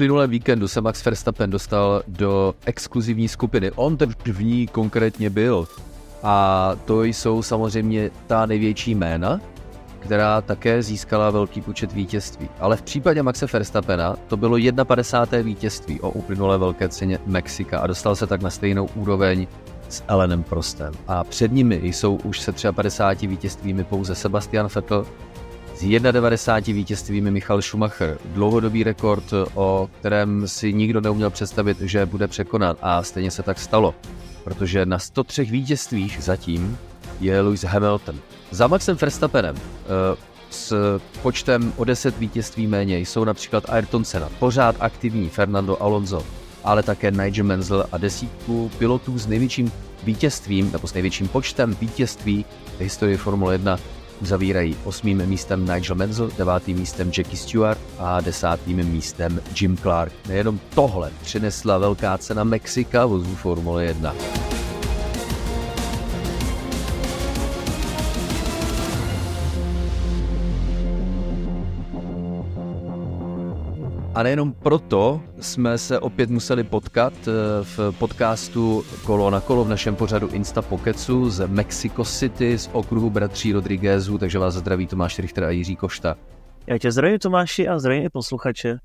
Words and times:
Uplynulém 0.00 0.30
víkendu 0.30 0.68
se 0.68 0.80
Max 0.80 1.04
Verstappen 1.04 1.50
dostal 1.50 2.02
do 2.08 2.54
exkluzivní 2.64 3.28
skupiny. 3.28 3.70
On 3.70 3.96
ten 3.96 4.14
v 4.24 4.44
ní 4.44 4.66
konkrétně 4.66 5.30
byl. 5.30 5.68
A 6.22 6.72
to 6.84 7.04
jsou 7.04 7.42
samozřejmě 7.42 8.10
ta 8.26 8.46
největší 8.46 8.94
jména, 8.94 9.40
která 9.98 10.40
také 10.40 10.82
získala 10.82 11.30
velký 11.30 11.60
počet 11.60 11.92
vítězství. 11.92 12.48
Ale 12.60 12.76
v 12.76 12.82
případě 12.82 13.22
Maxe 13.22 13.46
Verstappena 13.52 14.16
to 14.28 14.36
bylo 14.36 14.56
51. 14.84 15.44
vítězství 15.46 16.00
o 16.00 16.10
uplynulé 16.10 16.58
velké 16.58 16.88
ceně 16.88 17.18
Mexika 17.26 17.78
a 17.78 17.86
dostal 17.86 18.16
se 18.16 18.26
tak 18.26 18.42
na 18.42 18.50
stejnou 18.50 18.88
úroveň 18.94 19.46
s 19.88 20.02
Elenem 20.08 20.42
Prostem. 20.42 20.92
A 21.08 21.24
před 21.24 21.52
nimi 21.52 21.80
jsou 21.82 22.14
už 22.14 22.40
se 22.40 22.72
53 22.72 23.26
vítězstvími 23.26 23.84
pouze 23.84 24.14
Sebastian 24.14 24.68
Vettel, 24.74 25.06
s 25.80 25.82
91 26.12 26.74
vítězstvími 26.74 27.30
Michal 27.30 27.62
Schumacher. 27.62 28.18
Dlouhodobý 28.24 28.84
rekord, 28.84 29.24
o 29.54 29.88
kterém 29.98 30.48
si 30.48 30.72
nikdo 30.72 31.00
neuměl 31.00 31.30
představit, 31.30 31.80
že 31.80 32.06
bude 32.06 32.28
překonán 32.28 32.76
a 32.82 33.02
stejně 33.02 33.30
se 33.30 33.42
tak 33.42 33.58
stalo, 33.58 33.94
protože 34.44 34.86
na 34.86 34.98
103 34.98 35.44
vítězstvích 35.44 36.18
zatím 36.20 36.78
je 37.20 37.40
Lewis 37.40 37.64
Hamilton. 37.64 38.18
Za 38.50 38.66
Maxem 38.66 38.96
Verstappenem 38.96 39.56
eh, 39.56 40.16
s 40.50 40.98
počtem 41.22 41.72
o 41.76 41.84
10 41.84 42.18
vítězství 42.18 42.66
méně 42.66 42.98
jsou 42.98 43.24
například 43.24 43.70
Ayrton 43.70 44.04
Senna, 44.04 44.28
pořád 44.38 44.76
aktivní 44.80 45.28
Fernando 45.28 45.82
Alonso, 45.82 46.26
ale 46.64 46.82
také 46.82 47.10
Nigel 47.10 47.44
Menzel 47.44 47.86
a 47.92 47.98
desítku 47.98 48.70
pilotů 48.78 49.18
s 49.18 49.26
největším 49.26 49.72
vítězstvím 50.04 50.72
nebo 50.72 50.88
s 50.88 50.94
největším 50.94 51.28
počtem 51.28 51.76
vítězství 51.80 52.44
v 52.78 52.80
historii 52.80 53.16
Formule 53.16 53.54
1 53.54 53.78
zavírají 54.20 54.76
osmým 54.84 55.26
místem 55.26 55.66
Nigel 55.74 55.96
Menzel, 55.96 56.30
devátým 56.38 56.78
místem 56.78 57.12
Jackie 57.18 57.36
Stewart 57.36 57.78
a 57.98 58.20
desátým 58.20 58.76
místem 58.76 59.40
Jim 59.60 59.76
Clark. 59.76 60.12
Nejenom 60.28 60.60
tohle 60.74 61.10
přinesla 61.22 61.78
velká 61.78 62.18
cena 62.18 62.44
Mexika 62.44 63.06
vozů 63.06 63.34
Formule 63.34 63.84
1. 63.84 64.14
A 74.14 74.22
nejenom 74.22 74.52
proto 74.52 75.22
jsme 75.40 75.78
se 75.78 75.98
opět 75.98 76.30
museli 76.30 76.64
potkat 76.64 77.12
eh, 77.28 77.32
v 77.62 77.98
podcastu 77.98 78.84
Kolo 79.04 79.30
na 79.30 79.40
kolo 79.40 79.64
v 79.64 79.68
našem 79.68 79.96
pořadu 79.96 80.28
Insta 80.28 80.62
Pokecu 80.62 81.30
z 81.30 81.46
Mexico 81.46 82.04
City 82.04 82.58
z 82.58 82.70
okruhu 82.72 83.10
bratří 83.10 83.52
Rodriguezů, 83.52 84.18
takže 84.18 84.38
vás 84.38 84.54
zdraví 84.54 84.86
Tomáš 84.86 85.18
Richter 85.18 85.44
a 85.44 85.50
Jiří 85.50 85.76
Košta. 85.76 86.16
Já 86.66 86.78
tě 86.78 86.92
zdravím 86.92 87.18
Tomáši 87.18 87.68
a 87.68 87.78
zdravím 87.78 88.04
i 88.04 88.08
posluchače. 88.08 88.78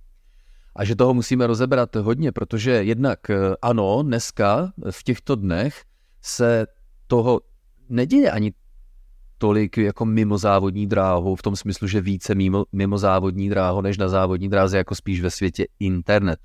A 0.76 0.86
že 0.86 0.96
toho 0.96 1.14
musíme 1.14 1.48
rozebrat 1.48 1.96
hodně, 1.96 2.32
protože 2.32 2.72
jednak 2.72 3.30
eh, 3.30 3.36
ano, 3.62 4.04
dneska 4.04 4.72
v 4.92 5.04
těchto 5.04 5.36
dnech 5.36 5.84
se 6.22 6.68
toho 7.08 7.40
neděje 7.90 8.32
ani 8.32 8.54
tolik 9.38 9.78
jako 9.78 10.06
mimo 10.06 10.38
závodní 10.38 10.88
dráhu, 10.88 11.36
v 11.36 11.42
tom 11.42 11.56
smyslu, 11.56 11.88
že 11.88 12.02
více 12.02 12.36
mimo, 12.36 12.66
mimo 12.72 12.98
závodní 12.98 13.50
dráhu 13.50 13.82
než 13.82 13.98
na 13.98 14.08
závodní 14.08 14.50
dráze, 14.50 14.78
jako 14.78 14.96
spíš 14.96 15.22
ve 15.22 15.30
světě 15.30 15.66
internetu. 15.80 16.44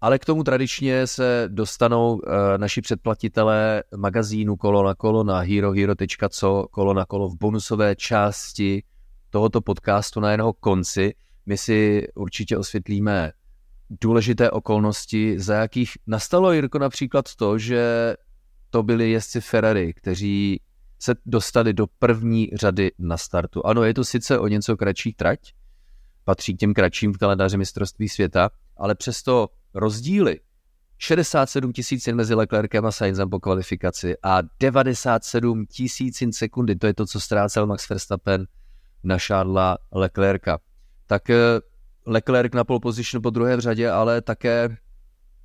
Ale 0.00 0.18
k 0.18 0.24
tomu 0.24 0.44
tradičně 0.44 1.06
se 1.06 1.44
dostanou 1.48 2.12
uh, 2.14 2.20
naši 2.56 2.80
předplatitelé 2.80 3.82
magazínu 3.96 4.56
Kolo 4.56 4.84
na 4.84 4.94
kolo 4.94 5.24
na 5.24 5.38
herohero.co 5.40 6.66
kolo 6.70 6.94
na 6.94 7.04
kolo 7.04 7.28
v 7.28 7.36
bonusové 7.38 7.96
části 7.96 8.82
tohoto 9.30 9.60
podcastu 9.60 10.20
na 10.20 10.32
jeho 10.32 10.52
konci. 10.52 11.14
My 11.46 11.58
si 11.58 12.06
určitě 12.14 12.58
osvětlíme 12.58 13.32
důležité 14.00 14.50
okolnosti, 14.50 15.40
za 15.40 15.54
jakých 15.54 15.90
nastalo, 16.06 16.52
Jirko, 16.52 16.78
například 16.78 17.34
to, 17.34 17.58
že 17.58 18.14
to 18.70 18.82
byli 18.82 19.10
jezdci 19.10 19.40
Ferrari, 19.40 19.94
kteří 19.94 20.60
se 21.04 21.14
dostali 21.26 21.72
do 21.72 21.86
první 21.98 22.50
řady 22.54 22.92
na 22.98 23.16
startu. 23.16 23.66
Ano, 23.66 23.84
je 23.84 23.94
to 23.94 24.04
sice 24.04 24.38
o 24.38 24.48
něco 24.48 24.76
kratší 24.76 25.12
trať, 25.12 25.38
patří 26.24 26.54
k 26.56 26.58
těm 26.58 26.74
kratším 26.74 27.12
v 27.12 27.18
kalendáři 27.18 27.56
mistrovství 27.56 28.08
světa, 28.08 28.50
ale 28.76 28.94
přesto 28.94 29.48
rozdíly 29.74 30.40
67 30.98 31.72
tisíc 31.72 32.06
mezi 32.06 32.34
Leclerkem 32.34 32.86
a 32.86 32.92
Sainzem 32.92 33.30
po 33.30 33.40
kvalifikaci 33.40 34.14
a 34.22 34.38
97 34.60 35.66
tisíc 35.66 36.22
sekundy, 36.32 36.76
to 36.76 36.86
je 36.86 36.94
to, 36.94 37.06
co 37.06 37.20
ztrácel 37.20 37.66
Max 37.66 37.88
Verstappen 37.88 38.46
na 39.02 39.18
Charlesa 39.18 39.76
Leclerca. 39.92 40.58
Tak 41.06 41.30
eh, 41.30 41.60
Leclerc 42.06 42.54
na 42.54 42.64
pole 42.64 42.80
position 42.80 43.22
po 43.22 43.30
druhé 43.30 43.56
v 43.56 43.60
řadě, 43.60 43.90
ale 43.90 44.22
také 44.22 44.76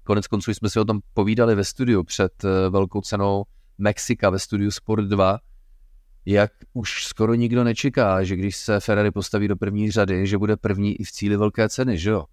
konec 0.04 0.28
konců 0.28 0.54
jsme 0.54 0.70
si 0.70 0.80
o 0.80 0.86
tom 0.86 1.00
povídali 1.14 1.56
ve 1.56 1.64
studiu 1.64 2.04
před 2.04 2.44
eh, 2.44 2.70
velkou 2.70 3.02
cenou 3.02 3.44
Mexika 3.78 4.30
ve 4.30 4.40
studiu 4.40 4.72
Sport 4.72 5.06
2, 5.06 5.40
jak 6.32 6.52
už 6.74 7.04
skoro 7.04 7.34
nikdo 7.34 7.64
nečeká, 7.64 8.24
že 8.24 8.36
když 8.36 8.58
se 8.58 8.80
Ferrari 8.80 9.12
postaví 9.12 9.48
do 9.48 9.56
první 9.56 9.92
řady, 9.92 10.28
že 10.28 10.38
bude 10.38 10.58
první 10.58 10.96
i 10.96 11.04
v 11.04 11.12
cíli 11.12 11.38
velké 11.38 11.70
ceny, 11.70 11.98
že 11.98 12.10
jo? 12.10 12.26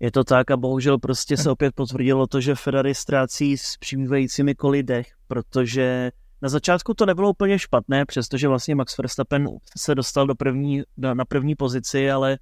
Je 0.00 0.12
to 0.12 0.24
tak 0.24 0.50
a 0.50 0.56
bohužel 0.56 0.98
prostě 0.98 1.36
se 1.36 1.50
opět 1.50 1.74
potvrdilo 1.74 2.26
to, 2.26 2.40
že 2.40 2.54
Ferrari 2.54 2.94
ztrácí 2.94 3.58
s 3.58 3.76
přibývajícími 3.76 4.54
koly 4.54 4.82
dech, 4.82 5.06
protože 5.28 6.10
na 6.42 6.48
začátku 6.48 6.94
to 6.94 7.06
nebylo 7.06 7.30
úplně 7.30 7.58
špatné, 7.58 8.06
přestože 8.06 8.48
vlastně 8.48 8.74
Max 8.74 8.98
Verstappen 8.98 9.48
se 9.78 9.94
dostal 9.94 10.26
do 10.26 10.34
první, 10.34 10.82
na 10.96 11.24
první 11.24 11.54
pozici, 11.54 12.10
ale 12.10 12.38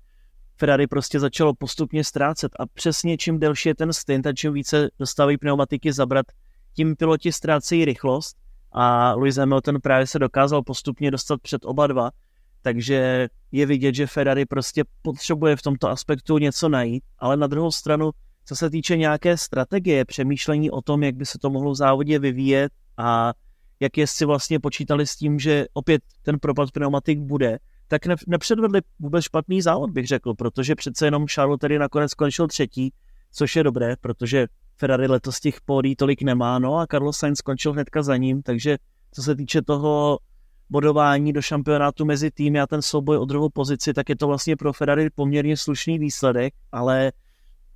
Ferrari 0.57 0.87
prostě 0.87 1.21
začalo 1.21 1.55
postupně 1.55 2.05
ztrácet 2.05 2.53
a 2.59 2.67
přesně 2.67 3.17
čím 3.17 3.39
delší 3.39 3.69
je 3.69 3.75
ten 3.75 3.93
stint 3.93 4.27
a 4.27 4.33
čím 4.33 4.53
více 4.53 4.89
dostávají 4.99 5.39
pneumatiky 5.39 5.93
zabrat, 5.93 6.27
tím 6.75 6.97
piloti 6.97 7.33
ztrácejí 7.33 7.85
rychlost 7.85 8.44
a 8.75 9.15
Lewis 9.15 9.37
Hamilton 9.37 9.81
právě 9.81 10.07
se 10.07 10.19
dokázal 10.19 10.63
postupně 10.63 11.11
dostat 11.11 11.41
před 11.41 11.65
oba 11.65 11.87
dva, 11.87 12.11
takže 12.63 13.29
je 13.53 13.67
vidět, 13.67 13.95
že 13.95 14.07
Ferrari 14.07 14.47
prostě 14.47 14.85
potřebuje 15.03 15.57
v 15.57 15.63
tomto 15.63 15.89
aspektu 15.89 16.39
něco 16.39 16.69
najít, 16.69 17.05
ale 17.19 17.37
na 17.37 17.47
druhou 17.47 17.73
stranu, 17.73 18.11
co 18.45 18.57
se 18.57 18.71
týče 18.71 18.97
nějaké 18.97 19.37
strategie, 19.37 20.05
přemýšlení 20.05 20.71
o 20.71 20.83
tom, 20.83 21.03
jak 21.03 21.15
by 21.15 21.27
se 21.27 21.39
to 21.39 21.51
mohlo 21.51 21.73
v 21.73 21.77
závodě 21.77 22.19
vyvíjet 22.19 22.73
a 22.97 23.33
jak 23.81 23.93
si 24.05 24.25
vlastně 24.25 24.61
počítali 24.61 25.07
s 25.07 25.17
tím, 25.17 25.39
že 25.39 25.67
opět 25.73 26.03
ten 26.23 26.39
propad 26.39 26.71
pneumatik 26.71 27.19
bude, 27.19 27.59
tak 27.89 28.07
ne, 28.07 28.15
nepředvedli 28.27 28.81
vůbec 28.99 29.25
špatný 29.25 29.63
závod, 29.63 29.91
bych 29.91 30.07
řekl, 30.07 30.35
protože 30.35 30.75
přece 30.75 31.07
jenom 31.07 31.27
Charles 31.27 31.59
tedy 31.61 31.79
nakonec 31.79 32.11
skončil 32.11 32.49
třetí, 32.49 32.93
což 33.33 33.57
je 33.57 33.63
dobré, 33.63 33.97
protože 34.01 34.47
Ferrari 34.77 35.07
letos 35.07 35.41
těch 35.41 35.61
pódí 35.61 35.97
tolik 35.97 36.23
nemá, 36.23 36.59
no 36.59 36.79
a 36.79 36.87
Carlos 36.87 37.17
Sainz 37.17 37.39
skončil 37.39 37.73
hnedka 37.73 38.03
za 38.03 38.17
ním, 38.17 38.43
takže 38.43 38.77
co 39.13 39.23
se 39.23 39.37
týče 39.37 39.63
toho 39.63 40.19
bodování 40.71 41.33
do 41.33 41.43
šampionátu 41.43 42.05
mezi 42.05 42.31
týmy 42.31 42.61
a 42.61 42.67
ten 42.67 42.83
souboj 42.83 43.19
o 43.19 43.25
druhou 43.25 43.49
pozici, 43.49 43.95
tak 43.95 44.09
je 44.09 44.17
to 44.17 44.27
vlastně 44.27 44.57
pro 44.57 44.73
Ferrari 44.73 45.11
poměrně 45.11 45.57
slušný 45.57 45.99
výsledek, 45.99 46.55
ale 46.73 47.13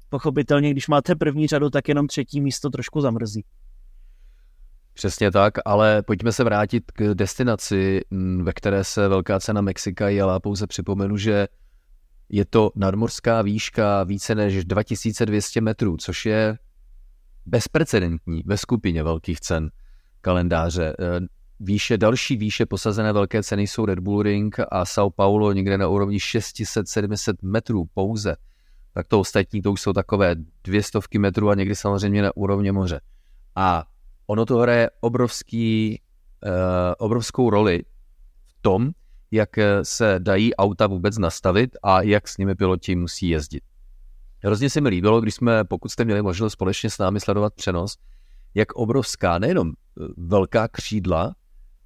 pochopitelně, 0.09 0.71
když 0.71 0.89
máte 0.89 1.17
první 1.17 1.47
řadu, 1.47 1.71
tak 1.71 1.89
jenom 1.89 2.07
třetí 2.07 2.41
místo 2.41 2.71
trošku 2.71 3.01
zamrzí. 3.01 3.45
Přesně 4.95 5.31
tak, 5.31 5.55
ale 5.65 6.03
pojďme 6.03 6.33
se 6.33 6.45
vrátit 6.45 6.91
k 6.93 7.15
destinaci, 7.15 8.01
ve 8.43 8.53
které 8.53 8.85
se 8.85 9.09
velká 9.09 9.41
cena 9.41 9.61
Mexika 9.61 10.09
jela. 10.09 10.41
Pouze 10.41 10.67
připomenu, 10.67 11.17
že 11.17 11.49
je 12.29 12.45
to 12.45 12.71
nadmorská 12.75 13.43
výška 13.43 14.03
více 14.03 14.35
než 14.35 14.65
2200 14.65 15.61
metrů, 15.61 15.97
což 15.97 16.27
je 16.27 16.59
bezprecedentní 17.49 18.43
ve 18.47 18.57
skupině 18.57 19.03
velkých 19.03 19.41
cen 19.41 19.71
kalendáře. 20.21 20.97
Eh, 21.01 21.21
výše, 21.61 21.99
další 21.99 22.37
výše 22.37 22.67
posazené 22.67 23.13
velké 23.13 23.43
ceny 23.43 23.67
jsou 23.67 23.85
Red 23.85 23.99
Bull 23.99 24.23
Ring 24.23 24.61
a 24.71 24.85
São 24.85 25.11
Paulo 25.11 25.53
někde 25.53 25.79
na 25.79 25.89
úrovni 25.89 26.19
600-700 26.19 27.35
metrů 27.43 27.85
pouze. 27.95 28.37
Tak 28.95 29.09
to 29.09 29.21
ostatní 29.21 29.63
to 29.63 29.73
už 29.73 29.81
jsou 29.81 29.93
takové 29.93 30.37
dvě 30.65 30.83
stovky 30.83 31.19
metrů 31.19 31.51
a 31.51 31.55
někdy 31.55 31.75
samozřejmě 31.75 32.23
na 32.23 32.37
úrovni 32.37 32.73
moře. 32.73 33.01
A 33.57 33.85
ono 34.27 34.47
to 34.47 34.59
hraje 34.59 34.91
obrovský, 35.01 36.01
uh, 36.47 36.51
obrovskou 36.99 37.51
roli 37.51 37.83
v 38.47 38.55
tom, 38.61 38.91
jak 39.31 39.51
se 39.83 40.15
dají 40.19 40.55
auta 40.55 40.87
vůbec 40.87 41.19
nastavit 41.19 41.77
a 41.83 42.03
jak 42.03 42.29
s 42.29 42.39
nimi 42.39 42.55
piloti 42.55 42.97
musí 42.97 43.29
jezdit. 43.29 43.63
Hrozně 44.45 44.71
se 44.71 44.81
mi 44.81 44.89
líbilo, 44.89 45.21
když 45.21 45.35
jsme, 45.35 45.65
pokud 45.65 45.89
jste 45.89 46.05
měli 46.05 46.23
možnost 46.23 46.53
společně 46.53 46.91
s 46.91 46.99
námi 46.99 47.21
sledovat 47.21 47.55
přenos, 47.55 47.97
jak 48.55 48.73
obrovská, 48.73 49.39
nejenom 49.39 49.69
e, 49.69 49.73
velká 50.17 50.69
křídla 50.69 51.35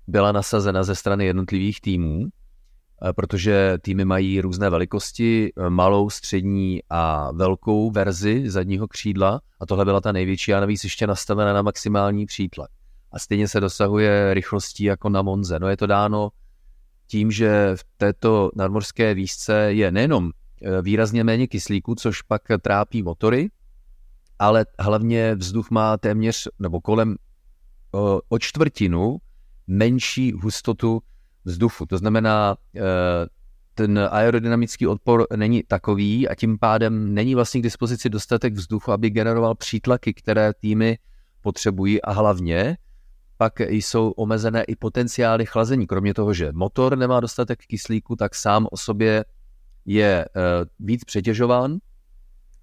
byla 0.06 0.32
nasazena 0.32 0.84
ze 0.84 0.94
strany 0.94 1.25
jednotlivých 1.25 1.81
týmů, 1.81 2.25
e, 2.25 3.12
protože 3.12 3.78
týmy 3.82 4.04
mají 4.04 4.40
různé 4.40 4.70
velikosti, 4.70 5.52
e, 5.56 5.70
malou, 5.70 6.10
střední 6.10 6.81
a 6.90 7.32
velkou 7.32 7.90
verzi 7.90 8.50
zadního 8.50 8.88
křídla 8.88 9.40
a 9.60 9.66
tohle 9.66 9.84
byla 9.84 10.00
ta 10.00 10.12
největší 10.12 10.55
a 10.55 10.60
navíc 10.60 10.84
ještě 10.84 11.06
nastavena 11.06 11.52
na 11.52 11.62
maximální 11.62 12.26
přítlak. 12.26 12.70
A 13.12 13.19
stejně 13.19 13.48
se 13.48 13.60
dosahuje 13.60 14.34
rychlostí 14.34 14.84
jako 14.84 15.08
na 15.08 15.22
Monze. 15.22 15.58
No 15.58 15.69
je 15.69 15.76
to 15.76 15.87
dáno 15.87 16.31
tím, 17.06 17.31
že 17.31 17.72
v 17.76 17.84
této 17.96 18.50
nadmorské 18.56 19.14
výšce 19.14 19.55
je 19.55 19.93
nejenom 19.93 20.31
výrazně 20.82 21.24
méně 21.24 21.46
kyslíku, 21.46 21.94
což 21.94 22.22
pak 22.22 22.42
trápí 22.62 23.02
motory, 23.02 23.50
ale 24.38 24.66
hlavně 24.78 25.34
vzduch 25.34 25.70
má 25.70 25.96
téměř 25.96 26.48
nebo 26.58 26.80
kolem 26.80 27.16
o 28.28 28.38
čtvrtinu 28.38 29.16
menší 29.66 30.32
hustotu 30.32 31.02
vzduchu. 31.44 31.86
To 31.86 31.98
znamená, 31.98 32.56
ten 33.74 34.08
aerodynamický 34.10 34.86
odpor 34.86 35.26
není 35.36 35.62
takový 35.68 36.28
a 36.28 36.34
tím 36.34 36.58
pádem 36.58 37.14
není 37.14 37.34
vlastně 37.34 37.60
k 37.60 37.62
dispozici 37.62 38.10
dostatek 38.10 38.54
vzduchu, 38.54 38.92
aby 38.92 39.10
generoval 39.10 39.54
přítlaky, 39.54 40.14
které 40.14 40.52
týmy 40.54 40.98
potřebují 41.40 42.02
a 42.02 42.12
hlavně 42.12 42.76
pak 43.36 43.60
jsou 43.60 44.10
omezené 44.10 44.64
i 44.64 44.76
potenciály 44.76 45.46
chlazení. 45.46 45.86
Kromě 45.86 46.14
toho, 46.14 46.34
že 46.34 46.52
motor 46.52 46.98
nemá 46.98 47.20
dostatek 47.20 47.58
kyslíku, 47.66 48.16
tak 48.16 48.34
sám 48.34 48.66
o 48.70 48.76
sobě 48.76 49.24
je 49.87 50.25
eh, 50.25 50.40
víc 50.81 51.05
přetěžován 51.05 51.79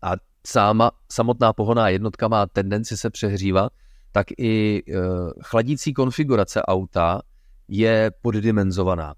a 0.02 0.12
sama, 0.48 0.92
samotná 1.12 1.54
pohoná 1.54 1.90
jednotka 1.90 2.28
má 2.28 2.46
tendenci 2.46 2.98
se 2.98 3.10
přehřívat, 3.10 3.74
tak 4.12 4.28
i 4.38 4.84
eh, 4.88 4.94
chladící 5.42 5.94
konfigurace 5.94 6.62
auta 6.62 7.22
je 7.68 8.12
poddimenzovaná. 8.22 9.16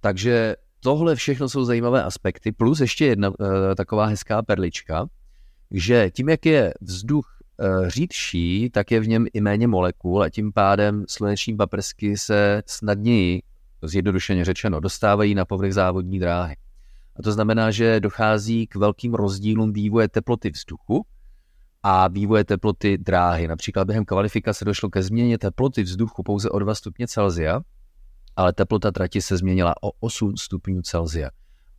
Takže 0.00 0.56
tohle 0.80 1.16
všechno 1.16 1.48
jsou 1.48 1.64
zajímavé 1.64 2.02
aspekty, 2.02 2.52
plus 2.52 2.80
ještě 2.80 3.06
jedna 3.06 3.28
uh, 3.28 3.36
taková 3.76 4.06
hezká 4.06 4.42
perlička, 4.42 5.06
že 5.70 6.10
tím, 6.10 6.28
jak 6.28 6.46
je 6.46 6.74
vzduch 6.80 7.26
řídší, 7.86 8.70
tak 8.70 8.90
je 8.90 9.00
v 9.00 9.08
něm 9.08 9.26
i 9.32 9.40
méně 9.40 9.66
molekul 9.66 10.22
a 10.22 10.30
tím 10.30 10.52
pádem 10.52 11.04
sluneční 11.08 11.56
paprsky 11.56 12.18
se 12.18 12.62
snadněji, 12.66 13.42
zjednodušeně 13.82 14.44
řečeno, 14.44 14.80
dostávají 14.80 15.34
na 15.34 15.44
povrch 15.44 15.72
závodní 15.72 16.18
dráhy. 16.18 16.56
A 17.16 17.22
to 17.22 17.32
znamená, 17.32 17.70
že 17.70 18.00
dochází 18.00 18.66
k 18.66 18.76
velkým 18.76 19.14
rozdílům 19.14 19.72
vývoje 19.72 20.08
teploty 20.08 20.50
vzduchu 20.50 21.06
a 21.82 22.08
vývoje 22.08 22.44
teploty 22.44 22.98
dráhy. 22.98 23.48
Například 23.48 23.84
během 23.84 24.04
kvalifikace 24.04 24.64
došlo 24.64 24.90
ke 24.90 25.02
změně 25.02 25.38
teploty 25.38 25.82
vzduchu 25.82 26.22
pouze 26.22 26.50
o 26.50 26.58
2 26.58 26.74
stupně 26.74 27.06
Celsia, 27.08 27.60
ale 28.36 28.52
teplota 28.52 28.92
trati 28.92 29.22
se 29.22 29.36
změnila 29.36 29.74
o 29.82 29.90
8 30.00 30.36
stupňů 30.36 30.82
Celsia. 30.82 31.30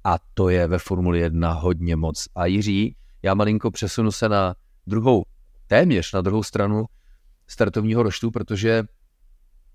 A 0.03 0.17
to 0.33 0.49
je 0.49 0.67
ve 0.67 0.79
Formuli 0.79 1.19
1 1.19 1.53
hodně 1.53 1.95
moc. 1.95 2.27
A 2.35 2.45
Jiří, 2.45 2.95
já 3.23 3.33
malinko 3.33 3.71
přesunu 3.71 4.11
se 4.11 4.29
na 4.29 4.55
druhou, 4.88 5.23
téměř 5.67 6.13
na 6.13 6.21
druhou 6.21 6.43
stranu 6.43 6.85
startovního 7.47 8.03
roštu, 8.03 8.31
protože 8.31 8.83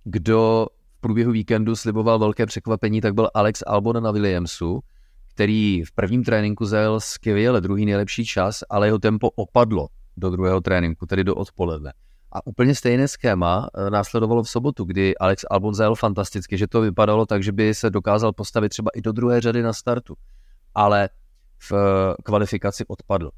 kdo 0.04 0.66
v 0.96 1.00
průběhu 1.00 1.32
víkendu 1.32 1.76
sliboval 1.76 2.18
velké 2.18 2.46
překvapení, 2.46 3.00
tak 3.00 3.14
byl 3.14 3.30
Alex 3.34 3.62
Albon 3.66 4.02
na 4.02 4.10
Williamsu, 4.10 4.80
který 5.40 5.84
v 5.84 5.92
prvním 5.92 6.25
tréninku 6.25 6.64
zajel 6.64 7.00
skvěle 7.00 7.60
druhý 7.60 7.87
nejlepší 7.87 8.25
čas, 8.25 8.64
ale 8.70 8.88
jeho 8.88 8.98
tempo 8.98 9.31
opadlo 9.31 9.88
do 10.16 10.31
druhého 10.31 10.60
tréninku, 10.60 11.06
tedy 11.06 11.25
do 11.25 11.34
odpoledne. 11.34 11.92
A 12.32 12.46
úplně 12.46 12.75
stejné 12.75 13.08
schéma 13.08 13.69
eh, 13.75 13.90
následovalo 13.90 14.42
v 14.42 14.50
sobotu, 14.50 14.84
kdy 14.84 15.16
Alex 15.19 15.44
Albon 15.50 15.75
zajel 15.75 15.94
fantasticky, 15.94 16.58
že 16.58 16.66
to 16.66 16.81
vypadalo 16.81 17.26
tak, 17.26 17.42
že 17.42 17.52
by 17.52 17.75
se 17.75 17.90
dokázal 17.90 18.32
postavit 18.32 18.69
třeba 18.69 18.90
i 18.94 19.00
do 19.00 19.12
druhé 19.12 19.40
řady 19.40 19.62
na 19.62 19.72
startu. 19.72 20.14
Ale 20.75 21.08
v 21.58 21.72
eh, 21.72 22.14
kvalifikaci 22.22 22.84
odpadl. 22.87 23.31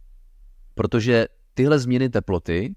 Protože 0.75 1.27
tyhle 1.55 1.79
změny 1.79 2.09
teploty 2.09 2.75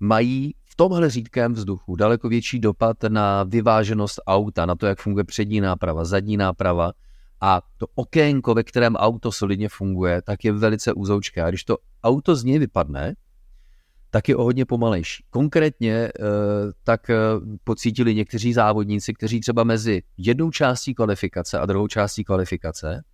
mají 0.00 0.54
v 0.64 0.76
tomhle 0.76 1.10
řídkém 1.10 1.52
vzduchu 1.52 1.96
daleko 1.96 2.28
větší 2.28 2.58
dopad 2.58 2.96
na 3.08 3.42
vyváženost 3.42 4.20
auta, 4.26 4.66
na 4.66 4.74
to, 4.74 4.86
jak 4.86 4.98
funguje 4.98 5.24
přední 5.24 5.60
náprava, 5.60 6.04
zadní 6.04 6.36
náprava 6.36 6.92
a 7.44 7.62
to 7.76 7.86
okénko, 7.94 8.54
ve 8.54 8.62
kterém 8.62 8.96
auto 8.96 9.32
solidně 9.32 9.68
funguje, 9.68 10.22
tak 10.22 10.44
je 10.44 10.52
velice 10.52 10.92
úzoučké. 10.92 11.42
A 11.42 11.48
když 11.48 11.64
to 11.64 11.76
auto 12.04 12.36
z 12.36 12.44
něj 12.44 12.58
vypadne, 12.58 13.14
tak 14.10 14.28
je 14.28 14.36
o 14.36 14.44
hodně 14.44 14.64
pomalejší. 14.64 15.24
Konkrétně 15.30 15.92
eh, 15.92 16.12
tak 16.84 17.10
eh, 17.10 17.16
pocítili 17.64 18.14
někteří 18.14 18.52
závodníci, 18.52 19.14
kteří 19.14 19.40
třeba 19.40 19.64
mezi 19.64 20.02
jednou 20.16 20.50
částí 20.50 20.94
kvalifikace 20.94 21.58
a 21.58 21.66
druhou 21.66 21.88
částí 21.88 22.24
kvalifikace 22.24 23.04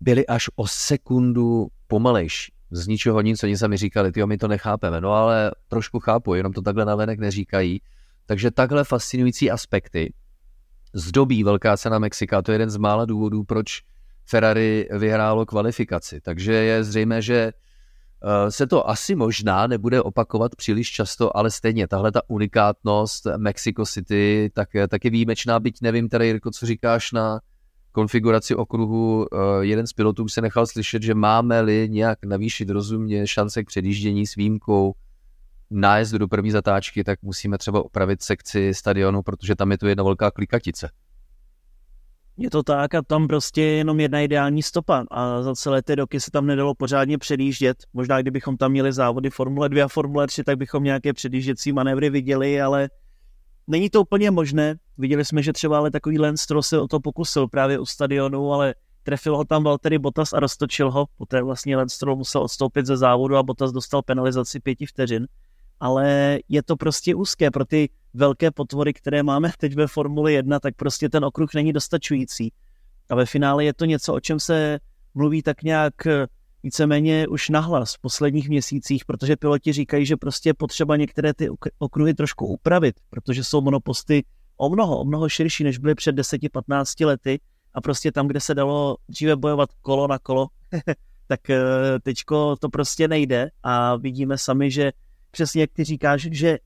byli 0.00 0.26
až 0.26 0.50
o 0.56 0.66
sekundu 0.66 1.68
pomalejší. 1.86 2.52
Z 2.70 2.86
ničeho 2.86 3.20
nic, 3.20 3.44
oni 3.44 3.56
sami 3.56 3.76
říkali, 3.76 4.12
ty 4.12 4.26
my 4.26 4.38
to 4.38 4.48
nechápeme. 4.48 5.00
No 5.00 5.12
ale 5.12 5.50
trošku 5.68 6.00
chápu, 6.00 6.34
jenom 6.34 6.52
to 6.52 6.62
takhle 6.62 6.84
navenek 6.84 7.18
neříkají. 7.18 7.80
Takže 8.26 8.50
takhle 8.50 8.84
fascinující 8.84 9.50
aspekty 9.50 10.12
zdobí 10.96 11.44
Velká 11.44 11.76
cena 11.76 11.98
Mexika. 11.98 12.42
To 12.42 12.52
je 12.52 12.54
jeden 12.54 12.70
z 12.70 12.76
mála 12.76 13.04
důvodů, 13.04 13.44
proč 13.44 13.82
Ferrari 14.24 14.88
vyhrálo 14.98 15.46
kvalifikaci. 15.46 16.20
Takže 16.20 16.52
je 16.52 16.84
zřejmé, 16.84 17.22
že 17.22 17.52
Eh, 18.24 18.50
se 18.50 18.66
to 18.66 18.90
asi 18.90 19.14
možná 19.14 19.66
nebude 19.66 20.02
opakovat 20.02 20.56
příliš 20.56 20.90
často, 20.90 21.36
ale 21.36 21.50
stejně 21.50 21.88
tahle 21.88 22.12
ta 22.12 22.20
unikátnost 22.28 23.26
Mexico 23.36 23.86
City 23.86 24.50
tak, 24.54 24.68
tak 24.88 25.04
je 25.04 25.10
výjimečná, 25.10 25.60
byť 25.60 25.82
nevím 25.82 26.08
tady, 26.08 26.26
Jirko, 26.26 26.50
co 26.50 26.66
říkáš 26.66 27.12
na 27.12 27.40
konfiguraci 27.92 28.54
okruhu. 28.54 29.26
Eh, 29.32 29.36
jeden 29.60 29.86
z 29.86 29.92
pilotů 29.92 30.28
se 30.28 30.40
nechal 30.40 30.66
slyšet, 30.66 31.02
že 31.02 31.14
máme-li 31.14 31.88
nějak 31.90 32.24
navýšit 32.24 32.70
rozumně 32.70 33.26
šance 33.26 33.64
k 33.64 33.66
předjíždění 33.66 34.26
s 34.26 34.34
výjimkou 34.34 34.94
nájezdu 35.70 36.18
do 36.18 36.28
první 36.28 36.50
zatáčky, 36.50 37.04
tak 37.04 37.22
musíme 37.22 37.58
třeba 37.58 37.84
opravit 37.84 38.22
sekci 38.22 38.74
stadionu, 38.74 39.22
protože 39.22 39.54
tam 39.54 39.70
je 39.70 39.78
to 39.78 39.86
jedna 39.86 40.04
velká 40.04 40.30
klikatice. 40.30 40.90
Je 42.38 42.50
to 42.50 42.62
tak 42.62 42.94
a 42.94 43.02
tam 43.02 43.28
prostě 43.28 43.62
je 43.62 43.76
jenom 43.76 44.00
jedna 44.00 44.20
ideální 44.20 44.62
stopa 44.62 45.04
a 45.10 45.42
za 45.42 45.54
celé 45.54 45.82
ty 45.82 45.94
roky 45.94 46.20
se 46.20 46.30
tam 46.30 46.46
nedalo 46.46 46.74
pořádně 46.74 47.18
předjíždět. 47.18 47.76
Možná 47.92 48.22
kdybychom 48.22 48.56
tam 48.56 48.70
měli 48.70 48.92
závody 48.92 49.30
Formule 49.30 49.68
2 49.68 49.84
a 49.84 49.88
Formule 49.88 50.26
3, 50.26 50.44
tak 50.44 50.58
bychom 50.58 50.84
nějaké 50.84 51.12
předjížděcí 51.12 51.72
manévry 51.72 52.10
viděli, 52.10 52.60
ale 52.60 52.88
není 53.66 53.90
to 53.90 54.00
úplně 54.00 54.30
možné. 54.30 54.74
Viděli 54.98 55.24
jsme, 55.24 55.42
že 55.42 55.52
třeba 55.52 55.78
ale 55.78 55.90
takový 55.90 56.18
Lance 56.18 56.42
Stroll 56.42 56.62
se 56.62 56.80
o 56.80 56.88
to 56.88 57.00
pokusil 57.00 57.48
právě 57.48 57.78
u 57.78 57.86
stadionu, 57.86 58.52
ale 58.52 58.74
trefil 59.02 59.36
ho 59.36 59.44
tam 59.44 59.64
Valtteri 59.64 59.98
Bottas 59.98 60.32
a 60.32 60.40
roztočil 60.40 60.90
ho. 60.90 61.06
Poté 61.16 61.42
vlastně 61.42 61.76
Lance 61.76 61.96
Stroll 61.96 62.16
musel 62.16 62.42
odstoupit 62.42 62.86
ze 62.86 62.96
závodu 62.96 63.36
a 63.36 63.42
Bottas 63.42 63.72
dostal 63.72 64.02
penalizaci 64.02 64.60
pěti 64.60 64.86
vteřin. 64.86 65.26
Ale 65.80 66.38
je 66.48 66.62
to 66.62 66.76
prostě 66.76 67.14
úzké 67.14 67.50
pro 67.50 67.64
ty 67.64 67.88
velké 68.14 68.50
potvory, 68.50 68.92
které 68.92 69.22
máme 69.22 69.52
teď 69.58 69.74
ve 69.74 69.86
Formuli 69.86 70.34
1, 70.34 70.60
tak 70.60 70.74
prostě 70.74 71.08
ten 71.08 71.24
okruh 71.24 71.54
není 71.54 71.72
dostačující. 71.72 72.52
A 73.10 73.14
ve 73.14 73.26
finále 73.26 73.64
je 73.64 73.74
to 73.74 73.84
něco, 73.84 74.14
o 74.14 74.20
čem 74.20 74.40
se 74.40 74.78
mluví 75.14 75.42
tak 75.42 75.62
nějak 75.62 75.94
víceméně 76.62 77.28
už 77.28 77.48
nahlas 77.48 77.94
v 77.94 77.98
posledních 77.98 78.48
měsících, 78.48 79.04
protože 79.04 79.36
piloti 79.36 79.72
říkají, 79.72 80.06
že 80.06 80.16
prostě 80.16 80.48
je 80.48 80.54
potřeba 80.54 80.96
některé 80.96 81.34
ty 81.34 81.48
okruhy 81.78 82.14
trošku 82.14 82.46
upravit, 82.46 83.00
protože 83.10 83.44
jsou 83.44 83.60
monoposty 83.60 84.24
o 84.56 84.70
mnoho, 84.70 85.00
o 85.00 85.04
mnoho 85.04 85.28
širší, 85.28 85.64
než 85.64 85.78
byly 85.78 85.94
před 85.94 86.16
10-15 86.16 87.06
lety 87.06 87.40
a 87.74 87.80
prostě 87.80 88.12
tam, 88.12 88.28
kde 88.28 88.40
se 88.40 88.54
dalo 88.54 88.96
dříve 89.08 89.36
bojovat 89.36 89.70
kolo 89.82 90.08
na 90.08 90.18
kolo, 90.18 90.46
tak 91.26 91.50
eh, 91.50 91.60
teďko 92.02 92.56
to 92.56 92.68
prostě 92.68 93.08
nejde 93.08 93.50
a 93.62 93.96
vidíme 93.96 94.38
sami, 94.38 94.70
že 94.70 94.92
přesně 95.36 95.60
jak 95.60 95.70
ty 95.72 95.84
říkáš, 95.84 96.28
že 96.32 96.58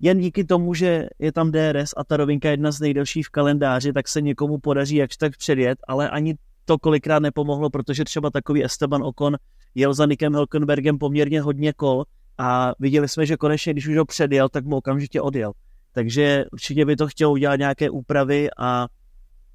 jen 0.00 0.18
díky 0.20 0.44
tomu, 0.44 0.74
že 0.74 1.08
je 1.18 1.32
tam 1.32 1.52
DRS 1.52 1.90
a 1.96 2.04
ta 2.04 2.16
rovinka 2.16 2.48
je 2.48 2.52
jedna 2.52 2.72
z 2.72 2.80
nejdelších 2.80 3.26
v 3.26 3.30
kalendáři, 3.30 3.92
tak 3.92 4.08
se 4.08 4.20
někomu 4.20 4.58
podaří 4.58 4.96
jakž 4.96 5.16
tak 5.16 5.36
předjet, 5.36 5.78
ale 5.88 6.10
ani 6.10 6.34
to 6.64 6.78
kolikrát 6.78 7.18
nepomohlo, 7.18 7.70
protože 7.70 8.04
třeba 8.04 8.30
takový 8.30 8.64
Esteban 8.64 9.02
Ocon 9.02 9.36
jel 9.74 9.94
za 9.94 10.06
Nikem 10.06 10.32
Hülkenbergem 10.32 10.98
poměrně 10.98 11.40
hodně 11.40 11.72
kol 11.72 12.04
a 12.38 12.72
viděli 12.78 13.08
jsme, 13.08 13.26
že 13.26 13.36
konečně, 13.36 13.72
když 13.72 13.88
už 13.88 13.96
ho 13.96 14.04
předjel, 14.04 14.48
tak 14.48 14.64
mu 14.64 14.76
okamžitě 14.76 15.20
odjel. 15.20 15.52
Takže 15.92 16.44
určitě 16.52 16.84
by 16.84 16.96
to 16.96 17.06
chtělo 17.06 17.32
udělat 17.32 17.56
nějaké 17.56 17.90
úpravy 17.90 18.48
a 18.58 18.86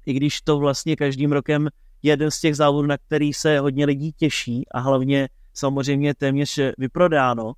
i 0.06 0.12
když 0.12 0.42
to 0.42 0.58
vlastně 0.58 0.96
každým 0.96 1.32
rokem 1.32 1.68
je 2.02 2.12
jeden 2.12 2.30
z 2.30 2.40
těch 2.40 2.56
závodů, 2.56 2.86
na 2.86 2.98
který 2.98 3.32
se 3.32 3.58
hodně 3.58 3.86
lidí 3.86 4.12
těší 4.12 4.66
a 4.70 4.80
hlavně 4.80 5.28
samozřejmě 5.52 6.14
téměř 6.14 6.60
vyprodáno, 6.78 7.52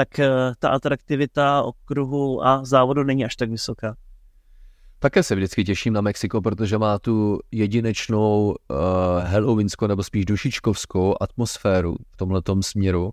tak 0.00 0.18
eh, 0.18 0.28
ta 0.58 0.68
atraktivita 0.68 1.62
okruhu 1.62 2.46
a 2.46 2.64
závodu 2.64 3.04
není 3.04 3.24
až 3.24 3.36
tak 3.36 3.50
vysoká. 3.50 3.96
Také 4.98 5.22
se 5.22 5.34
vždycky 5.34 5.64
těším 5.64 5.92
na 5.92 6.00
Mexiko, 6.00 6.40
protože 6.40 6.78
má 6.78 6.98
tu 6.98 7.38
jedinečnou 7.50 8.48
uh, 8.48 8.76
halloweenskou 9.24 9.86
nebo 9.86 10.02
spíš 10.02 10.24
dušičkovskou 10.24 11.14
atmosféru 11.20 11.96
v 12.10 12.16
tomhletom 12.16 12.62
směru 12.62 13.10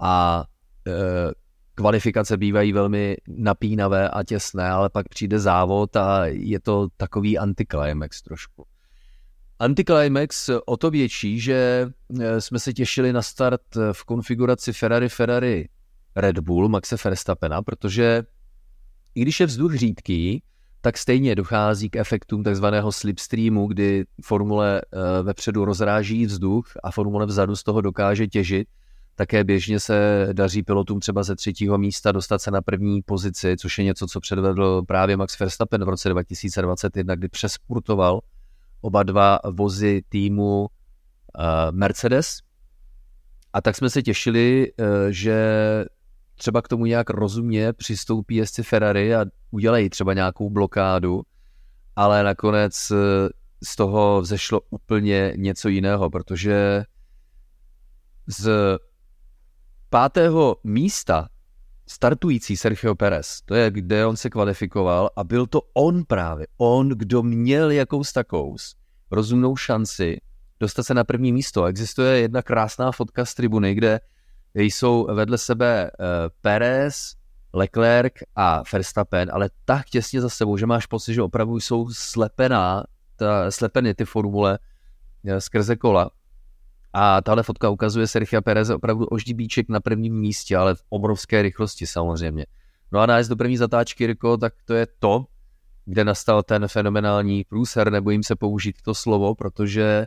a 0.00 0.44
uh, 0.86 0.94
kvalifikace 1.74 2.36
bývají 2.36 2.72
velmi 2.72 3.16
napínavé 3.28 4.08
a 4.08 4.22
těsné, 4.22 4.68
ale 4.68 4.90
pak 4.90 5.08
přijde 5.08 5.38
závod 5.38 5.96
a 5.96 6.26
je 6.26 6.60
to 6.60 6.88
takový 6.96 7.38
anticlimax 7.38 8.22
trošku. 8.22 8.64
Anticlimax 9.58 10.50
o 10.66 10.76
to 10.76 10.90
větší, 10.90 11.40
že 11.40 11.88
jsme 12.38 12.58
se 12.58 12.72
těšili 12.72 13.12
na 13.12 13.22
start 13.22 13.62
v 13.92 14.04
konfiguraci 14.04 14.72
Ferrari 14.72 15.08
Ferrari 15.08 15.68
Red 16.16 16.38
Bull 16.38 16.68
Maxe 16.68 16.96
Verstappena, 17.04 17.62
protože 17.62 18.22
i 19.14 19.22
když 19.22 19.40
je 19.40 19.46
vzduch 19.46 19.74
řídký, 19.74 20.42
tak 20.80 20.98
stejně 20.98 21.34
dochází 21.34 21.90
k 21.90 21.96
efektům 21.96 22.42
takzvaného 22.42 22.92
slipstreamu, 22.92 23.66
kdy 23.66 24.04
formule 24.24 24.80
eh, 24.80 25.22
vepředu 25.22 25.64
rozráží 25.64 26.26
vzduch 26.26 26.66
a 26.82 26.90
formule 26.90 27.26
vzadu 27.26 27.56
z 27.56 27.62
toho 27.62 27.80
dokáže 27.80 28.26
těžit. 28.26 28.68
Také 29.14 29.44
běžně 29.44 29.80
se 29.80 30.28
daří 30.32 30.62
pilotům 30.62 31.00
třeba 31.00 31.22
ze 31.22 31.36
třetího 31.36 31.78
místa 31.78 32.12
dostat 32.12 32.42
se 32.42 32.50
na 32.50 32.62
první 32.62 33.02
pozici, 33.02 33.56
což 33.56 33.78
je 33.78 33.84
něco, 33.84 34.06
co 34.06 34.20
předvedl 34.20 34.82
právě 34.82 35.16
Max 35.16 35.38
Verstappen 35.38 35.84
v 35.84 35.88
roce 35.88 36.08
2021, 36.08 37.14
kdy 37.14 37.28
přespurtoval 37.28 38.20
oba 38.80 39.02
dva 39.02 39.38
vozy 39.50 40.02
týmu 40.08 40.66
eh, 41.38 41.72
Mercedes. 41.72 42.38
A 43.52 43.60
tak 43.60 43.76
jsme 43.76 43.90
se 43.90 44.02
těšili, 44.02 44.72
eh, 44.78 44.84
že 45.12 45.36
třeba 46.36 46.62
k 46.62 46.68
tomu 46.68 46.86
nějak 46.86 47.10
rozumně 47.10 47.72
přistoupí 47.72 48.34
jezdci 48.34 48.62
Ferrari 48.62 49.14
a 49.14 49.24
udělají 49.50 49.90
třeba 49.90 50.14
nějakou 50.14 50.50
blokádu, 50.50 51.22
ale 51.96 52.22
nakonec 52.22 52.90
eh, 52.90 52.96
z 53.64 53.76
toho 53.76 54.20
vzešlo 54.20 54.60
úplně 54.70 55.32
něco 55.36 55.68
jiného, 55.68 56.10
protože 56.10 56.84
z 58.26 58.50
pátého 59.90 60.56
místa 60.64 61.28
startující 61.88 62.56
Sergio 62.56 62.94
Perez, 62.94 63.40
to 63.44 63.54
je, 63.54 63.70
kde 63.70 64.06
on 64.06 64.16
se 64.16 64.30
kvalifikoval 64.30 65.10
a 65.16 65.24
byl 65.24 65.46
to 65.46 65.60
on 65.74 66.04
právě, 66.04 66.46
on, 66.56 66.88
kdo 66.88 67.22
měl 67.22 67.70
jakous 67.70 68.12
takous 68.12 68.76
rozumnou 69.10 69.56
šanci 69.56 70.20
dostat 70.60 70.82
se 70.82 70.94
na 70.94 71.04
první 71.04 71.32
místo. 71.32 71.64
Existuje 71.64 72.18
jedna 72.18 72.42
krásná 72.42 72.92
fotka 72.92 73.24
z 73.24 73.34
tribuny, 73.34 73.74
kde 73.74 74.00
jsou 74.54 75.06
vedle 75.14 75.38
sebe 75.38 75.90
uh, 75.90 76.06
Perez, 76.40 77.14
Leclerc 77.54 78.12
a 78.36 78.62
Verstappen, 78.72 79.30
ale 79.32 79.50
tak 79.64 79.86
těsně 79.86 80.20
za 80.20 80.28
sebou, 80.28 80.56
že 80.56 80.66
máš 80.66 80.86
pocit, 80.86 81.14
že 81.14 81.22
opravdu 81.22 81.60
jsou 81.60 81.88
slepená, 81.92 82.84
ta, 83.16 83.50
slepeny 83.50 83.94
ty 83.94 84.04
formule 84.04 84.58
uh, 85.24 85.36
skrze 85.36 85.76
kola. 85.76 86.10
A 86.92 87.20
tahle 87.20 87.42
fotka 87.42 87.70
ukazuje 87.70 88.06
Sergio 88.06 88.42
Perez 88.42 88.70
opravdu 88.70 89.06
oždibíček 89.06 89.68
na 89.68 89.80
prvním 89.80 90.20
místě, 90.20 90.56
ale 90.56 90.74
v 90.74 90.82
obrovské 90.88 91.42
rychlosti 91.42 91.86
samozřejmě. 91.86 92.46
No 92.92 93.00
a 93.00 93.06
nájezd 93.06 93.30
do 93.30 93.36
první 93.36 93.56
zatáčky, 93.56 94.06
Riko, 94.06 94.36
tak 94.36 94.52
to 94.64 94.74
je 94.74 94.86
to, 94.98 95.24
kde 95.84 96.04
nastal 96.04 96.42
ten 96.42 96.68
fenomenální 96.68 97.44
průser, 97.44 97.92
nebojím 97.92 98.22
se 98.22 98.36
použít 98.36 98.82
to 98.82 98.94
slovo, 98.94 99.34
protože 99.34 100.06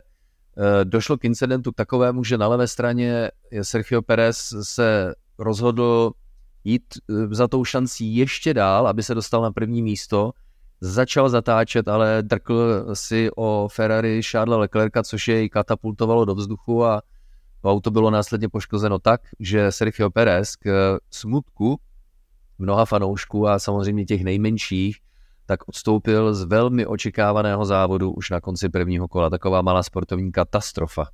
došlo 0.84 1.18
k 1.18 1.24
incidentu 1.24 1.72
k 1.72 1.76
takovému, 1.76 2.24
že 2.24 2.38
na 2.38 2.48
levé 2.48 2.68
straně 2.68 3.30
Sergio 3.62 4.02
Perez 4.02 4.54
se 4.62 5.14
rozhodl 5.38 6.12
jít 6.66 6.84
eh, 7.10 7.34
za 7.34 7.48
tou 7.48 7.64
šancí 7.64 8.16
ještě 8.16 8.54
dál, 8.54 8.88
aby 8.88 9.02
se 9.02 9.14
dostal 9.14 9.42
na 9.42 9.52
první 9.52 9.82
místo. 9.82 10.32
Začal 10.80 11.28
zatáčet, 11.28 11.88
ale 11.88 12.18
drkl 12.22 12.86
si 12.94 13.30
o 13.36 13.68
Ferrari 13.72 14.22
Charlesa 14.22 14.58
Leclerca, 14.58 15.02
což 15.02 15.28
jej 15.28 15.48
katapultovalo 15.48 16.24
do 16.24 16.34
vzduchu 16.34 16.84
a 16.84 17.02
auto 17.64 17.90
bylo 17.90 18.10
následně 18.10 18.48
poškozeno 18.48 18.98
tak, 18.98 19.20
že 19.40 19.72
Sergio 19.72 20.10
Perez 20.10 20.56
k 20.56 20.98
smutku 21.10 21.80
mnoha 22.58 22.84
fanoušků 22.84 23.48
a 23.48 23.58
samozřejmě 23.58 24.04
těch 24.04 24.24
nejmenších 24.24 24.98
tak 25.46 25.68
odstoupil 25.68 26.34
z 26.34 26.44
velmi 26.44 26.86
očekávaného 26.86 27.64
závodu 27.64 28.10
už 28.10 28.30
na 28.30 28.40
konci 28.40 28.68
prvního 28.68 29.08
kola. 29.08 29.30
Taková 29.30 29.62
malá 29.62 29.82
sportovní 29.82 30.32
katastrofa. 30.32 31.06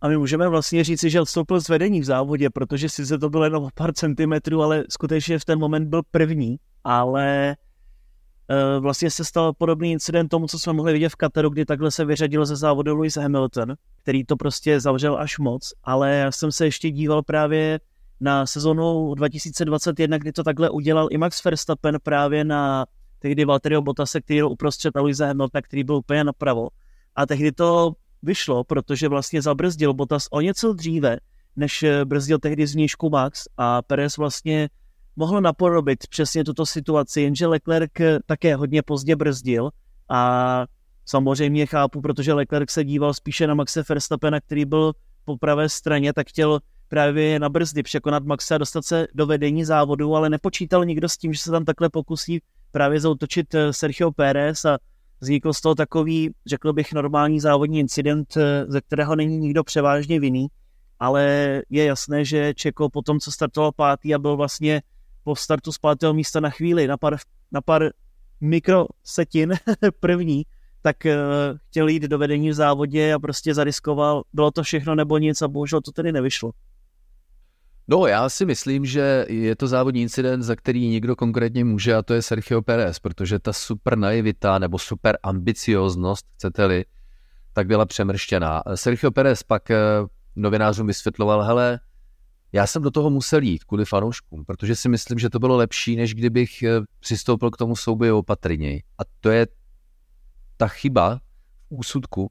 A 0.00 0.08
my 0.08 0.18
můžeme 0.18 0.48
vlastně 0.48 0.84
říci, 0.84 1.10
že 1.10 1.20
odstoupil 1.20 1.60
z 1.60 1.68
vedení 1.68 2.00
v 2.00 2.04
závodě, 2.04 2.50
protože 2.50 2.88
sice 2.88 3.18
to 3.18 3.30
bylo 3.30 3.44
jenom 3.44 3.68
pár 3.74 3.92
centimetrů, 3.92 4.62
ale 4.62 4.84
skutečně 4.88 5.38
v 5.38 5.44
ten 5.44 5.58
moment 5.58 5.88
byl 5.88 6.02
první, 6.10 6.56
ale 6.84 7.50
e, 7.50 7.56
vlastně 8.80 9.10
se 9.10 9.24
stal 9.24 9.52
podobný 9.52 9.92
incident 9.92 10.30
tomu, 10.30 10.46
co 10.46 10.58
jsme 10.58 10.72
mohli 10.72 10.92
vidět 10.92 11.08
v 11.08 11.16
Kataru, 11.16 11.50
kdy 11.50 11.64
takhle 11.64 11.90
se 11.90 12.04
vyřadil 12.04 12.46
ze 12.46 12.56
závodu 12.56 12.96
Lewis 12.96 13.16
Hamilton, 13.16 13.74
který 14.02 14.24
to 14.24 14.36
prostě 14.36 14.80
zavřel 14.80 15.16
až 15.18 15.38
moc, 15.38 15.72
ale 15.84 16.14
já 16.14 16.32
jsem 16.32 16.52
se 16.52 16.64
ještě 16.64 16.90
díval 16.90 17.22
právě 17.22 17.80
na 18.20 18.46
sezonu 18.46 19.14
2021, 19.14 20.18
kdy 20.18 20.32
to 20.32 20.42
takhle 20.42 20.70
udělal 20.70 21.08
i 21.10 21.18
Max 21.18 21.44
Verstappen 21.44 21.98
právě 22.02 22.44
na 22.44 22.86
tehdy 23.22 23.44
Valtteri 23.44 23.80
Bottase, 23.80 24.20
který 24.20 24.38
byl 24.38 24.48
uprostřed 24.48 24.96
Luisa 24.96 25.26
Hamiltona, 25.26 25.62
který 25.62 25.84
byl 25.84 25.94
úplně 25.94 26.24
napravo. 26.24 26.68
A 27.16 27.26
tehdy 27.26 27.52
to 27.52 27.92
vyšlo, 28.22 28.64
protože 28.64 29.08
vlastně 29.08 29.42
zabrzdil 29.42 29.94
Bottas 29.94 30.26
o 30.30 30.40
něco 30.40 30.72
dříve, 30.72 31.18
než 31.56 31.82
eh, 31.82 32.04
brzdil 32.04 32.38
tehdy 32.38 32.66
zvnějšku 32.66 33.10
Max 33.10 33.44
a 33.56 33.82
Perez 33.82 34.16
vlastně 34.16 34.68
mohl 35.16 35.40
napodobit 35.40 36.06
přesně 36.06 36.44
tuto 36.44 36.66
situaci, 36.66 37.20
jenže 37.20 37.46
Leclerc 37.46 37.90
eh, 38.00 38.18
také 38.26 38.56
hodně 38.56 38.82
pozdě 38.82 39.16
brzdil 39.16 39.70
a 40.08 40.64
samozřejmě 41.04 41.66
chápu, 41.66 42.00
protože 42.00 42.32
Leclerc 42.32 42.70
se 42.70 42.84
díval 42.84 43.14
spíše 43.14 43.46
na 43.46 43.54
Maxe 43.54 43.82
Verstappena, 43.88 44.40
který 44.40 44.64
byl 44.64 44.92
po 45.24 45.36
pravé 45.36 45.68
straně, 45.68 46.12
tak 46.12 46.28
chtěl 46.28 46.60
právě 46.88 47.38
na 47.38 47.48
brzdy 47.48 47.82
překonat 47.82 48.24
Maxe 48.24 48.54
a 48.54 48.58
dostat 48.58 48.84
se 48.84 49.06
do 49.14 49.26
vedení 49.26 49.64
závodu, 49.64 50.16
ale 50.16 50.30
nepočítal 50.30 50.84
nikdo 50.84 51.08
s 51.08 51.16
tím, 51.16 51.32
že 51.32 51.38
se 51.38 51.50
tam 51.50 51.64
takhle 51.64 51.88
pokusí 51.88 52.40
právě 52.72 53.00
zautočit 53.00 53.54
eh, 53.54 53.72
Sergio 53.72 54.12
Pérez 54.12 54.64
a 54.64 54.78
vznikl 55.20 55.52
z 55.52 55.60
toho 55.60 55.74
takový, 55.74 56.30
řekl 56.46 56.72
bych, 56.72 56.92
normální 56.92 57.40
závodní 57.40 57.78
incident, 57.78 58.36
eh, 58.36 58.64
ze 58.68 58.80
kterého 58.80 59.16
není 59.16 59.38
nikdo 59.38 59.64
převážně 59.64 60.20
vinný, 60.20 60.46
ale 60.98 61.24
je 61.70 61.84
jasné, 61.84 62.24
že 62.24 62.54
Čeko 62.54 62.90
po 62.90 63.02
tom, 63.02 63.20
co 63.20 63.32
startoval 63.32 63.72
pátý 63.72 64.14
a 64.14 64.18
byl 64.18 64.36
vlastně 64.36 64.82
po 65.24 65.36
startu 65.36 65.72
z 65.72 65.78
pátého 65.78 66.14
místa 66.14 66.40
na 66.40 66.50
chvíli, 66.50 66.86
na 66.86 66.96
pár, 66.96 67.16
na 67.52 67.60
pár 67.60 67.90
mikrosetin 68.40 69.54
první, 70.00 70.42
tak 70.82 70.96
uh, 71.04 71.58
chtěl 71.68 71.88
jít 71.88 72.02
do 72.02 72.18
vedení 72.18 72.50
v 72.50 72.54
závodě 72.54 73.14
a 73.14 73.18
prostě 73.18 73.54
zariskoval, 73.54 74.22
bylo 74.32 74.50
to 74.50 74.62
všechno 74.62 74.94
nebo 74.94 75.18
nic 75.18 75.42
a 75.42 75.48
bohužel 75.48 75.80
to 75.80 75.92
tedy 75.92 76.12
nevyšlo. 76.12 76.50
No, 77.92 78.06
já 78.06 78.28
si 78.28 78.44
myslím, 78.44 78.84
že 78.84 79.26
je 79.28 79.56
to 79.56 79.66
závodní 79.66 80.02
incident, 80.02 80.42
za 80.42 80.56
který 80.56 80.88
nikdo 80.88 81.16
konkrétně 81.16 81.64
může, 81.64 81.94
a 81.94 82.02
to 82.02 82.14
je 82.14 82.22
Sergio 82.22 82.62
Perez, 82.62 82.98
protože 82.98 83.38
ta 83.38 83.52
super 83.52 83.98
naivita 83.98 84.58
nebo 84.58 84.78
super 84.78 85.18
ambicioznost, 85.22 86.26
chcete-li, 86.34 86.84
tak 87.52 87.66
byla 87.66 87.86
přemrštěná. 87.86 88.62
Sergio 88.74 89.10
Perez 89.10 89.42
pak 89.42 89.70
eh, 89.70 89.76
novinářům 90.36 90.86
vysvětloval, 90.86 91.42
hele, 91.42 91.80
já 92.52 92.66
jsem 92.66 92.82
do 92.82 92.90
toho 92.90 93.10
musel 93.10 93.42
jít 93.42 93.64
kvůli 93.64 93.84
fanouškům, 93.84 94.44
protože 94.44 94.76
si 94.76 94.88
myslím, 94.88 95.18
že 95.18 95.30
to 95.30 95.38
bylo 95.38 95.56
lepší, 95.56 95.96
než 95.96 96.14
kdybych 96.14 96.62
eh, 96.62 96.80
přistoupil 97.00 97.50
k 97.50 97.56
tomu 97.56 97.76
souboji 97.76 98.10
opatrněji. 98.10 98.82
A 98.98 99.02
to 99.20 99.30
je 99.30 99.46
ta 100.56 100.68
chyba 100.68 101.16
v 101.16 101.20
úsudku, 101.68 102.30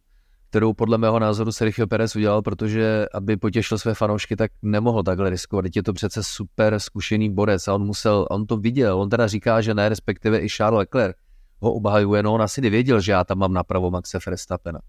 kterou 0.51 0.73
podle 0.73 0.97
mého 0.97 1.19
názoru 1.19 1.51
Sergio 1.51 1.87
Perez 1.87 2.15
udělal, 2.15 2.41
protože 2.41 3.05
aby 3.13 3.37
potěšil 3.37 3.77
své 3.77 3.93
fanoušky, 3.93 4.35
tak 4.35 4.51
nemohl 4.61 5.03
takhle 5.03 5.29
riskovat. 5.29 5.63
Teď 5.63 5.75
je 5.75 5.83
to 5.83 5.93
přece 5.93 6.23
super 6.23 6.79
zkušený 6.79 7.29
borec 7.29 7.67
a 7.67 7.73
on 7.73 7.85
musel, 7.85 8.27
on 8.29 8.45
to 8.45 8.57
viděl, 8.57 9.01
on 9.01 9.09
teda 9.09 9.27
říká, 9.27 9.61
že 9.61 9.73
ne, 9.73 9.89
respektive 9.89 10.39
i 10.39 10.49
Charles 10.49 10.77
Leclerc 10.79 11.15
ho 11.59 11.73
obhajuje, 11.73 12.23
no 12.23 12.33
on 12.33 12.41
asi 12.41 12.61
nevěděl, 12.61 13.01
že 13.01 13.11
já 13.11 13.23
tam 13.23 13.37
mám 13.37 13.53
napravo 13.53 13.91
Maxe 13.91 14.17
Verstappena. 14.25 14.79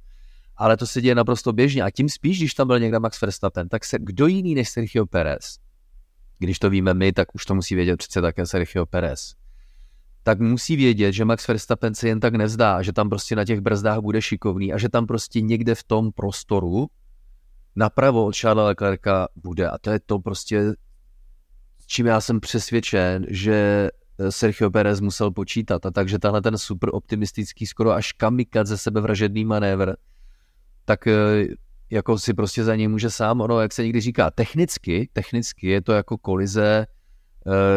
Ale 0.57 0.77
to 0.77 0.87
se 0.87 1.01
děje 1.01 1.15
naprosto 1.15 1.53
běžně 1.53 1.83
a 1.83 1.91
tím 1.91 2.09
spíš, 2.09 2.39
když 2.39 2.55
tam 2.55 2.67
byl 2.67 2.79
někde 2.79 2.99
Max 2.99 3.21
Verstappen, 3.21 3.69
tak 3.69 3.85
se 3.85 3.99
kdo 4.01 4.27
jiný 4.27 4.55
než 4.55 4.69
Sergio 4.69 5.07
Perez, 5.07 5.59
když 6.39 6.59
to 6.59 6.71
víme 6.71 6.95
my, 6.95 7.13
tak 7.13 7.35
už 7.35 7.45
to 7.45 7.55
musí 7.55 7.75
vědět 7.75 7.97
přece 7.97 8.21
také 8.21 8.47
Sergio 8.47 8.87
Perez 8.87 9.33
tak 10.23 10.41
musí 10.41 10.77
vědět, 10.77 11.13
že 11.13 11.25
Max 11.25 11.49
Verstappen 11.49 11.95
se 11.95 12.09
jen 12.09 12.21
tak 12.21 12.35
nezdá, 12.35 12.83
že 12.83 12.93
tam 12.93 13.09
prostě 13.09 13.37
na 13.37 13.45
těch 13.45 13.61
brzdách 13.61 13.99
bude 13.99 14.23
šikovný 14.23 14.73
a 14.73 14.79
že 14.79 14.89
tam 14.89 15.07
prostě 15.07 15.41
někde 15.41 15.75
v 15.75 15.85
tom 15.85 16.13
prostoru 16.13 16.87
napravo 17.77 18.27
od 18.27 18.37
Charlesa 18.37 18.67
Leclerca 18.67 19.29
bude. 19.35 19.69
A 19.69 19.79
to 19.79 19.91
je 19.91 20.01
to 20.01 20.19
prostě, 20.19 20.73
čím 21.87 22.07
já 22.07 22.21
jsem 22.21 22.41
přesvědčen, 22.41 23.27
že 23.29 23.89
Sergio 24.31 24.71
Perez 24.71 25.01
musel 25.01 25.31
počítat. 25.31 25.87
A 25.87 25.91
takže 25.91 26.19
tahle 26.19 26.43
ten 26.43 26.59
super 26.59 26.91
optimistický, 26.93 27.67
skoro 27.67 27.91
až 27.91 28.13
kamikadze 28.13 28.79
sebevražedný 28.79 29.45
manévr, 29.45 29.93
tak 30.85 31.07
eh, 31.07 31.47
jako 31.91 32.19
si 32.19 32.35
prostě 32.35 32.65
za 32.65 32.77
něj 32.77 32.89
může 32.89 33.11
sám, 33.11 33.41
ono, 33.41 33.61
jak 33.61 33.73
se 33.73 33.83
někdy 33.83 34.01
říká, 34.01 34.31
technicky, 34.31 35.09
technicky 35.13 35.67
je 35.67 35.83
to 35.83 35.93
jako 35.93 36.19
kolize 36.19 36.87
Eh, 36.87 37.02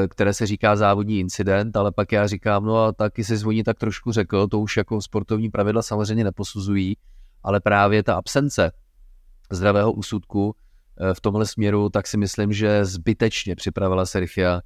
které 0.08 0.34
se 0.34 0.46
říká 0.46 0.76
závodní 0.76 1.20
incident, 1.20 1.78
ale 1.78 1.92
pak 1.92 2.12
já 2.12 2.28
říkám, 2.28 2.66
no 2.66 2.78
a 2.78 2.92
taky 2.92 3.24
se 3.24 3.38
zvoní 3.38 3.64
tak 3.64 3.80
trošku 3.80 4.12
řekl, 4.12 4.48
to 4.48 4.60
už 4.60 4.78
jako 4.78 5.02
sportovní 5.02 5.50
pravidla 5.50 5.82
samozřejmě 5.82 6.24
neposuzují, 6.24 6.98
ale 7.44 7.60
právě 7.60 8.04
ta 8.04 8.16
absence 8.16 8.72
zdravého 9.52 9.92
úsudku 9.92 10.56
eh, 11.00 11.14
v 11.14 11.22
tomhle 11.22 11.46
směru, 11.46 11.90
tak 11.90 12.08
si 12.08 12.18
myslím, 12.18 12.54
že 12.54 12.86
zbytečně 12.86 13.56
připravila 13.56 14.06
Sergio 14.06 14.60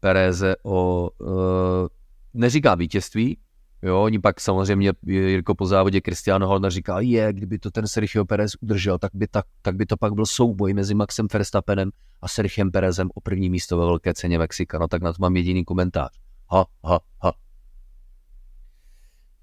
Pereze 0.00 0.56
o, 0.64 1.10
eh, 1.22 1.88
neříkám 2.34 2.78
vítězství, 2.78 3.38
Jo, 3.86 4.02
oni 4.02 4.18
pak 4.18 4.40
samozřejmě, 4.40 4.92
Jirko 5.06 5.54
po 5.54 5.66
závodě 5.66 6.00
Cristiano 6.00 6.46
Horner 6.46 6.70
říká, 6.70 7.00
je, 7.00 7.32
kdyby 7.32 7.58
to 7.58 7.70
ten 7.70 7.86
Sergio 7.86 8.24
Perez 8.24 8.52
udržel, 8.60 8.98
tak 8.98 9.10
by, 9.14 9.26
tak, 9.26 9.44
tak 9.62 9.76
by 9.76 9.86
to 9.86 9.96
pak 9.96 10.14
byl 10.14 10.26
souboj 10.26 10.74
mezi 10.74 10.94
Maxem 10.94 11.26
Verstappenem 11.32 11.90
a 12.22 12.28
Sergiem 12.28 12.70
Perezem 12.70 13.10
o 13.14 13.20
první 13.20 13.50
místo 13.50 13.78
ve 13.78 13.84
velké 13.84 14.14
ceně 14.14 14.38
Mexika. 14.38 14.78
No 14.78 14.88
tak 14.88 15.02
na 15.02 15.12
to 15.12 15.16
mám 15.20 15.36
jediný 15.36 15.64
komentář. 15.64 16.10
Ha, 16.50 16.64
ha, 16.84 17.00
ha. 17.22 17.32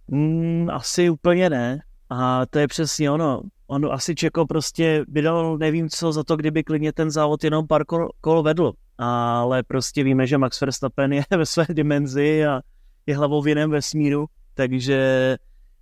Mm, 0.07 0.69
asi 0.71 1.09
úplně 1.09 1.49
ne. 1.49 1.79
A 2.09 2.45
to 2.45 2.59
je 2.59 2.67
přesně 2.67 3.11
ono. 3.11 3.41
On 3.67 3.91
asi 3.91 4.15
Čeko 4.15 4.45
prostě 4.45 5.05
vydal 5.07 5.57
nevím 5.57 5.89
co 5.89 6.11
za 6.11 6.23
to, 6.23 6.35
kdyby 6.35 6.63
klidně 6.63 6.93
ten 6.93 7.11
závod 7.11 7.43
jenom 7.43 7.67
pár 7.67 7.85
kol, 7.85 8.09
kol 8.21 8.43
vedl. 8.43 8.73
Ale 8.97 9.63
prostě 9.63 10.03
víme, 10.03 10.27
že 10.27 10.37
Max 10.37 10.61
Verstappen 10.61 11.13
je 11.13 11.23
ve 11.37 11.45
své 11.45 11.65
dimenzi 11.69 12.45
a 12.45 12.61
je 13.05 13.17
hlavou 13.17 13.41
v 13.41 13.47
jiném 13.47 13.71
vesmíru, 13.71 14.25
takže 14.53 15.37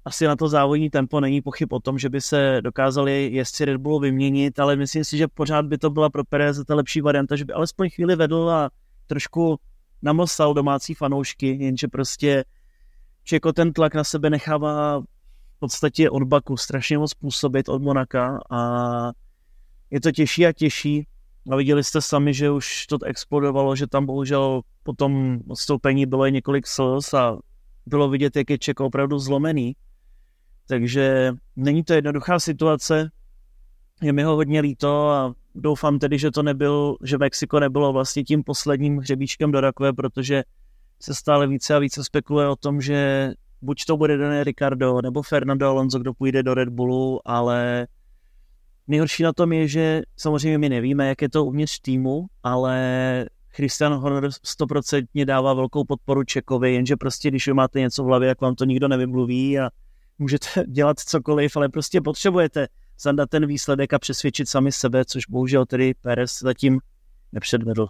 asi 0.06 0.26
na 0.26 0.36
to 0.36 0.48
závodní 0.48 0.90
tempo 0.90 1.20
není 1.20 1.42
pochyb 1.42 1.74
o 1.74 1.80
tom, 1.80 2.00
že 2.00 2.10
by 2.10 2.22
se 2.22 2.62
dokázali 2.62 3.30
jezdci 3.34 3.66
Red 3.66 3.78
Bullu 3.78 4.00
vyměnit, 4.00 4.60
ale 4.60 4.76
myslím 4.76 5.04
si, 5.04 5.18
že 5.18 5.28
pořád 5.28 5.66
by 5.66 5.78
to 5.78 5.90
byla 5.90 6.10
pro 6.10 6.24
Perez 6.24 6.64
ta 6.68 6.76
lepší 6.76 7.02
varianta, 7.02 7.36
že 7.36 7.46
by 7.46 7.54
alespoň 7.54 7.90
chvíli 7.90 8.16
vedl 8.16 8.50
a 8.50 8.70
trošku 9.08 9.60
namlsal 10.02 10.54
domácí 10.54 10.94
fanoušky, 10.94 11.58
jenže 11.60 11.88
prostě 11.88 12.44
Čeko 13.24 13.54
ten 13.54 13.74
tlak 13.74 13.96
na 13.96 14.04
sebe 14.04 14.30
nechává 14.30 15.00
v 15.00 15.60
podstatě 15.60 16.10
od 16.10 16.24
Baku 16.24 16.58
strašně 16.58 16.98
moc 16.98 17.14
působit 17.14 17.70
od 17.70 17.82
Monaka 17.82 18.40
a 18.50 19.12
je 19.92 20.02
to 20.02 20.12
těžší 20.12 20.46
a 20.46 20.52
těžší. 20.52 21.08
A 21.50 21.56
viděli 21.56 21.84
jste 21.84 22.02
sami, 22.02 22.34
že 22.34 22.52
už 22.52 22.88
to 22.88 22.98
explodovalo, 23.06 23.76
že 23.76 23.88
tam 23.88 24.06
bohužel 24.06 24.62
po 24.84 24.94
tom 24.94 25.40
odstoupení 25.48 26.06
bylo 26.06 26.26
i 26.26 26.32
několik 26.32 26.68
slz 26.68 27.14
a 27.14 27.38
bylo 27.86 28.10
vidět, 28.10 28.36
jak 28.36 28.50
je 28.50 28.58
Čeko 28.58 28.86
opravdu 28.86 29.20
zlomený. 29.20 29.76
Takže 30.68 31.34
není 31.56 31.84
to 31.84 31.94
jednoduchá 31.94 32.40
situace, 32.40 33.12
je 34.02 34.14
mi 34.14 34.24
ho 34.24 34.36
hodně 34.36 34.62
líto 34.62 35.10
a 35.10 35.34
doufám 35.56 36.00
tedy, 36.00 36.20
že 36.20 36.32
to 36.32 36.44
nebyl, 36.44 36.96
že 37.04 37.18
Mexiko 37.18 37.60
nebylo 37.60 37.94
vlastně 37.94 38.24
tím 38.24 38.44
posledním 38.44 38.98
hřebíčkem 38.98 39.52
do 39.52 39.62
rakve, 39.62 39.94
protože 39.94 40.44
se 41.00 41.16
stále 41.16 41.48
více 41.48 41.76
a 41.76 41.80
více 41.80 42.04
spekuluje 42.04 42.48
o 42.48 42.56
tom, 42.56 42.82
že 42.82 43.32
buď 43.62 43.86
to 43.86 43.98
bude 43.98 44.18
Daniel 44.18 44.44
Ricardo 44.44 45.02
nebo 45.02 45.22
Fernando 45.22 45.68
Alonso, 45.68 46.00
kdo 46.00 46.14
půjde 46.14 46.44
do 46.44 46.54
Red 46.54 46.70
Bullu, 46.70 47.20
ale 47.26 47.88
nejhorší 48.88 49.24
na 49.24 49.34
tom 49.34 49.54
je, 49.54 49.68
že 49.68 50.02
samozřejmě 50.18 50.58
my 50.58 50.70
nevíme, 50.70 51.08
jak 51.08 51.22
je 51.22 51.30
to 51.30 51.46
uvnitř 51.46 51.80
týmu, 51.80 52.26
ale 52.44 53.26
Christian 53.50 53.94
Horner 53.94 54.30
stoprocentně 54.44 55.26
dává 55.26 55.54
velkou 55.54 55.84
podporu 55.84 56.24
Čekovi, 56.24 56.74
jenže 56.74 56.96
prostě 56.96 57.30
když 57.30 57.48
vy 57.48 57.54
máte 57.54 57.80
něco 57.80 58.04
v 58.04 58.06
hlavě, 58.06 58.28
jak 58.28 58.42
vám 58.42 58.56
to 58.56 58.66
nikdo 58.66 58.88
nevymluví 58.88 59.60
a 59.60 59.70
můžete 60.20 60.48
dělat 60.68 61.00
cokoliv, 61.00 61.58
ale 61.58 61.70
prostě 61.70 62.02
potřebujete 62.02 62.68
zandat 63.02 63.30
ten 63.30 63.48
výsledek 63.48 63.94
a 63.94 64.00
přesvědčit 64.00 64.50
sami 64.50 64.72
sebe, 64.72 65.06
což 65.06 65.26
bohužel 65.26 65.66
tedy 65.66 65.94
Perez 66.02 66.40
zatím 66.40 66.80
nepředvedl. 67.32 67.88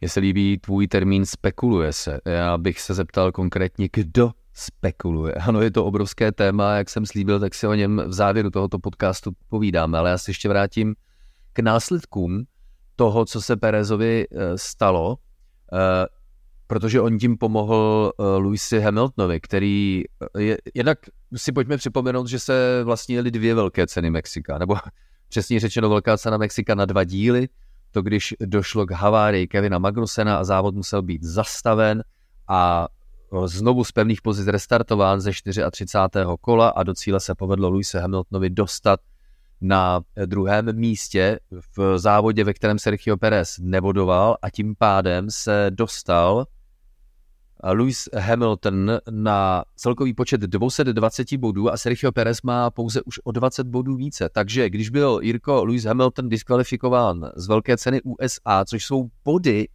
Mně 0.00 0.08
se 0.08 0.20
líbí 0.20 0.58
tvůj 0.58 0.88
termín 0.88 1.26
spekuluje 1.26 1.92
se. 1.92 2.20
Já 2.24 2.58
bych 2.58 2.80
se 2.80 2.94
zeptal 2.94 3.32
konkrétně, 3.32 3.88
kdo 3.92 4.30
spekuluje. 4.54 5.34
Ano, 5.34 5.60
je 5.60 5.70
to 5.70 5.84
obrovské 5.84 6.32
téma, 6.32 6.74
jak 6.74 6.90
jsem 6.90 7.06
slíbil, 7.06 7.40
tak 7.40 7.54
si 7.54 7.66
o 7.66 7.74
něm 7.74 8.02
v 8.06 8.12
závěru 8.12 8.50
tohoto 8.50 8.78
podcastu 8.78 9.32
povídáme, 9.48 9.98
ale 9.98 10.10
já 10.10 10.18
se 10.18 10.30
ještě 10.30 10.48
vrátím 10.48 10.94
k 11.52 11.58
následkům 11.58 12.44
toho, 12.96 13.24
co 13.24 13.42
se 13.42 13.56
Perezovi 13.56 14.26
eh, 14.30 14.58
stalo, 14.58 15.16
eh, 15.72 16.06
protože 16.66 17.00
on 17.00 17.18
tím 17.18 17.38
pomohl 17.38 18.12
eh, 18.18 18.22
Louisi 18.22 18.80
Hamiltonovi, 18.80 19.40
který 19.40 20.02
je, 20.38 20.58
jednak 20.74 20.98
si 21.36 21.52
pojďme 21.52 21.76
připomenout, 21.76 22.26
že 22.26 22.38
se 22.38 22.80
vlastně 22.84 23.16
jeli 23.16 23.30
dvě 23.30 23.54
velké 23.54 23.86
ceny 23.86 24.10
Mexika, 24.10 24.58
nebo 24.58 24.76
přesně 25.28 25.60
řečeno 25.60 25.88
velká 25.88 26.18
cena 26.18 26.36
Mexika 26.36 26.74
na 26.74 26.84
dva 26.84 27.04
díly, 27.04 27.48
to 27.94 28.02
když 28.02 28.34
došlo 28.40 28.86
k 28.86 28.90
havárii 28.90 29.46
Kevina 29.46 29.78
Magnusena 29.78 30.38
a 30.38 30.44
závod 30.44 30.74
musel 30.74 31.02
být 31.02 31.22
zastaven 31.22 32.02
a 32.48 32.88
znovu 33.44 33.84
z 33.84 33.92
pevných 33.92 34.22
pozic 34.22 34.46
restartován 34.46 35.20
ze 35.20 35.30
34. 35.30 36.26
kola 36.40 36.68
a 36.68 36.82
do 36.82 36.94
cíle 36.94 37.20
se 37.20 37.34
povedlo 37.34 37.70
Luise 37.70 38.00
Hamiltonovi 38.00 38.50
dostat 38.50 39.00
na 39.60 40.00
druhém 40.26 40.76
místě 40.76 41.38
v 41.76 41.98
závodě, 41.98 42.44
ve 42.44 42.54
kterém 42.54 42.78
Sergio 42.78 43.16
Perez 43.16 43.58
nebodoval 43.60 44.36
a 44.42 44.50
tím 44.50 44.74
pádem 44.78 45.26
se 45.30 45.66
dostal 45.70 46.44
Lewis 47.72 48.08
Hamilton 48.18 48.98
na 49.10 49.64
celkový 49.76 50.14
počet 50.14 50.40
220 50.40 51.36
bodů 51.36 51.72
a 51.72 51.76
Sergio 51.76 52.12
Perez 52.12 52.42
má 52.42 52.70
pouze 52.70 53.02
už 53.02 53.20
o 53.24 53.32
20 53.32 53.66
bodů 53.66 53.96
více. 53.96 54.28
Takže 54.28 54.70
když 54.70 54.90
byl 54.90 55.20
Jirko 55.22 55.64
Lewis 55.64 55.84
Hamilton 55.84 56.28
diskvalifikován 56.28 57.30
z 57.36 57.48
velké 57.48 57.76
ceny 57.76 58.00
USA, 58.02 58.64
což 58.64 58.84
jsou 58.84 59.10
body, 59.24 59.68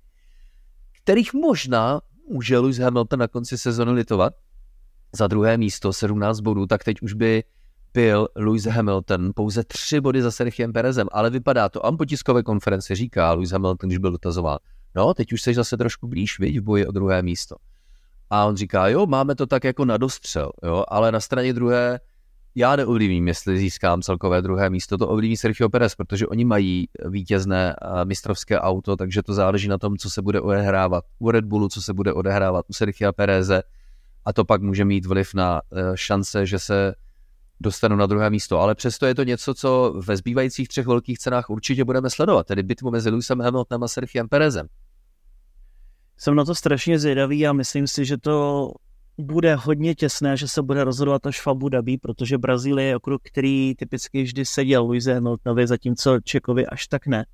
kterých 1.03 1.33
možná 1.33 2.01
může 2.29 2.59
Lewis 2.59 2.77
Hamilton 2.77 3.19
na 3.19 3.27
konci 3.27 3.57
sezóny 3.57 3.91
litovat, 3.91 4.33
za 5.15 5.27
druhé 5.27 5.57
místo 5.57 5.93
17 5.93 6.39
bodů, 6.39 6.65
tak 6.65 6.83
teď 6.83 7.01
už 7.01 7.13
by 7.13 7.43
byl 7.93 8.27
Lewis 8.35 8.65
Hamilton 8.65 9.31
pouze 9.35 9.63
tři 9.63 10.01
body 10.01 10.21
za 10.21 10.31
Sergiem 10.31 10.73
Perezem, 10.73 11.07
ale 11.11 11.29
vypadá 11.29 11.69
to, 11.69 11.85
a 11.85 11.91
po 11.91 12.05
tiskové 12.05 12.43
konferenci 12.43 12.95
říká 12.95 13.33
Lewis 13.33 13.51
Hamilton, 13.51 13.87
když 13.87 13.97
byl 13.97 14.11
dotazován, 14.11 14.57
no, 14.95 15.13
teď 15.13 15.33
už 15.33 15.41
jsi 15.41 15.53
zase 15.53 15.77
trošku 15.77 16.07
blíž, 16.07 16.39
viď, 16.39 16.59
v 16.59 16.61
boji 16.61 16.87
o 16.87 16.91
druhé 16.91 17.21
místo. 17.21 17.55
A 18.29 18.45
on 18.45 18.55
říká, 18.55 18.87
jo, 18.87 19.05
máme 19.05 19.35
to 19.35 19.47
tak 19.47 19.63
jako 19.63 19.85
na 19.85 19.97
dostřel, 19.97 20.51
jo, 20.63 20.83
ale 20.87 21.11
na 21.11 21.19
straně 21.19 21.53
druhé 21.53 21.99
já 22.55 22.75
neovlivním, 22.75 23.27
jestli 23.27 23.57
získám 23.57 24.01
celkové 24.01 24.41
druhé 24.41 24.69
místo, 24.69 24.97
to 24.97 25.07
ovlivní 25.07 25.37
Sergio 25.37 25.69
Perez, 25.69 25.95
protože 25.95 26.27
oni 26.27 26.45
mají 26.45 26.87
vítězné 27.05 27.75
mistrovské 28.03 28.59
auto, 28.59 28.95
takže 28.95 29.23
to 29.23 29.33
záleží 29.33 29.67
na 29.67 29.77
tom, 29.77 29.97
co 29.97 30.09
se 30.09 30.21
bude 30.21 30.41
odehrávat 30.41 31.03
u 31.19 31.31
Red 31.31 31.45
Bullu, 31.45 31.69
co 31.69 31.81
se 31.81 31.93
bude 31.93 32.13
odehrávat 32.13 32.65
u 32.69 32.73
Sergio 32.73 33.13
Pereze 33.13 33.63
a 34.25 34.33
to 34.33 34.45
pak 34.45 34.61
může 34.61 34.85
mít 34.85 35.05
vliv 35.05 35.33
na 35.33 35.61
e, 35.71 35.91
šance, 35.95 36.45
že 36.45 36.59
se 36.59 36.95
dostanu 37.59 37.95
na 37.95 38.05
druhé 38.05 38.29
místo. 38.29 38.59
Ale 38.59 38.75
přesto 38.75 39.05
je 39.05 39.15
to 39.15 39.23
něco, 39.23 39.53
co 39.53 39.93
ve 40.05 40.17
zbývajících 40.17 40.67
třech 40.67 40.87
velkých 40.87 41.19
cenách 41.19 41.49
určitě 41.49 41.83
budeme 41.83 42.09
sledovat, 42.09 42.47
tedy 42.47 42.63
bitvu 42.63 42.91
mezi 42.91 43.09
Lewisem 43.09 43.41
Hamiltonem 43.41 43.83
a 43.83 43.87
Sergiem 43.87 44.27
Perezem. 44.27 44.67
Jsem 46.21 46.35
na 46.35 46.45
to 46.45 46.55
strašně 46.55 46.99
zvědavý 46.99 47.47
a 47.47 47.53
myslím 47.53 47.87
si, 47.87 48.05
že 48.05 48.17
to 48.17 48.71
bude 49.17 49.55
hodně 49.55 49.95
těsné, 49.95 50.37
že 50.37 50.47
se 50.47 50.61
bude 50.61 50.83
rozhodovat 50.83 51.25
až 51.25 51.41
v 51.41 51.47
Abu 51.47 51.69
Dhabi, 51.69 51.97
protože 51.97 52.37
Brazílie 52.37 52.87
je 52.87 52.95
okruh, 52.95 53.21
který 53.23 53.75
typicky 53.75 54.23
vždy 54.23 54.45
seděl 54.45 54.83
Luise 54.83 55.13
Hamiltonovi, 55.13 55.67
zatímco 55.67 56.19
Čekovi 56.19 56.67
až 56.67 56.87
tak 56.87 57.07
ne. 57.07 57.25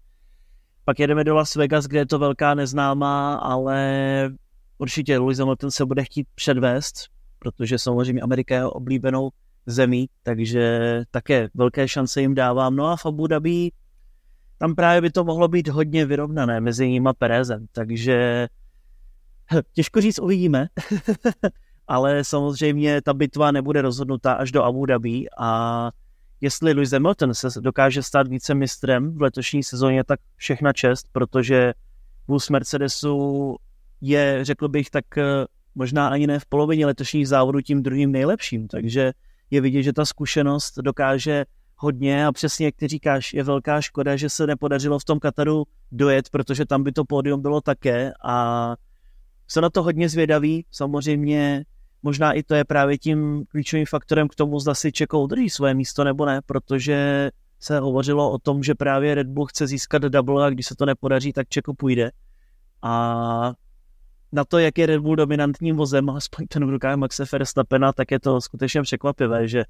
Pak 0.86 1.00
jedeme 1.00 1.24
do 1.24 1.36
Las 1.36 1.56
Vegas, 1.56 1.86
kde 1.86 2.00
je 2.00 2.06
to 2.06 2.20
velká 2.20 2.54
neznámá, 2.54 3.36
ale 3.36 4.30
určitě 4.78 5.18
Lewis 5.18 5.38
Hamilton 5.38 5.72
se 5.72 5.86
bude 5.86 6.04
chtít 6.04 6.28
předvést, 6.36 6.96
protože 7.40 7.80
samozřejmě 7.80 8.22
Amerika 8.22 8.56
je 8.56 8.66
oblíbenou 8.66 9.30
zemí, 9.66 10.10
takže 10.24 10.80
také 11.12 11.50
velké 11.54 11.88
šance 11.88 12.22
jim 12.22 12.36
dávám. 12.36 12.76
No 12.76 12.88
a 12.88 12.96
v 12.96 13.06
Abu 13.06 13.28
Dhabi 13.28 13.72
tam 14.58 14.76
právě 14.76 15.02
by 15.02 15.10
to 15.10 15.24
mohlo 15.24 15.48
být 15.48 15.68
hodně 15.68 16.06
vyrovnané 16.06 16.62
mezi 16.62 16.90
ním 16.90 17.08
a 17.08 17.14
Perezem, 17.14 17.66
takže 17.72 18.48
těžko 19.74 20.02
říct, 20.02 20.20
uvidíme, 20.20 20.68
ale 21.88 22.24
samozřejmě 22.24 23.02
ta 23.02 23.14
bitva 23.14 23.52
nebude 23.52 23.82
rozhodnutá 23.82 24.34
až 24.34 24.52
do 24.52 24.64
Abu 24.64 24.86
Dhabi 24.86 25.26
a 25.38 25.92
jestli 26.42 26.74
Lewis 26.74 26.92
Hamilton 26.92 27.34
se 27.34 27.62
dokáže 27.62 28.04
stát 28.04 28.28
více 28.28 28.56
mistrem 28.56 29.18
v 29.18 29.22
letošní 29.22 29.64
sezóně, 29.64 30.04
tak 30.04 30.20
všechna 30.36 30.74
čest, 30.74 31.08
protože 31.12 31.74
vůz 32.28 32.50
Mercedesu 32.50 33.56
je, 34.02 34.40
řekl 34.42 34.68
bych, 34.68 34.90
tak 34.90 35.18
eh, 35.18 35.24
možná 35.76 36.08
ani 36.08 36.28
ne 36.28 36.40
v 36.40 36.46
polovině 36.46 36.86
letošních 36.86 37.28
závodů 37.28 37.62
tím 37.62 37.84
druhým 37.84 38.12
nejlepším, 38.12 38.68
takže 38.68 39.14
je 39.52 39.62
vidět, 39.62 39.84
že 39.84 39.94
ta 39.94 40.06
zkušenost 40.06 40.78
dokáže 40.78 41.46
hodně 41.76 42.26
a 42.26 42.32
přesně 42.32 42.66
jak 42.66 42.76
ty 42.76 42.88
říkáš, 42.88 43.34
je 43.34 43.44
velká 43.44 43.82
škoda, 43.82 44.16
že 44.16 44.30
se 44.30 44.48
nepodařilo 44.48 45.00
v 45.00 45.06
tom 45.06 45.20
Kataru 45.20 45.64
dojet, 45.92 46.30
protože 46.30 46.66
tam 46.66 46.84
by 46.84 46.92
to 46.92 47.06
pódium 47.06 47.42
bylo 47.42 47.62
také 47.62 48.14
a 48.24 48.76
jsem 49.48 49.64
na 49.64 49.70
to 49.70 49.84
hodně 49.84 50.10
zvědavý, 50.10 50.66
samozřejmě 50.72 51.66
možná 52.04 52.34
i 52.34 52.44
to 52.44 52.56
je 52.56 52.66
právě 52.66 52.98
tím 52.98 53.46
klíčovým 53.48 53.86
faktorem 53.86 54.28
k 54.28 54.36
tomu, 54.36 54.60
zda 54.60 54.74
si 54.74 54.92
Čeko 54.92 55.22
udrží 55.22 55.50
svoje 55.50 55.74
místo 55.74 56.04
nebo 56.04 56.26
ne, 56.26 56.42
protože 56.46 57.30
se 57.60 57.80
hovořilo 57.80 58.32
o 58.32 58.38
tom, 58.38 58.64
že 58.64 58.76
právě 58.76 59.16
Red 59.16 59.28
Bull 59.28 59.46
chce 59.46 59.68
získat 59.68 60.02
double 60.02 60.46
a 60.46 60.50
když 60.50 60.66
se 60.66 60.76
to 60.76 60.86
nepodaří, 60.86 61.34
tak 61.34 61.50
Čeko 61.50 61.74
půjde. 61.74 62.12
A 62.82 63.54
na 64.32 64.46
to, 64.46 64.60
jak 64.60 64.78
je 64.78 64.86
Red 64.86 65.02
Bull 65.02 65.16
dominantním 65.16 65.76
vozem, 65.76 66.10
aspoň 66.10 66.48
ten 66.48 66.66
v 66.66 66.70
rukách 66.70 66.96
Maxe 66.96 67.24
Verstappena, 67.32 67.94
tak 67.94 68.12
je 68.12 68.20
to 68.20 68.42
skutečně 68.42 68.82
překvapivé, 68.82 69.48
že 69.48 69.64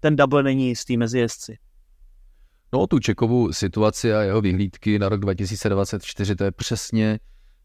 ten 0.00 0.16
double 0.16 0.42
není 0.42 0.68
jistý 0.68 0.96
mezi 0.96 1.18
jezdci. 1.18 1.58
No 2.72 2.86
tu 2.86 2.98
Čekovu 2.98 3.52
situaci 3.52 4.14
a 4.14 4.20
jeho 4.20 4.40
vyhlídky 4.40 4.98
na 4.98 5.08
rok 5.08 5.20
2024, 5.20 6.36
to 6.36 6.44
je 6.44 6.52
přesně 6.52 7.18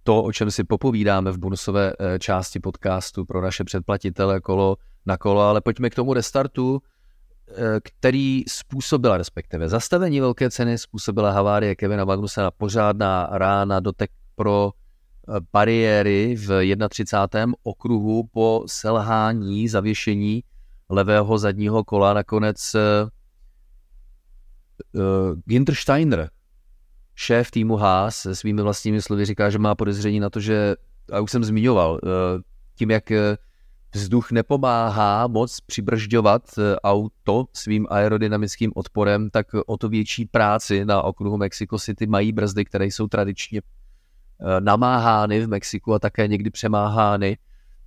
to, 0.05 0.23
o 0.23 0.31
čem 0.31 0.51
si 0.51 0.63
popovídáme 0.63 1.31
v 1.31 1.37
bonusové 1.37 1.93
eh, 1.99 2.19
části 2.19 2.59
podcastu 2.59 3.25
pro 3.25 3.41
naše 3.41 3.63
předplatitele 3.63 4.41
kolo 4.41 4.77
na 5.05 5.17
kolo, 5.17 5.41
ale 5.41 5.61
pojďme 5.61 5.89
k 5.89 5.95
tomu 5.95 6.13
restartu, 6.13 6.81
eh, 7.49 7.79
který 7.83 8.43
způsobila, 8.47 9.17
respektive 9.17 9.69
zastavení 9.69 10.19
velké 10.19 10.49
ceny 10.49 10.77
způsobila 10.77 11.31
havárie 11.31 11.75
Kevina 11.75 12.05
Magnusena, 12.05 12.51
pořádná 12.51 13.29
rána, 13.31 13.79
dotek 13.79 14.11
pro 14.35 14.71
bariéry 15.53 16.35
v 16.35 16.75
31. 16.89 17.53
okruhu 17.63 18.23
po 18.31 18.63
selhání 18.67 19.67
zavěšení 19.67 20.43
levého 20.89 21.37
zadního 21.37 21.83
kola 21.83 22.13
nakonec 22.13 22.75
Ginter 25.45 25.75
Steiner, 25.75 26.29
šéf 27.15 27.51
týmu 27.51 27.75
Haas, 27.75 28.15
se 28.15 28.35
svými 28.35 28.61
vlastními 28.61 29.01
slovy 29.01 29.25
říká, 29.25 29.49
že 29.49 29.59
má 29.59 29.75
podezření 29.75 30.19
na 30.19 30.29
to, 30.29 30.39
že, 30.39 30.75
a 31.11 31.19
už 31.19 31.31
jsem 31.31 31.43
zmiňoval, 31.43 31.91
uh, 31.91 31.99
tím, 32.75 32.91
jak 32.91 33.11
vzduch 33.93 34.31
nepomáhá 34.31 35.27
moc 35.27 35.59
přibržďovat 35.59 36.41
auto 36.83 37.45
svým 37.53 37.87
aerodynamickým 37.89 38.71
odporem, 38.75 39.29
tak 39.29 39.47
o 39.65 39.77
to 39.77 39.89
větší 39.89 40.25
práci 40.25 40.85
na 40.85 41.01
okruhu 41.01 41.37
Mexico 41.37 41.79
City 41.79 42.07
mají 42.07 42.31
brzdy, 42.31 42.65
které 42.65 42.85
jsou 42.85 43.07
tradičně 43.07 43.61
namáhány 44.59 45.39
v 45.45 45.47
Mexiku 45.47 45.93
a 45.93 45.99
také 45.99 46.27
někdy 46.27 46.49
přemáhány. 46.49 47.37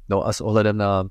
No 0.08 0.26
a 0.26 0.32
s 0.32 0.40
ohledem 0.40 0.76
na 0.76 1.04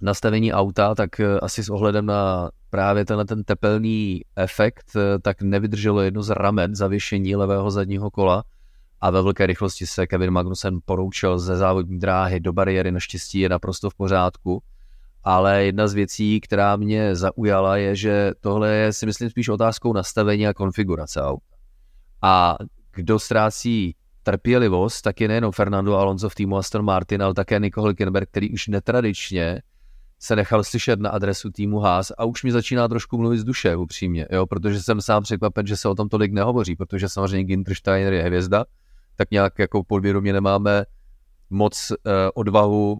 nastavení 0.00 0.52
auta, 0.52 0.94
tak 0.94 1.20
eh, 1.20 1.40
asi 1.40 1.64
s 1.64 1.70
ohledem 1.70 2.06
na 2.06 2.50
právě 2.70 3.04
tenhle 3.04 3.24
ten 3.24 3.44
tepelný 3.44 4.20
efekt, 4.36 4.96
eh, 4.96 5.18
tak 5.18 5.42
nevydrželo 5.42 6.00
jedno 6.00 6.22
z 6.22 6.30
ramen 6.30 6.74
zavěšení 6.74 7.36
levého 7.36 7.70
zadního 7.70 8.10
kola 8.10 8.44
a 9.00 9.10
ve 9.10 9.22
velké 9.22 9.46
rychlosti 9.46 9.86
se 9.86 10.06
Kevin 10.06 10.30
Magnussen 10.30 10.78
poroučil 10.84 11.38
ze 11.38 11.56
závodní 11.56 11.98
dráhy 11.98 12.40
do 12.40 12.52
bariéry, 12.52 12.92
naštěstí 12.92 13.38
je 13.38 13.48
naprosto 13.48 13.90
v 13.90 13.94
pořádku. 13.94 14.62
Ale 15.24 15.64
jedna 15.64 15.88
z 15.88 15.94
věcí, 15.94 16.40
která 16.40 16.76
mě 16.76 17.16
zaujala, 17.16 17.76
je, 17.76 17.96
že 17.96 18.32
tohle 18.40 18.74
je 18.74 18.92
si 18.92 19.06
myslím 19.06 19.30
spíš 19.30 19.48
otázkou 19.48 19.92
nastavení 19.92 20.46
a 20.46 20.54
konfigurace 20.54 21.22
auta. 21.22 21.56
A 22.22 22.56
kdo 22.94 23.18
ztrácí 23.18 23.96
trpělivost, 24.22 25.02
tak 25.02 25.20
je 25.20 25.28
nejenom 25.28 25.52
Fernando 25.52 25.96
Alonso 25.96 26.28
v 26.28 26.34
týmu 26.34 26.56
Aston 26.56 26.84
Martin, 26.84 27.22
ale 27.22 27.34
také 27.34 27.58
Nico 27.58 27.82
Hülkenberg, 27.82 28.26
který 28.30 28.50
už 28.50 28.68
netradičně 28.68 29.62
se 30.22 30.36
nechal 30.36 30.64
slyšet 30.64 31.00
na 31.00 31.10
adresu 31.10 31.50
týmu 31.50 31.78
Haas 31.78 32.12
a 32.18 32.24
už 32.24 32.44
mi 32.44 32.52
začíná 32.52 32.88
trošku 32.88 33.18
mluvit 33.18 33.38
z 33.38 33.44
duše, 33.44 33.76
upřímně, 33.76 34.26
jo, 34.30 34.46
protože 34.46 34.82
jsem 34.82 35.00
sám 35.00 35.22
překvapen, 35.22 35.66
že 35.66 35.76
se 35.76 35.88
o 35.88 35.94
tom 35.94 36.08
tolik 36.08 36.32
nehovoří, 36.32 36.76
protože 36.76 37.08
samozřejmě 37.08 37.44
Ginter 37.44 37.74
Steiner 37.74 38.12
je 38.12 38.22
hvězda, 38.22 38.64
tak 39.16 39.30
nějak 39.30 39.58
jako 39.58 39.84
podvědomě 39.84 40.32
nemáme 40.32 40.84
moc 41.50 41.92
eh, 41.92 42.10
odvahu 42.34 42.98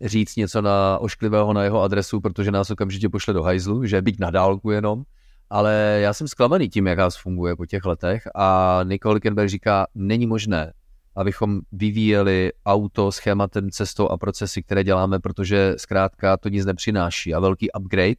říct 0.00 0.36
něco 0.36 0.62
na 0.62 0.98
ošklivého 0.98 1.52
na 1.52 1.64
jeho 1.64 1.82
adresu, 1.82 2.20
protože 2.20 2.50
nás 2.50 2.70
okamžitě 2.70 3.08
pošle 3.08 3.34
do 3.34 3.42
hajzlu, 3.42 3.84
že 3.84 4.02
byť 4.02 4.18
na 4.18 4.30
dálku 4.30 4.70
jenom, 4.70 5.02
ale 5.50 5.98
já 6.02 6.12
jsem 6.12 6.28
zklamaný 6.28 6.68
tím, 6.68 6.86
jak 6.86 6.98
Haas 6.98 7.16
funguje 7.16 7.56
po 7.56 7.66
těch 7.66 7.84
letech 7.84 8.28
a 8.34 8.80
Nicole 8.84 9.14
Hülkenberg 9.14 9.48
říká, 9.48 9.86
není 9.94 10.26
možné, 10.26 10.72
abychom 11.16 11.60
vyvíjeli 11.72 12.52
auto 12.66 13.12
schématem, 13.12 13.70
cestou 13.70 14.08
a 14.08 14.18
procesy, 14.18 14.62
které 14.62 14.84
děláme, 14.84 15.20
protože 15.20 15.74
zkrátka 15.76 16.36
to 16.36 16.48
nic 16.48 16.66
nepřináší. 16.66 17.34
A 17.34 17.40
velký 17.40 17.72
upgrade, 17.72 18.14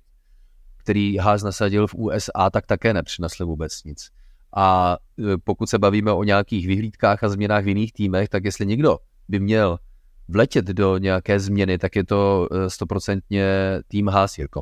který 0.78 1.18
Haas 1.18 1.44
nasadil 1.44 1.88
v 1.88 1.96
USA, 1.96 2.50
tak 2.52 2.66
také 2.66 2.94
nepřinesl 2.94 3.46
vůbec 3.46 3.84
nic. 3.84 4.10
A 4.56 4.98
e, 5.20 5.38
pokud 5.44 5.70
se 5.70 5.80
bavíme 5.80 6.12
o 6.12 6.24
nějakých 6.24 6.68
vyhlídkách 6.68 7.24
a 7.24 7.30
změnách 7.30 7.64
v 7.64 7.68
jiných 7.68 7.94
týmech, 7.94 8.30
tak 8.30 8.46
jestli 8.46 8.66
někdo 8.66 8.98
by 9.28 9.40
měl 9.40 9.78
vletět 10.28 10.66
do 10.66 10.98
nějaké 10.98 11.40
změny, 11.40 11.78
tak 11.78 11.96
je 11.96 12.04
to 12.04 12.48
e, 12.52 12.70
stoprocentně 12.70 13.46
tým 13.88 14.08
Haas, 14.08 14.38
Jirko. 14.38 14.62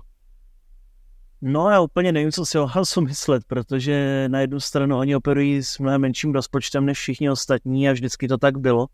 No 1.48 1.70
já 1.70 1.82
úplně 1.82 2.12
nevím, 2.12 2.32
co 2.32 2.46
si 2.46 2.60
o 2.60 2.66
Hasu 2.66 3.02
myslet, 3.08 3.44
protože 3.48 4.26
na 4.32 4.40
jednu 4.40 4.60
stranu 4.60 4.98
oni 4.98 5.16
operují 5.16 5.64
s 5.64 5.80
mnohem 5.80 6.02
menším 6.02 6.34
rozpočtem 6.34 6.86
než 6.86 6.98
všichni 6.98 7.30
ostatní 7.30 7.90
a 7.90 7.92
vždycky 7.92 8.28
to 8.28 8.38
tak 8.38 8.58
bylo. 8.58 8.88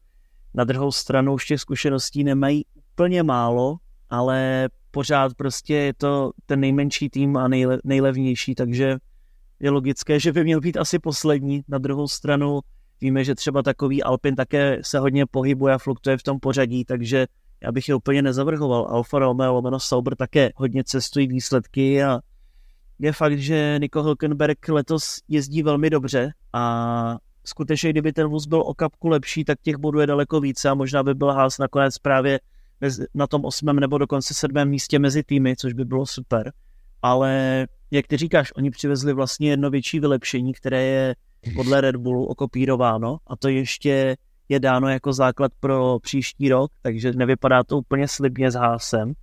Na 0.54 0.64
druhou 0.64 0.92
stranu 0.92 1.34
už 1.34 1.46
těch 1.46 1.62
zkušeností 1.62 2.24
nemají 2.24 2.66
úplně 2.76 3.24
málo, 3.24 3.78
ale 4.10 4.70
pořád 4.92 5.34
prostě 5.34 5.76
je 5.76 5.94
to 5.94 6.32
ten 6.46 6.60
nejmenší 6.60 7.10
tým 7.10 7.38
a 7.38 7.48
nejle, 7.48 7.80
nejlevnější, 7.84 8.56
takže 8.56 8.98
je 9.60 9.70
logické, 9.70 10.20
že 10.20 10.34
by 10.34 10.44
měl 10.44 10.62
být 10.62 10.78
asi 10.78 11.00
poslední. 11.00 11.62
Na 11.68 11.78
druhou 11.78 12.08
stranu 12.08 12.60
víme, 13.02 13.24
že 13.24 13.36
třeba 13.36 13.64
takový 13.64 14.04
Alpin 14.04 14.36
také 14.36 14.80
se 14.82 15.00
hodně 15.00 15.26
pohybuje 15.26 15.74
a 15.74 15.78
fluktuje 15.78 16.18
v 16.18 16.24
tom 16.24 16.40
pořadí, 16.40 16.86
takže 16.86 17.28
já 17.64 17.72
bych 17.72 17.90
je 17.90 17.96
úplně 17.96 18.22
nezavrhoval. 18.22 18.88
Alfa 18.90 19.20
Romeo, 19.20 19.54
Lomeno 19.54 19.80
Sauber 19.80 20.16
také 20.16 20.52
hodně 20.56 20.84
cestují 20.84 21.28
výsledky 21.28 22.04
a 22.04 22.20
je 23.02 23.14
fakt, 23.14 23.38
že 23.38 23.78
Nico 23.82 24.04
Hülkenberg 24.04 24.74
letos 24.74 25.20
jezdí 25.28 25.64
velmi 25.64 25.90
dobře 25.90 26.34
a 26.54 27.18
skutečně, 27.46 27.90
kdyby 27.90 28.14
ten 28.14 28.28
vůz 28.28 28.46
byl 28.46 28.62
o 28.62 28.74
kapku 28.74 29.08
lepší, 29.08 29.46
tak 29.46 29.62
těch 29.62 29.76
bodů 29.76 30.00
je 30.00 30.08
daleko 30.08 30.40
více 30.40 30.70
a 30.70 30.74
možná 30.74 31.04
by 31.04 31.14
byl 31.14 31.32
Haas 31.32 31.58
nakonec 31.58 31.98
právě 31.98 32.40
na 33.14 33.28
tom 33.28 33.46
osmém 33.46 33.80
nebo 33.80 33.98
dokonce 33.98 34.34
sedmém 34.34 34.70
místě 34.70 35.00
mezi 35.00 35.24
týmy, 35.24 35.56
což 35.56 35.74
by 35.74 35.86
bylo 35.86 36.06
super. 36.06 36.54
Ale 37.02 37.68
jak 37.92 38.08
ty 38.08 38.18
říkáš, 38.18 38.52
oni 38.56 38.72
přivezli 38.72 39.14
vlastně 39.14 39.50
jedno 39.50 39.70
větší 39.70 40.00
vylepšení, 40.00 40.54
které 40.54 40.84
je 40.84 41.16
podle 41.56 41.82
Red 41.82 41.96
Bullu 41.96 42.26
okopírováno 42.26 43.18
a 43.28 43.36
to 43.36 43.50
ještě 43.50 44.16
je 44.50 44.60
dáno 44.60 44.90
jako 44.90 45.14
základ 45.14 45.52
pro 45.60 46.00
příští 46.00 46.50
rok, 46.50 46.72
takže 46.82 47.14
nevypadá 47.14 47.64
to 47.64 47.78
úplně 47.78 48.08
slibně 48.08 48.52
s 48.52 48.56
Hásem. 48.56 49.14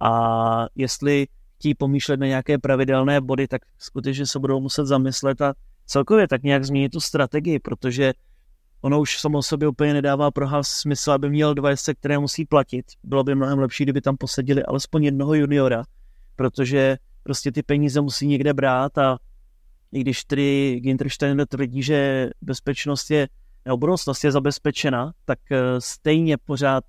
A 0.00 0.66
jestli 0.74 1.26
chtí 1.60 1.74
pomýšlet 1.74 2.20
na 2.20 2.26
nějaké 2.26 2.58
pravidelné 2.58 3.20
body, 3.20 3.48
tak 3.48 3.62
skutečně 3.78 4.26
se 4.26 4.38
budou 4.38 4.60
muset 4.60 4.86
zamyslet 4.86 5.40
a 5.40 5.54
celkově 5.86 6.28
tak 6.28 6.42
nějak 6.42 6.64
změnit 6.64 6.88
tu 6.88 7.00
strategii, 7.00 7.58
protože 7.58 8.12
ono 8.80 9.00
už 9.00 9.20
samo 9.20 9.42
sobě 9.42 9.68
úplně 9.68 9.92
nedává 9.92 10.30
pro 10.30 10.46
Haas 10.46 10.68
smysl, 10.68 11.12
aby 11.12 11.30
měl 11.30 11.54
dva 11.54 11.70
jezdce, 11.70 11.94
které 11.94 12.18
musí 12.18 12.44
platit. 12.44 12.86
Bylo 13.04 13.24
by 13.24 13.34
mnohem 13.34 13.58
lepší, 13.58 13.84
kdyby 13.84 14.00
tam 14.00 14.16
posadili 14.16 14.62
alespoň 14.62 15.04
jednoho 15.04 15.34
juniora, 15.34 15.84
protože 16.36 16.96
prostě 17.22 17.52
ty 17.52 17.62
peníze 17.62 18.00
musí 18.00 18.26
někde 18.26 18.54
brát 18.54 18.98
a 18.98 19.18
i 19.92 20.00
když 20.00 20.24
tedy 20.24 20.80
Ginterstein 20.80 21.44
tvrdí, 21.48 21.82
že 21.82 22.30
bezpečnost 22.40 23.10
je, 23.10 23.28
nebo 23.64 23.76
budoucnost 23.76 24.24
je 24.24 24.32
zabezpečena, 24.32 25.12
tak 25.24 25.38
eh, 25.50 25.58
stejně 25.78 26.36
pořád 26.36 26.84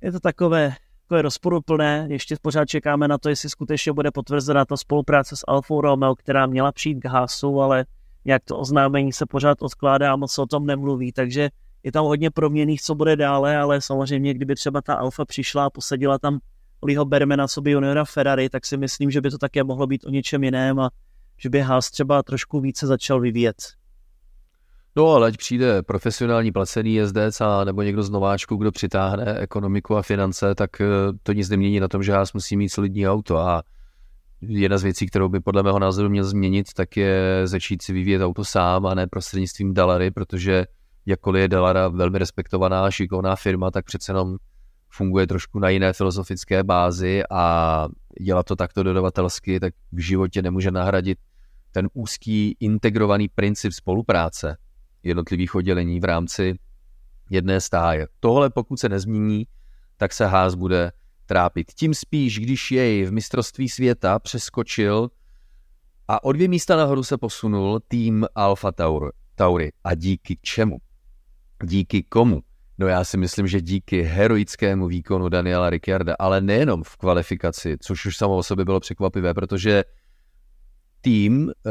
je 0.00 0.12
to 0.12 0.20
takové 0.20 0.74
takové 1.06 1.22
rozporuplné. 1.22 2.06
Ještě 2.10 2.36
pořád 2.42 2.64
čekáme 2.64 3.08
na 3.08 3.18
to, 3.18 3.28
jestli 3.28 3.50
skutečně 3.50 3.92
bude 3.92 4.10
potvrzena 4.10 4.64
ta 4.64 4.76
spolupráce 4.76 5.36
s 5.36 5.44
Alfa 5.48 5.74
Romeo, 5.80 6.14
která 6.14 6.46
měla 6.46 6.72
přijít 6.72 7.00
k 7.00 7.04
Haasu, 7.04 7.60
ale 7.60 7.86
jak 8.24 8.44
to 8.44 8.58
oznámení 8.58 9.12
se 9.12 9.26
pořád 9.26 9.62
odkládá 9.62 10.12
a 10.12 10.16
moc 10.16 10.38
o 10.38 10.46
tom 10.46 10.66
nemluví, 10.66 11.12
takže 11.12 11.50
je 11.82 11.92
tam 11.92 12.04
hodně 12.04 12.30
proměných, 12.30 12.82
co 12.82 12.94
bude 12.94 13.16
dále, 13.16 13.56
ale 13.56 13.80
samozřejmě, 13.80 14.34
kdyby 14.34 14.54
třeba 14.54 14.82
ta 14.82 14.94
Alfa 14.94 15.24
přišla 15.24 15.64
a 15.64 15.70
posadila 15.70 16.18
tam 16.18 16.38
Liho 16.82 17.04
Bermana, 17.04 17.48
co 17.48 17.60
by 17.60 17.70
juniora 17.70 18.04
Ferrari, 18.04 18.48
tak 18.48 18.66
si 18.66 18.76
myslím, 18.76 19.10
že 19.10 19.20
by 19.20 19.30
to 19.30 19.38
také 19.38 19.64
mohlo 19.64 19.86
být 19.86 20.04
o 20.04 20.10
něčem 20.10 20.44
jiném 20.44 20.80
a 20.80 20.90
že 21.38 21.50
by 21.50 21.60
Haas 21.60 21.90
třeba 21.90 22.22
trošku 22.22 22.60
více 22.60 22.86
začal 22.86 23.20
vyvíjet. 23.20 23.56
No 24.96 25.06
ale 25.06 25.28
ať 25.28 25.36
přijde 25.36 25.82
profesionální 25.82 26.52
placený 26.52 26.94
jezdec 26.94 27.40
a 27.40 27.64
nebo 27.64 27.82
někdo 27.82 28.02
z 28.02 28.10
nováčku, 28.10 28.56
kdo 28.56 28.72
přitáhne 28.72 29.38
ekonomiku 29.38 29.96
a 29.96 30.02
finance, 30.02 30.54
tak 30.54 30.80
eh, 30.80 30.86
to 31.22 31.32
nic 31.32 31.48
nemění 31.48 31.80
na 31.80 31.88
tom, 31.88 32.02
že 32.02 32.12
Haas 32.12 32.32
musí 32.32 32.56
mít 32.56 32.68
solidní 32.68 33.08
auto. 33.08 33.38
A 33.38 33.62
jedna 34.40 34.78
z 34.78 34.82
věcí, 34.82 35.06
kterou 35.06 35.28
by 35.28 35.40
podle 35.40 35.62
mého 35.62 35.78
názoru 35.78 36.08
měl 36.08 36.24
změnit, 36.24 36.66
tak 36.76 36.96
je 36.96 37.42
začít 37.44 37.82
si 37.82 37.92
vyvíjet 37.92 38.22
auto 38.22 38.44
sám 38.44 38.86
a 38.86 38.94
ne 38.94 39.06
prostřednictvím 39.06 39.74
Dalary, 39.74 40.10
protože 40.10 40.64
jakkoliv 41.06 41.40
je 41.40 41.48
Dalara 41.48 41.88
velmi 41.88 42.18
respektovaná, 42.18 42.90
šikovná 42.90 43.36
firma, 43.36 43.70
tak 43.70 43.84
přece 43.84 44.12
jenom 44.12 44.36
funguje 44.90 45.26
trošku 45.26 45.58
na 45.58 45.68
jiné 45.68 45.92
filozofické 45.92 46.64
bázi 46.64 47.22
a 47.30 47.86
dělat 48.20 48.46
to 48.46 48.56
takto 48.56 48.82
dodavatelsky, 48.82 49.60
tak 49.60 49.74
v 49.92 49.98
životě 49.98 50.42
nemůže 50.42 50.70
nahradit 50.70 51.18
ten 51.72 51.88
úzký 51.92 52.56
integrovaný 52.60 53.28
princip 53.28 53.72
spolupráce, 53.72 54.56
jednotlivých 55.06 55.54
oddělení 55.54 56.00
v 56.00 56.04
rámci 56.04 56.54
jedné 57.30 57.60
stáje. 57.60 58.08
Tohle 58.20 58.50
pokud 58.50 58.80
se 58.80 58.88
nezmění, 58.88 59.46
tak 59.96 60.12
se 60.12 60.26
Haas 60.26 60.54
bude 60.54 60.92
trápit. 61.26 61.72
Tím 61.74 61.94
spíš, 61.94 62.38
když 62.38 62.70
jej 62.70 63.04
v 63.04 63.12
mistrovství 63.12 63.68
světa 63.68 64.18
přeskočil 64.18 65.10
a 66.08 66.24
o 66.24 66.32
dvě 66.32 66.48
místa 66.48 66.76
nahoru 66.76 67.02
se 67.02 67.18
posunul 67.18 67.80
tým 67.88 68.26
Alfa. 68.34 68.72
Tauri. 69.34 69.72
A 69.84 69.94
díky 69.94 70.38
čemu? 70.42 70.76
Díky 71.64 72.02
komu? 72.02 72.42
No 72.78 72.86
já 72.86 73.04
si 73.04 73.16
myslím, 73.16 73.46
že 73.46 73.60
díky 73.60 74.02
heroickému 74.02 74.86
výkonu 74.86 75.28
Daniela 75.28 75.70
Ricciarda, 75.70 76.16
ale 76.18 76.40
nejenom 76.40 76.82
v 76.82 76.96
kvalifikaci, 76.96 77.76
což 77.80 78.06
už 78.06 78.16
samo 78.16 78.36
o 78.36 78.42
sobě 78.42 78.64
bylo 78.64 78.80
překvapivé, 78.80 79.34
protože 79.34 79.84
tým, 81.00 81.50
eh, 81.50 81.70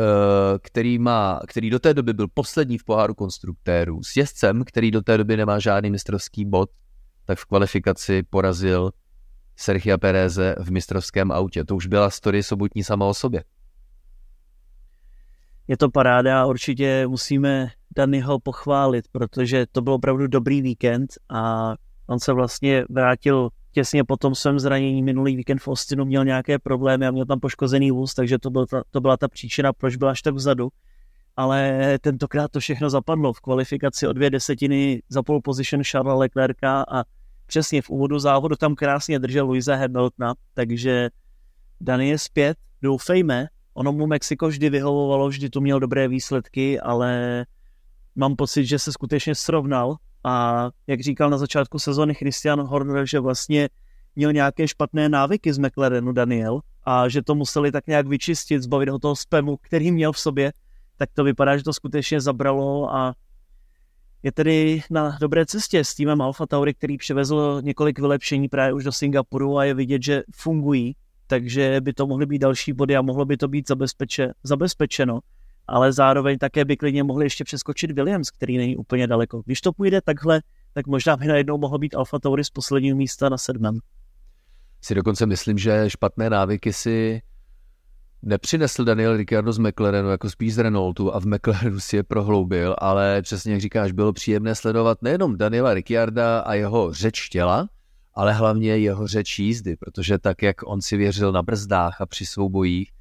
který, 0.61 0.99
má, 0.99 1.39
který 1.47 1.69
do 1.69 1.79
té 1.79 1.93
doby 1.93 2.13
byl 2.13 2.27
poslední 2.33 2.77
v 2.77 2.83
poháru 2.83 3.13
konstruktérů, 3.13 4.03
s 4.03 4.17
jezdcem, 4.17 4.63
který 4.63 4.91
do 4.91 5.01
té 5.01 5.17
doby 5.17 5.37
nemá 5.37 5.59
žádný 5.59 5.89
mistrovský 5.89 6.45
bod, 6.45 6.69
tak 7.25 7.39
v 7.39 7.45
kvalifikaci 7.45 8.23
porazil 8.23 8.91
Sergio 9.55 9.97
Pereze 9.97 10.55
v 10.59 10.71
mistrovském 10.71 11.31
autě. 11.31 11.63
To 11.63 11.75
už 11.75 11.87
byla 11.87 12.09
story 12.09 12.43
sobotní 12.43 12.83
sama 12.83 13.05
o 13.05 13.13
sobě. 13.13 13.43
je 15.67 15.77
to 15.77 15.89
paráda 15.89 16.45
určitě 16.45 17.07
musíme 17.07 17.71
Danyho 17.95 18.39
pochválit, 18.39 19.05
protože 19.11 19.65
to 19.71 19.81
byl 19.81 19.93
opravdu 19.93 20.27
dobrý 20.27 20.61
víkend 20.61 21.13
a 21.29 21.73
on 22.07 22.19
se 22.19 22.33
vlastně 22.33 22.85
vrátil 22.89 23.49
těsně 23.75 24.03
po 24.03 24.17
tom 24.17 24.35
svém 24.35 24.59
zranění 24.59 25.03
minulý 25.03 25.35
víkend 25.35 25.57
v 25.61 25.67
Austinu 25.67 26.05
měl 26.05 26.25
nějaké 26.25 26.59
problémy 26.59 27.07
a 27.07 27.11
měl 27.11 27.25
tam 27.25 27.39
poškozený 27.39 27.91
vůz, 27.91 28.13
takže 28.13 28.39
to, 28.39 28.49
byl 28.49 28.65
ta, 28.65 28.83
to 28.91 29.01
byla 29.01 29.17
ta 29.17 29.27
příčina, 29.27 29.73
proč 29.73 29.95
byl 29.95 30.09
až 30.09 30.21
tak 30.21 30.35
vzadu. 30.35 30.69
Ale 31.35 31.97
tentokrát 32.01 32.51
to 32.51 32.59
všechno 32.59 32.89
zapadlo. 32.89 33.33
V 33.33 33.39
kvalifikaci 33.39 34.07
o 34.07 34.13
dvě 34.13 34.29
desetiny 34.29 35.01
za 35.09 35.23
pole 35.23 35.39
position 35.43 35.83
Charlesa 35.83 36.15
Leclerca 36.15 36.85
a 36.87 37.03
přesně 37.45 37.81
v 37.81 37.89
úvodu 37.89 38.19
závodu 38.19 38.55
tam 38.55 38.75
krásně 38.75 39.19
držel 39.19 39.45
Louisa 39.45 39.75
Hamiltona, 39.75 40.33
takže 40.53 41.09
Dani 41.81 42.09
je 42.09 42.17
zpět, 42.17 42.57
doufejme, 42.81 43.47
ono 43.73 43.91
mu 43.91 44.07
Mexiko 44.07 44.47
vždy 44.47 44.69
vyhovovalo, 44.69 45.27
vždy 45.27 45.49
tu 45.49 45.61
měl 45.61 45.79
dobré 45.79 46.07
výsledky, 46.07 46.79
ale 46.79 47.45
mám 48.15 48.35
pocit, 48.35 48.65
že 48.65 48.79
se 48.79 48.91
skutečně 48.91 49.35
srovnal 49.35 49.95
a 50.25 50.69
jak 50.87 51.01
říkal 51.01 51.29
na 51.29 51.37
začátku 51.37 51.79
sezóny 51.79 52.13
Christian 52.13 52.61
Horner, 52.61 53.07
že 53.07 53.19
vlastně 53.19 53.69
měl 54.15 54.33
nějaké 54.33 54.67
špatné 54.67 55.09
návyky 55.09 55.53
z 55.53 55.57
McLarenu 55.57 56.11
Daniel 56.11 56.59
a 56.83 57.09
že 57.09 57.21
to 57.21 57.35
museli 57.35 57.71
tak 57.71 57.87
nějak 57.87 58.07
vyčistit, 58.07 58.61
zbavit 58.61 58.89
ho 58.89 58.99
toho 58.99 59.15
spamu, 59.15 59.57
který 59.57 59.91
měl 59.91 60.11
v 60.11 60.19
sobě, 60.19 60.53
tak 60.97 61.09
to 61.13 61.23
vypadá, 61.23 61.57
že 61.57 61.63
to 61.63 61.73
skutečně 61.73 62.21
zabralo 62.21 62.95
a 62.95 63.13
je 64.23 64.31
tedy 64.31 64.81
na 64.89 65.17
dobré 65.21 65.45
cestě 65.45 65.83
s 65.83 65.95
týmem 65.95 66.21
Alfa 66.21 66.45
Tauri, 66.45 66.73
který 66.73 66.97
přivezl 66.97 67.61
několik 67.63 67.99
vylepšení 67.99 68.47
právě 68.47 68.73
už 68.73 68.83
do 68.83 68.91
Singapuru 68.91 69.57
a 69.57 69.63
je 69.63 69.73
vidět, 69.73 70.03
že 70.03 70.23
fungují, 70.35 70.95
takže 71.27 71.81
by 71.81 71.93
to 71.93 72.07
mohly 72.07 72.25
být 72.25 72.39
další 72.39 72.73
body 72.73 72.95
a 72.95 73.01
mohlo 73.01 73.25
by 73.25 73.37
to 73.37 73.47
být 73.47 73.67
zabezpeče, 73.67 74.33
zabezpečeno 74.43 75.19
ale 75.67 75.93
zároveň 75.93 76.37
také 76.37 76.65
by 76.65 76.77
klidně 76.77 77.03
mohli 77.03 77.25
ještě 77.25 77.43
přeskočit 77.43 77.91
Williams, 77.91 78.31
který 78.31 78.57
není 78.57 78.77
úplně 78.77 79.07
daleko. 79.07 79.41
Když 79.45 79.61
to 79.61 79.73
půjde 79.73 80.01
takhle, 80.01 80.41
tak 80.73 80.87
možná 80.87 81.17
by 81.17 81.27
najednou 81.27 81.57
mohlo 81.57 81.77
být 81.77 81.95
Alfa 81.95 82.19
Tauri 82.19 82.43
z 82.43 82.49
posledního 82.49 82.97
místa 82.97 83.29
na 83.29 83.37
sedmém. 83.37 83.79
Si 84.81 84.95
dokonce 84.95 85.25
myslím, 85.25 85.57
že 85.57 85.89
špatné 85.89 86.29
návyky 86.29 86.73
si 86.73 87.21
nepřinesl 88.21 88.83
Daniel 88.83 89.17
Ricciardo 89.17 89.53
z 89.53 89.57
McLarenu, 89.57 90.09
jako 90.09 90.29
spíš 90.29 90.53
z 90.53 90.57
Renaultu 90.57 91.15
a 91.15 91.19
v 91.19 91.25
McLarenu 91.25 91.79
si 91.79 91.95
je 91.95 92.03
prohloubil, 92.03 92.75
ale 92.77 93.21
přesně 93.21 93.51
jak 93.51 93.61
říkáš, 93.61 93.91
bylo 93.91 94.13
příjemné 94.13 94.55
sledovat 94.55 95.01
nejenom 95.01 95.37
Daniela 95.37 95.73
Ricciarda 95.73 96.39
a 96.39 96.53
jeho 96.53 96.93
řeč 96.93 97.29
těla, 97.29 97.69
ale 98.13 98.33
hlavně 98.33 98.77
jeho 98.77 99.07
řeč 99.07 99.39
jízdy, 99.39 99.75
protože 99.75 100.17
tak, 100.17 100.43
jak 100.43 100.55
on 100.65 100.81
si 100.81 100.97
věřil 100.97 101.31
na 101.31 101.41
brzdách 101.41 102.01
a 102.01 102.05
při 102.05 102.25
soubojích, 102.25 102.91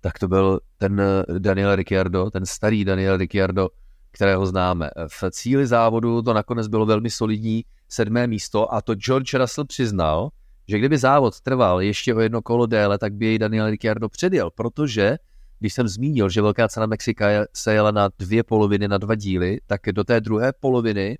tak 0.00 0.18
to 0.18 0.28
byl 0.28 0.60
ten 0.78 1.00
eh, 1.00 1.38
Daniel 1.38 1.76
Ricciardo, 1.76 2.30
ten 2.30 2.46
starý 2.46 2.84
Daniel 2.84 3.16
Ricciardo, 3.16 3.68
kterého 4.10 4.46
známe. 4.46 4.90
V 5.08 5.30
cíli 5.30 5.66
závodu 5.66 6.22
to 6.22 6.34
nakonec 6.34 6.68
bylo 6.68 6.86
velmi 6.86 7.10
solidní 7.10 7.64
sedmé 7.88 8.26
místo 8.26 8.74
a 8.74 8.82
to 8.82 8.94
George 8.94 9.34
Russell 9.34 9.66
přiznal, 9.66 10.28
že 10.68 10.78
kdyby 10.78 10.98
závod 10.98 11.40
trval 11.40 11.82
ještě 11.82 12.14
o 12.14 12.20
jedno 12.20 12.42
kolo 12.42 12.66
déle, 12.66 12.98
tak 12.98 13.14
by 13.14 13.26
jej 13.26 13.38
Daniel 13.38 13.70
Ricciardo 13.70 14.08
předjel, 14.08 14.50
protože 14.50 15.18
když 15.58 15.74
jsem 15.74 15.88
zmínil, 15.88 16.28
že 16.28 16.42
Velká 16.42 16.68
cena 16.68 16.86
Mexika 16.86 17.26
se 17.54 17.74
jela 17.74 17.90
na 17.90 18.08
dvě 18.18 18.42
poloviny, 18.42 18.88
na 18.88 18.98
dva 18.98 19.14
díly, 19.14 19.60
tak 19.66 19.80
do 19.92 20.04
té 20.04 20.20
druhé 20.20 20.52
poloviny 20.60 21.18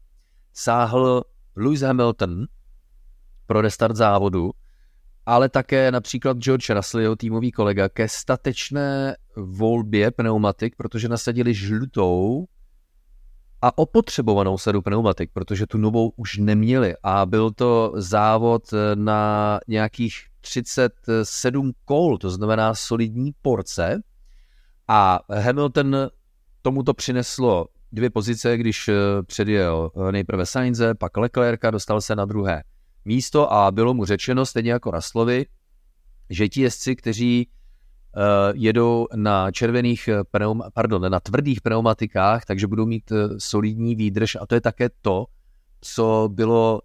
sáhl 0.53 1.25
Lewis 1.57 1.81
Hamilton 1.81 2.47
pro 3.47 3.61
restart 3.61 3.97
závodu 3.97 4.51
ale 5.27 5.49
také 5.49 5.91
například 5.91 6.37
George 6.37 6.71
Russell, 6.71 7.01
jeho 7.01 7.17
týmový 7.17 7.53
kolega, 7.53 7.89
ke 7.89 8.09
statečné 8.09 9.17
volbě 9.37 10.11
pneumatik, 10.11 10.77
protože 10.77 11.09
nasadili 11.09 11.55
žlutou 11.55 12.47
a 13.63 13.79
opotřebovanou 13.79 14.59
sadu 14.59 14.83
pneumatik, 14.83 15.31
protože 15.33 15.67
tu 15.67 15.79
novou 15.79 16.13
už 16.17 16.37
neměli. 16.37 16.95
A 17.03 17.27
byl 17.27 17.51
to 17.51 17.93
závod 17.97 18.63
na 18.95 19.61
nějakých 19.69 20.15
37 20.41 21.73
kol, 21.85 22.19
to 22.19 22.31
znamená 22.31 22.75
solidní 22.75 23.33
porce. 23.43 24.01
A 24.89 25.21
Hamilton 25.29 25.97
tomuto 26.63 26.95
přineslo 26.95 27.67
dvě 27.93 28.11
pozice, 28.11 28.57
když 28.57 28.91
předjel 29.27 29.91
nejprve 30.11 30.47
Sainze, 30.47 30.95
pak 30.95 31.17
Leclerca, 31.17 31.71
dostal 31.71 32.01
se 32.01 32.17
na 32.17 32.25
druhé 32.25 32.63
místo 33.05 33.53
a 33.53 33.71
bylo 33.71 33.95
mu 33.95 34.05
řečeno, 34.05 34.47
stejně 34.47 34.73
jako 34.73 34.91
Raslovi, 34.91 35.47
že 36.31 36.49
ti 36.49 36.61
jezdci, 36.61 36.97
kteří 36.97 37.49
uh, 37.49 38.23
jedou 38.55 39.07
na 39.15 39.51
červených 39.51 40.09
pneum, 40.31 40.63
pardon, 40.75 41.11
na 41.11 41.21
tvrdých 41.21 41.61
pneumatikách, 41.61 42.45
takže 42.45 42.67
budou 42.67 42.87
mít 42.87 43.11
uh, 43.11 43.19
solidní 43.39 43.95
výdrž 43.95 44.37
a 44.41 44.47
to 44.47 44.55
je 44.55 44.61
také 44.61 44.89
to, 45.03 45.25
co 45.81 46.29
bylo 46.33 46.81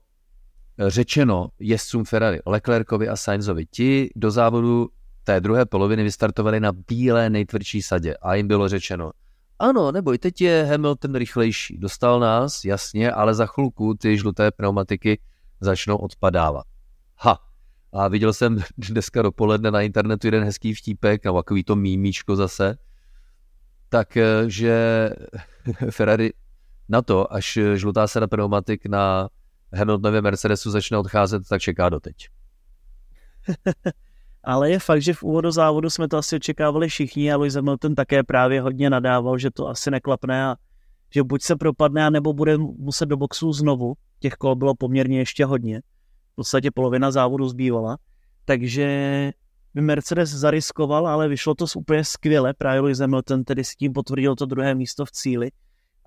řečeno 0.87 1.47
jezdcům 1.59 2.05
Ferrari, 2.05 2.39
Leclercovi 2.45 3.09
a 3.09 3.15
Sainzovi. 3.15 3.65
Ti 3.65 4.09
do 4.15 4.31
závodu 4.31 4.89
té 5.23 5.39
druhé 5.39 5.65
poloviny 5.65 6.03
vystartovali 6.03 6.59
na 6.59 6.71
bílé 6.71 7.29
nejtvrdší 7.29 7.81
sadě 7.81 8.15
a 8.21 8.35
jim 8.35 8.47
bylo 8.47 8.69
řečeno, 8.69 9.11
ano, 9.59 9.91
neboj, 9.91 10.17
teď 10.17 10.41
je 10.41 10.67
Hamilton 10.69 11.15
rychlejší. 11.15 11.77
Dostal 11.77 12.19
nás, 12.19 12.65
jasně, 12.65 13.11
ale 13.11 13.33
za 13.33 13.45
chvilku 13.45 13.93
ty 13.93 14.17
žluté 14.17 14.51
pneumatiky 14.51 15.19
začnou 15.65 15.97
odpadávat. 15.97 16.65
Ha, 17.17 17.39
a 17.93 18.07
viděl 18.07 18.33
jsem 18.33 18.57
dneska 18.77 19.21
dopoledne 19.21 19.71
na 19.71 19.81
internetu 19.81 20.27
jeden 20.27 20.43
hezký 20.43 20.73
vtípek, 20.73 21.25
nebo 21.25 21.43
takový 21.43 21.63
to 21.63 21.75
mímíčko 21.75 22.35
zase, 22.35 22.77
tak, 23.89 24.17
eh, 24.17 24.43
že 24.47 25.09
Ferrari 25.89 26.33
na 26.89 27.01
to, 27.01 27.33
až 27.33 27.59
žlutá 27.73 28.07
sada 28.07 28.27
pneumatik 28.27 28.85
na 28.85 29.29
Hamiltonově 29.73 30.21
Mercedesu 30.21 30.71
začne 30.71 30.97
odcházet, 30.97 31.47
tak 31.49 31.61
čeká 31.61 31.89
doteď. 31.89 32.15
Ale 34.43 34.69
je 34.71 34.79
fakt, 34.79 35.01
že 35.01 35.13
v 35.13 35.23
úvodu 35.23 35.51
závodu 35.51 35.89
jsme 35.89 36.07
to 36.07 36.17
asi 36.17 36.35
očekávali 36.35 36.87
všichni 36.87 37.33
a 37.33 37.37
Lewis 37.37 37.53
Hamilton 37.53 37.95
také 37.95 38.23
právě 38.23 38.61
hodně 38.61 38.89
nadával, 38.89 39.37
že 39.37 39.51
to 39.51 39.67
asi 39.67 39.91
neklapne 39.91 40.45
a 40.45 40.55
že 41.09 41.23
buď 41.23 41.41
se 41.41 41.55
propadne, 41.55 42.11
nebo 42.11 42.33
bude 42.33 42.57
muset 42.57 43.05
do 43.05 43.17
boxu 43.17 43.53
znovu 43.53 43.93
těch 44.25 44.33
kol 44.33 44.55
bylo 44.55 44.75
poměrně 44.75 45.19
ještě 45.19 45.45
hodně. 45.45 45.81
V 46.31 46.35
podstatě 46.35 46.71
polovina 46.71 47.11
závodu 47.11 47.49
zbývala. 47.49 47.97
Takže 48.45 48.87
by 49.73 49.81
Mercedes 49.81 50.29
zariskoval, 50.29 51.07
ale 51.07 51.27
vyšlo 51.27 51.55
to 51.55 51.65
úplně 51.75 52.03
skvěle. 52.03 52.53
Právě 52.53 52.81
Lewis 52.81 52.99
Hamilton 52.99 53.43
tedy 53.43 53.63
s 53.63 53.75
tím 53.75 53.93
potvrdil 53.93 54.35
to 54.35 54.45
druhé 54.45 54.75
místo 54.75 55.05
v 55.05 55.11
cíli. 55.11 55.51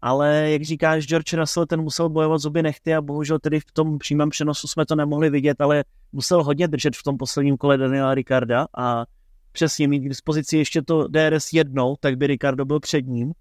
Ale 0.02 0.50
jak 0.50 0.62
říkáš, 0.62 1.06
George 1.06 1.32
Russell, 1.32 1.66
ten 1.66 1.80
musel 1.80 2.08
bojovat 2.08 2.38
zuby 2.38 2.62
nechty 2.62 2.94
a 2.94 3.00
bohužel 3.00 3.38
tedy 3.38 3.60
v 3.60 3.72
tom 3.72 3.98
přímém 3.98 4.28
přenosu 4.28 4.68
jsme 4.68 4.86
to 4.86 4.96
nemohli 4.96 5.30
vidět, 5.30 5.60
ale 5.60 5.84
musel 6.12 6.44
hodně 6.44 6.68
držet 6.68 6.96
v 6.96 7.02
tom 7.02 7.16
posledním 7.16 7.56
kole 7.56 7.78
Daniela 7.78 8.14
Ricarda 8.14 8.66
a 8.78 9.06
přesně 9.52 9.88
mít 9.88 10.00
k 10.00 10.08
dispozici 10.08 10.56
ještě 10.58 10.82
to 10.82 11.08
DRS 11.08 11.52
jednou, 11.52 11.96
tak 12.00 12.16
by 12.16 12.26
Ricardo 12.26 12.64
byl 12.64 12.80
před 12.80 13.06
ním 13.06 13.32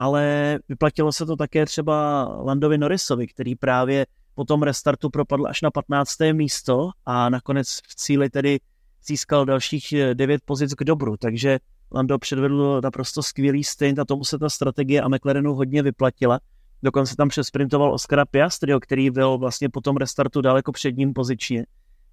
ale 0.00 0.58
vyplatilo 0.68 1.12
se 1.12 1.26
to 1.26 1.36
také 1.36 1.66
třeba 1.66 2.24
Landovi 2.42 2.78
Norrisovi, 2.78 3.26
který 3.26 3.54
právě 3.54 4.06
po 4.34 4.44
tom 4.44 4.62
restartu 4.62 5.10
propadl 5.10 5.46
až 5.46 5.62
na 5.62 5.70
15. 5.70 6.16
místo 6.32 6.90
a 7.06 7.28
nakonec 7.28 7.68
v 7.88 7.94
cíli 7.94 8.30
tedy 8.30 8.60
získal 9.06 9.44
dalších 9.44 9.94
9 10.14 10.42
pozic 10.44 10.74
k 10.74 10.84
dobru, 10.84 11.16
takže 11.16 11.58
Lando 11.92 12.18
předvedl 12.18 12.80
naprosto 12.84 13.22
skvělý 13.22 13.64
stint 13.64 13.98
a 13.98 14.04
tomu 14.04 14.24
se 14.24 14.38
ta 14.38 14.48
strategie 14.48 15.02
a 15.02 15.08
McLarenu 15.08 15.54
hodně 15.54 15.82
vyplatila. 15.82 16.40
Dokonce 16.82 17.16
tam 17.16 17.28
přesprintoval 17.28 17.94
Oscara 17.94 18.24
Piastrio, 18.24 18.80
který 18.80 19.10
byl 19.10 19.38
vlastně 19.38 19.68
po 19.68 19.80
tom 19.80 19.96
restartu 19.96 20.40
daleko 20.40 20.72
před 20.72 20.96
ním 20.96 21.12
pozičně. 21.12 21.66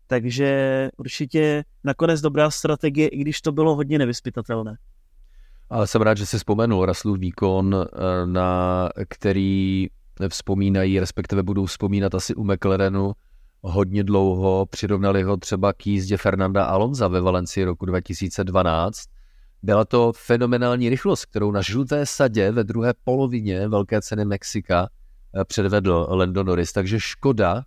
Takže 0.08 0.90
určitě 0.98 1.64
nakonec 1.84 2.22
dobrá 2.22 2.52
strategie, 2.52 3.08
i 3.08 3.18
když 3.18 3.42
to 3.42 3.52
bylo 3.52 3.76
hodně 3.76 3.98
nevyspytatelné. 3.98 4.78
Ale 5.70 5.88
jsem 5.88 6.02
rád, 6.02 6.18
že 6.18 6.26
si 6.26 6.38
vzpomenul 6.38 6.86
Raslův 6.86 7.20
výkon, 7.20 7.76
eh, 7.76 8.26
na 8.26 8.90
který 9.08 9.88
vzpomínají, 10.30 11.00
respektive 11.00 11.44
budou 11.44 11.66
vzpomínat 11.66 12.16
asi 12.16 12.36
u 12.36 12.44
McLarenu 12.44 13.12
hodně 13.62 14.04
dlouho. 14.04 14.66
Přirovnali 14.66 15.24
ho 15.24 15.38
třeba 15.38 15.74
k 15.74 15.88
jízdě 15.88 16.18
Fernanda 16.18 16.66
Alonza 16.66 17.08
ve 17.08 17.22
Valencii 17.22 17.64
roku 17.64 17.86
2012. 17.86 19.04
Byla 19.64 19.86
to 19.86 20.14
fenomenální 20.16 20.90
rychlost, 20.90 21.26
kterou 21.26 21.52
na 21.52 21.62
žluté 21.62 22.06
sadě 22.06 22.52
ve 22.52 22.64
druhé 22.64 22.94
polovině 23.04 23.68
velké 23.68 24.02
ceny 24.02 24.26
Mexika 24.26 24.90
eh, 25.36 25.46
předvedl 25.46 26.08
Lando 26.10 26.44
Norris, 26.44 26.74
takže 26.74 27.00
škoda 27.00 27.64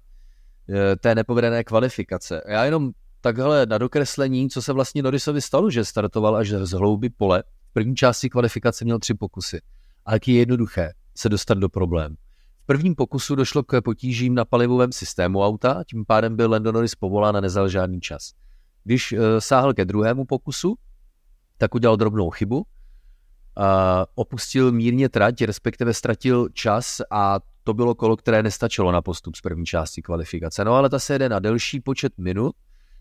eh, 0.69 0.97
té 0.97 1.15
nepovedené 1.15 1.65
kvalifikace. 1.65 2.43
Já 2.49 2.65
jenom 2.65 2.91
takhle 3.21 3.67
na 3.67 3.79
dokreslení, 3.79 4.51
co 4.51 4.63
se 4.63 4.73
vlastně 4.73 5.03
Norrisovi 5.03 5.41
stalo, 5.41 5.71
že 5.71 5.85
startoval 5.85 6.37
až 6.37 6.49
z 6.49 6.71
hlouby 6.71 7.11
pole, 7.11 7.43
v 7.71 7.73
první 7.73 7.97
části 7.97 8.31
kvalifikace 8.31 8.85
měl 8.85 8.99
tři 8.99 9.15
pokusy. 9.15 9.61
A 10.07 10.13
jak 10.13 10.29
je 10.29 10.35
jednoduché 10.35 10.93
se 11.15 11.29
dostat 11.29 11.59
do 11.59 11.69
problému. 11.69 12.17
V 12.63 12.67
prvním 12.67 12.95
pokusu 12.95 13.35
došlo 13.35 13.63
k 13.63 13.81
potížím 13.81 14.35
na 14.35 14.45
palivovém 14.45 14.93
systému 14.93 15.45
auta, 15.45 15.85
tím 15.87 16.05
pádem 16.05 16.37
byl 16.37 16.51
Lando 16.51 16.73
Norris 16.73 16.95
povolán 16.95 17.37
a 17.37 17.41
nezal 17.41 17.69
žádný 17.69 18.01
čas. 18.01 18.33
Když 18.85 19.13
uh, 19.13 19.19
sáhl 19.39 19.75
ke 19.75 19.85
druhému 19.85 20.25
pokusu, 20.25 20.75
tak 21.59 21.75
udělal 21.75 21.97
drobnou 21.97 22.31
chybu 22.31 22.67
opustil 24.15 24.73
mírně 24.73 25.09
trať, 25.09 25.43
respektive 25.43 25.95
ztratil 25.95 26.49
čas 26.53 27.01
a 27.11 27.41
to 27.65 27.75
bylo 27.75 27.95
kolo, 27.95 28.17
které 28.17 28.43
nestačilo 28.43 28.93
na 28.93 29.03
postup 29.03 29.37
z 29.37 29.41
první 29.41 29.67
části 29.67 30.03
kvalifikace. 30.03 30.65
No 30.65 30.75
ale 30.75 30.91
ta 30.91 30.99
se 30.99 31.13
jede 31.13 31.29
na 31.29 31.39
delší 31.39 31.81
počet 31.81 32.13
minut, 32.19 32.57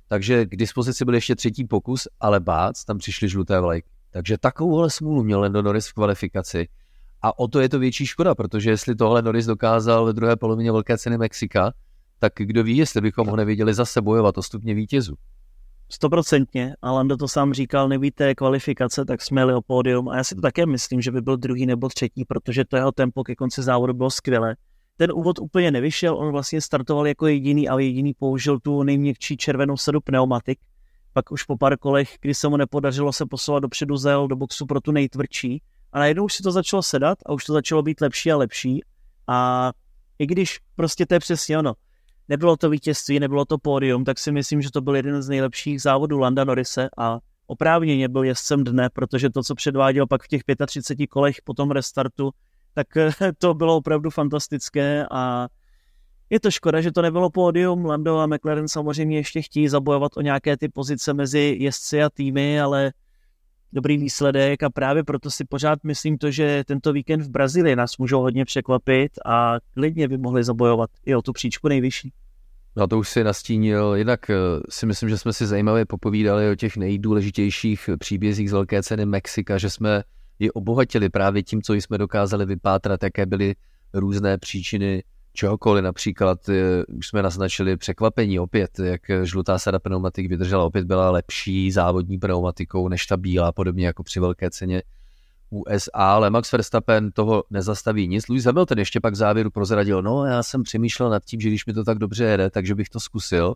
takže 0.07 0.45
k 0.45 0.55
dispozici 0.55 1.05
byl 1.05 1.13
ještě 1.13 1.35
třetí 1.35 1.65
pokus, 1.65 2.07
ale 2.19 2.39
bác, 2.39 2.85
tam 2.85 2.97
přišly 2.97 3.29
žluté 3.29 3.59
vlajky. 3.59 3.89
Takže 4.11 4.37
takovouhle 4.37 4.89
smůlu 4.89 5.23
měl 5.23 5.39
Lando 5.39 5.61
Norris 5.61 5.87
v 5.87 5.93
kvalifikaci. 5.93 6.67
A 7.21 7.39
o 7.39 7.47
to 7.47 7.59
je 7.59 7.69
to 7.69 7.79
větší 7.79 8.05
škoda, 8.05 8.35
protože 8.35 8.69
jestli 8.69 8.95
tohle 8.95 9.21
Norris 9.21 9.45
dokázal 9.45 10.05
ve 10.05 10.13
druhé 10.13 10.35
polovině 10.35 10.71
Velké 10.71 10.97
ceny 10.97 11.17
Mexika, 11.17 11.73
tak 12.19 12.33
kdo 12.35 12.63
ví, 12.63 12.77
jestli 12.77 13.01
bychom 13.01 13.27
ho 13.27 13.35
neviděli 13.35 13.73
zase 13.73 14.01
bojovat 14.01 14.37
o 14.37 14.43
stupně 14.43 14.73
vítězů. 14.73 15.15
Stoprocentně, 15.91 16.75
a 16.81 16.91
Lando 16.91 17.17
to 17.17 17.27
sám 17.27 17.53
říkal, 17.53 17.89
nevíte 17.89 18.35
kvalifikace, 18.35 19.05
tak 19.05 19.21
jsme 19.21 19.41
jeli 19.41 19.53
o 19.53 19.61
pódium 19.61 20.09
a 20.09 20.17
já 20.17 20.23
si 20.23 20.35
to 20.35 20.41
také 20.41 20.65
myslím, 20.65 21.01
že 21.01 21.11
by 21.11 21.21
byl 21.21 21.37
druhý 21.37 21.65
nebo 21.65 21.89
třetí, 21.89 22.25
protože 22.25 22.65
to 22.65 22.75
jeho 22.75 22.91
tempo 22.91 23.23
ke 23.23 23.35
konci 23.35 23.63
závodu 23.63 23.93
bylo 23.93 24.09
skvělé. 24.09 24.55
Ten 24.97 25.11
úvod 25.11 25.39
úplně 25.39 25.71
nevyšel, 25.71 26.17
on 26.17 26.31
vlastně 26.31 26.61
startoval 26.61 27.07
jako 27.07 27.27
jediný 27.27 27.69
a 27.69 27.79
jediný 27.79 28.13
použil 28.13 28.59
tu 28.59 28.83
nejměkčí 28.83 29.37
červenou 29.37 29.77
sedu 29.77 30.01
pneumatik. 30.01 30.59
Pak 31.13 31.31
už 31.31 31.43
po 31.43 31.57
pár 31.57 31.77
kolech, 31.77 32.17
kdy 32.21 32.33
se 32.33 32.47
mu 32.47 32.57
nepodařilo 32.57 33.13
se 33.13 33.25
posouvat 33.25 33.61
dopředu, 33.63 33.97
zajel 33.97 34.27
do 34.27 34.35
boxu 34.35 34.65
pro 34.65 34.81
tu 34.81 34.91
nejtvrdší. 34.91 35.61
A 35.93 35.99
najednou 35.99 36.25
už 36.25 36.33
si 36.33 36.43
to 36.43 36.51
začalo 36.51 36.83
sedat 36.83 37.17
a 37.25 37.33
už 37.33 37.45
to 37.45 37.53
začalo 37.53 37.81
být 37.81 38.01
lepší 38.01 38.31
a 38.31 38.37
lepší. 38.37 38.81
A 39.27 39.71
i 40.19 40.25
když 40.25 40.59
prostě 40.75 41.05
to 41.05 41.13
je 41.13 41.19
přesně 41.19 41.59
ono, 41.59 41.73
nebylo 42.27 42.57
to 42.57 42.69
vítězství, 42.69 43.19
nebylo 43.19 43.45
to 43.45 43.57
pódium, 43.57 44.03
tak 44.03 44.19
si 44.19 44.31
myslím, 44.31 44.61
že 44.61 44.71
to 44.71 44.81
byl 44.81 44.95
jeden 44.95 45.21
z 45.21 45.29
nejlepších 45.29 45.81
závodů 45.81 46.19
Landa 46.19 46.43
Norise 46.43 46.89
a 46.97 47.19
oprávněně 47.47 48.09
byl 48.09 48.23
jezdcem 48.23 48.63
dne, 48.63 48.89
protože 48.89 49.29
to, 49.29 49.43
co 49.43 49.55
předváděl 49.55 50.07
pak 50.07 50.23
v 50.23 50.27
těch 50.27 50.41
35 50.65 51.07
kolech 51.07 51.35
po 51.43 51.53
tom 51.53 51.71
restartu, 51.71 52.31
tak 52.73 52.87
to 53.37 53.53
bylo 53.53 53.75
opravdu 53.75 54.09
fantastické 54.09 55.07
a 55.11 55.47
je 56.29 56.39
to 56.39 56.51
škoda, 56.51 56.81
že 56.81 56.91
to 56.91 57.01
nebylo 57.01 57.29
pódium. 57.29 57.85
Lando 57.85 58.17
a 58.17 58.27
McLaren 58.27 58.67
samozřejmě 58.67 59.17
ještě 59.17 59.41
chtějí 59.41 59.67
zabojovat 59.67 60.17
o 60.17 60.21
nějaké 60.21 60.57
ty 60.57 60.69
pozice 60.69 61.13
mezi 61.13 61.57
jezdci 61.59 62.03
a 62.03 62.09
týmy, 62.09 62.61
ale 62.61 62.93
dobrý 63.73 63.97
výsledek 63.97 64.63
a 64.63 64.69
právě 64.69 65.03
proto 65.03 65.31
si 65.31 65.45
pořád 65.45 65.83
myslím 65.83 66.17
to, 66.17 66.31
že 66.31 66.63
tento 66.67 66.93
víkend 66.93 67.21
v 67.21 67.29
Brazílii 67.29 67.75
nás 67.75 67.97
můžou 67.97 68.21
hodně 68.21 68.45
překvapit 68.45 69.11
a 69.25 69.55
klidně 69.73 70.07
by 70.07 70.17
mohli 70.17 70.43
zabojovat 70.43 70.89
i 71.05 71.15
o 71.15 71.21
tu 71.21 71.33
příčku 71.33 71.67
nejvyšší. 71.67 72.13
No 72.75 72.87
to 72.87 72.99
už 72.99 73.09
si 73.09 73.23
nastínil, 73.23 73.95
jinak 73.95 74.29
eh, 74.29 74.35
si 74.69 74.85
myslím, 74.85 75.09
že 75.09 75.17
jsme 75.17 75.33
si 75.33 75.47
zajímavě 75.47 75.85
popovídali 75.85 76.51
o 76.51 76.55
těch 76.55 76.77
nejdůležitějších 76.77 77.89
příbězích 77.99 78.49
z 78.49 78.53
velké 78.53 78.83
ceny 78.83 79.05
Mexika, 79.05 79.57
že 79.57 79.69
jsme 79.69 80.03
ji 80.39 80.51
obohatili 80.51 81.09
právě 81.09 81.43
tím, 81.43 81.61
co 81.61 81.73
jsme 81.73 81.97
dokázali 81.97 82.45
vypátrat, 82.45 83.03
jaké 83.03 83.25
byly 83.25 83.55
různé 83.93 84.37
příčiny 84.37 85.03
čehokoliv. 85.33 85.83
Například 85.83 86.49
eh, 86.49 86.85
už 86.85 87.07
jsme 87.07 87.23
naznačili 87.23 87.77
překvapení 87.77 88.39
opět, 88.39 88.79
jak 88.79 89.01
žlutá 89.23 89.59
sada 89.59 89.79
pneumatik 89.79 90.29
vydržela, 90.29 90.63
opět 90.63 90.85
byla 90.85 91.11
lepší 91.11 91.71
závodní 91.71 92.17
pneumatikou 92.17 92.87
než 92.87 93.05
ta 93.05 93.17
bílá, 93.17 93.51
podobně 93.51 93.85
jako 93.85 94.03
při 94.03 94.19
velké 94.19 94.49
ceně 94.49 94.83
USA, 95.49 95.91
ale 95.93 96.29
Max 96.29 96.51
Verstappen 96.51 97.11
toho 97.11 97.43
nezastaví 97.49 98.07
nic. 98.07 98.27
Lewis 98.27 98.45
Hamilton 98.45 98.79
ještě 98.79 98.99
pak 98.99 99.15
závěru 99.15 99.51
prozradil, 99.51 100.01
no 100.01 100.25
já 100.25 100.43
jsem 100.43 100.63
přemýšlel 100.63 101.09
nad 101.09 101.25
tím, 101.25 101.41
že 101.41 101.49
když 101.49 101.65
mi 101.65 101.73
to 101.73 101.83
tak 101.83 101.97
dobře 101.97 102.23
jede, 102.23 102.49
takže 102.49 102.75
bych 102.75 102.89
to 102.89 102.99
zkusil, 102.99 103.53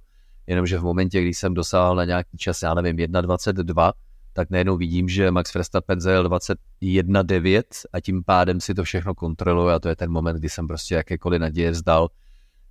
jenomže 0.48 0.78
v 0.78 0.84
momentě, 0.84 1.22
kdy 1.22 1.34
jsem 1.34 1.54
dosáhl 1.54 1.96
na 1.96 2.06
nějaký 2.06 2.38
čas, 2.38 2.62
já 2.62 2.74
nevím, 2.74 2.98
1.22, 2.98 3.92
tak 4.34 4.50
najednou 4.50 4.78
vidím, 4.78 5.10
že 5.10 5.32
Max 5.32 5.54
Verstappen 5.54 6.02
zajel 6.02 6.30
21.9 6.30 7.64
a 7.94 8.00
tím 8.00 8.24
pádem 8.24 8.62
si 8.62 8.74
to 8.74 8.84
všechno 8.84 9.16
kontroluje 9.16 9.76
a 9.76 9.80
to 9.80 9.90
je 9.90 9.96
ten 9.96 10.12
moment, 10.12 10.36
kdy 10.36 10.50
jsem 10.50 10.68
prostě 10.68 10.96
jakékoliv 10.96 11.42
naděje 11.42 11.72
vzdal. 11.72 12.10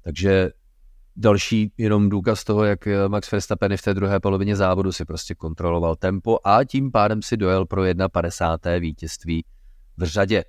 Takže 0.02 0.50
další 1.16 1.72
jenom 1.78 2.08
důkaz 2.08 2.44
toho, 2.44 2.64
jak 2.64 2.88
Max 3.08 3.30
Verstappen 3.30 3.76
v 3.76 3.82
té 3.82 3.94
druhé 3.94 4.20
polovině 4.20 4.56
závodu 4.56 4.92
si 4.92 5.04
prostě 5.04 5.34
kontroloval 5.34 5.96
tempo 5.96 6.38
a 6.44 6.64
tím 6.64 6.92
pádem 6.92 7.22
si 7.22 7.36
dojel 7.36 7.66
pro 7.66 7.82
1.50. 7.82 8.80
vítězství 8.80 9.44
v 9.96 10.02
řadě. 10.02 10.44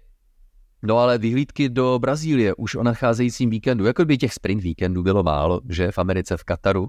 No 0.84 0.98
ale 0.98 1.18
vyhlídky 1.18 1.70
do 1.70 2.00
Brazílie 2.00 2.56
už 2.56 2.76
o 2.76 2.84
nadcházejícím 2.84 3.50
víkendu, 3.50 3.86
jako 3.86 4.06
by 4.06 4.18
těch 4.18 4.34
sprint 4.34 4.64
víkendů 4.64 5.04
bylo 5.04 5.24
málo, 5.24 5.62
že 5.70 5.92
v 5.92 5.98
Americe, 5.98 6.38
v 6.38 6.44
Kataru, 6.44 6.88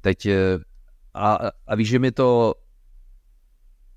teď 0.00 0.26
eh, 0.26 0.58
a, 1.14 1.50
a 1.66 1.74
víš, 1.74 1.88
že 1.88 1.98
mi 1.98 2.12
to 2.12 2.54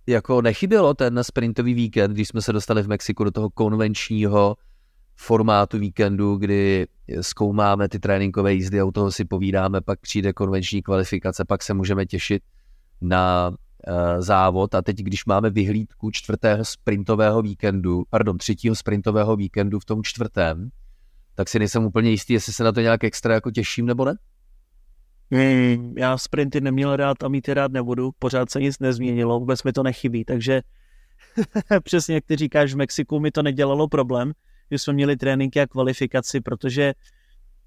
jako 0.07 0.41
nechybělo 0.41 0.93
ten 0.93 1.23
sprintový 1.23 1.73
víkend, 1.73 2.11
když 2.11 2.27
jsme 2.27 2.41
se 2.41 2.53
dostali 2.53 2.83
v 2.83 2.87
Mexiku 2.87 3.23
do 3.23 3.31
toho 3.31 3.49
konvenčního 3.49 4.55
formátu 5.15 5.79
víkendu, 5.79 6.35
kdy 6.35 6.87
zkoumáme 7.21 7.89
ty 7.89 7.99
tréninkové 7.99 8.53
jízdy 8.53 8.79
a 8.79 8.85
u 8.85 8.91
toho 8.91 9.11
si 9.11 9.25
povídáme, 9.25 9.81
pak 9.81 9.99
přijde 9.99 10.33
konvenční 10.33 10.81
kvalifikace, 10.81 11.45
pak 11.45 11.63
se 11.63 11.73
můžeme 11.73 12.05
těšit 12.05 12.43
na 13.01 13.49
uh, 13.49 13.55
závod 14.19 14.75
a 14.75 14.81
teď, 14.81 14.97
když 14.97 15.25
máme 15.25 15.49
vyhlídku 15.49 16.11
čtvrtého 16.11 16.65
sprintového 16.65 17.41
víkendu, 17.41 18.03
pardon, 18.09 18.37
třetího 18.37 18.75
sprintového 18.75 19.35
víkendu 19.35 19.79
v 19.79 19.85
tom 19.85 20.03
čtvrtém, 20.03 20.69
tak 21.35 21.49
si 21.49 21.59
nejsem 21.59 21.85
úplně 21.85 22.09
jistý, 22.09 22.33
jestli 22.33 22.53
se 22.53 22.63
na 22.63 22.71
to 22.71 22.81
nějak 22.81 23.03
extra 23.03 23.33
jako 23.33 23.51
těším 23.51 23.85
nebo 23.85 24.05
ne. 24.05 24.15
Hmm, 25.32 25.94
já 25.98 26.17
sprinty 26.17 26.62
neměl 26.62 26.96
rád 26.96 27.24
a 27.24 27.28
mít 27.28 27.48
je 27.48 27.54
rád 27.54 27.72
nebudu, 27.72 28.12
pořád 28.20 28.52
se 28.52 28.62
nic 28.62 28.80
nezměnilo, 28.80 29.39
vůbec 29.39 29.63
mi 29.63 29.74
to 29.74 29.84
nechybí, 29.84 30.26
takže 30.26 30.62
přesně 31.84 32.15
jak 32.15 32.26
ty 32.26 32.36
říkáš, 32.36 32.74
v 32.74 32.78
Mexiku 32.78 33.20
mi 33.20 33.32
to 33.32 33.44
nedělalo 33.44 33.88
problém, 33.88 34.32
že 34.72 34.80
jsme 34.80 34.94
měli 34.94 35.17
tréninky 35.17 35.62
a 35.62 35.67
kvalifikaci, 35.67 36.41
protože 36.41 36.94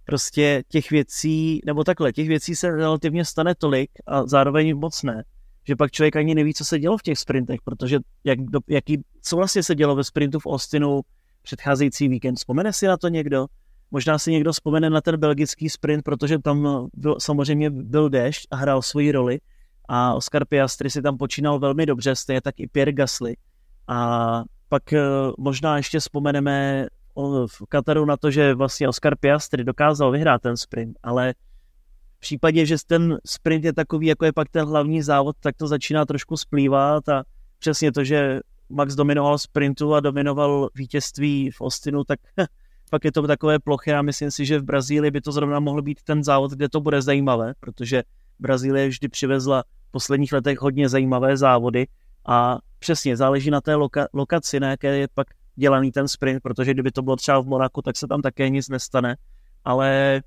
prostě 0.05 0.63
těch 0.69 0.91
věcí, 0.91 1.61
nebo 1.67 1.85
takhle, 1.85 2.13
těch 2.13 2.29
věcí 2.29 2.57
se 2.57 2.71
relativně 2.71 3.25
stane 3.25 3.55
tolik 3.55 3.91
a 4.07 4.27
zároveň 4.27 4.79
moc 4.79 5.03
ne, 5.03 5.25
že 5.69 5.77
pak 5.77 5.91
člověk 5.91 6.17
ani 6.17 6.35
neví, 6.35 6.55
co 6.55 6.65
se 6.65 6.79
dělo 6.79 6.99
v 6.99 7.03
těch 7.03 7.19
sprintech, 7.19 7.61
protože 7.65 7.99
jak, 8.25 8.39
jaký, 8.69 9.03
co 9.23 9.37
vlastně 9.37 9.63
se 9.63 9.75
dělo 9.75 9.97
ve 9.97 10.05
sprintu 10.05 10.39
v 10.39 10.47
Austinu 10.47 11.01
předcházející 11.43 12.09
víkend. 12.09 12.35
Vzpomene 12.35 12.73
si 12.73 12.87
na 12.87 12.97
to 12.97 13.09
někdo? 13.09 13.47
Možná 13.95 14.19
si 14.19 14.33
někdo 14.33 14.53
vzpomene 14.53 14.91
na 14.91 15.01
ten 15.01 15.17
belgický 15.17 15.69
sprint, 15.69 16.05
protože 16.05 16.39
tam 16.39 16.89
byl, 16.95 17.17
samozřejmě 17.21 17.71
byl 17.71 18.09
déšť 18.09 18.47
a 18.51 18.57
hrál 18.57 18.83
svoji 18.83 19.13
roli 19.13 19.41
a 19.89 20.15
Oscar 20.15 20.45
Piastri 20.45 20.91
si 20.91 21.03
tam 21.03 21.19
počínal 21.19 21.59
velmi 21.59 21.87
dobře, 21.87 22.17
stejně 22.17 22.41
tak 22.41 22.61
i 22.61 22.67
Pierre 22.67 22.93
Gasly. 22.93 23.37
A 23.89 24.43
pak 24.69 24.93
eh, 24.93 25.03
možná 25.39 25.77
ještě 25.77 26.01
vzpomeneme 26.01 26.87
v 27.47 27.63
Kataru 27.69 28.05
na 28.05 28.17
to, 28.17 28.31
že 28.31 28.55
vlastně 28.55 28.89
Oscar 28.89 29.17
Piastri 29.17 29.65
dokázal 29.65 30.11
vyhrát 30.11 30.43
ten 30.43 30.57
sprint, 30.57 30.99
ale 31.03 31.35
v 32.17 32.21
případě, 32.21 32.67
že 32.67 32.77
ten 32.87 33.19
sprint 33.27 33.65
je 33.65 33.73
takový, 33.73 34.07
jako 34.07 34.25
je 34.25 34.33
pak 34.33 34.49
ten 34.49 34.67
hlavní 34.67 35.03
závod, 35.03 35.37
tak 35.41 35.57
to 35.57 35.67
začíná 35.67 36.05
trošku 36.05 36.37
splývat 36.37 37.09
a 37.09 37.23
přesně 37.59 37.93
to, 37.93 38.05
že 38.05 38.41
Max 38.69 38.95
dominoval 38.95 39.39
sprintu 39.39 39.95
a 39.95 40.01
dominoval 40.01 40.69
vítězství 40.75 41.51
v 41.51 41.61
Austinu, 41.61 42.05
tak 42.05 42.19
pak 42.95 43.05
je 43.05 43.13
to 43.13 43.27
takové 43.27 43.59
plochy 43.59 43.93
a 43.93 44.03
myslím 44.03 44.31
si, 44.31 44.47
že 44.47 44.59
v 44.59 44.63
Brazílii 44.63 45.11
by 45.11 45.21
to 45.21 45.33
zrovna 45.33 45.61
mohl 45.61 45.83
být 45.83 46.03
ten 46.03 46.25
závod, 46.25 46.51
kde 46.51 46.69
to 46.69 46.81
bude 46.81 47.03
zajímavé, 47.03 47.55
protože 47.61 48.03
Brazílie 48.39 48.89
vždy 48.89 49.09
přivezla 49.09 49.63
v 49.89 49.91
posledních 49.91 50.33
letech 50.33 50.59
hodně 50.59 50.89
zajímavé 50.89 51.37
závody 51.37 51.87
a 52.27 52.59
přesně 52.79 53.17
záleží 53.17 53.51
na 53.51 53.61
té 53.61 53.75
loka- 53.75 54.07
lokaci, 54.13 54.61
na 54.61 54.71
jaké 54.71 54.97
je 54.97 55.09
pak 55.15 55.27
dělaný 55.57 55.93
ten 55.93 56.09
sprint, 56.09 56.43
protože 56.43 56.71
kdyby 56.71 56.91
to 56.91 57.03
bylo 57.03 57.17
třeba 57.17 57.41
v 57.41 57.47
Monaku, 57.47 57.83
tak 57.83 57.97
se 57.97 58.07
tam 58.07 58.23
také 58.23 58.49
nic 58.49 58.69
nestane. 58.69 59.17
Ale 59.65 60.23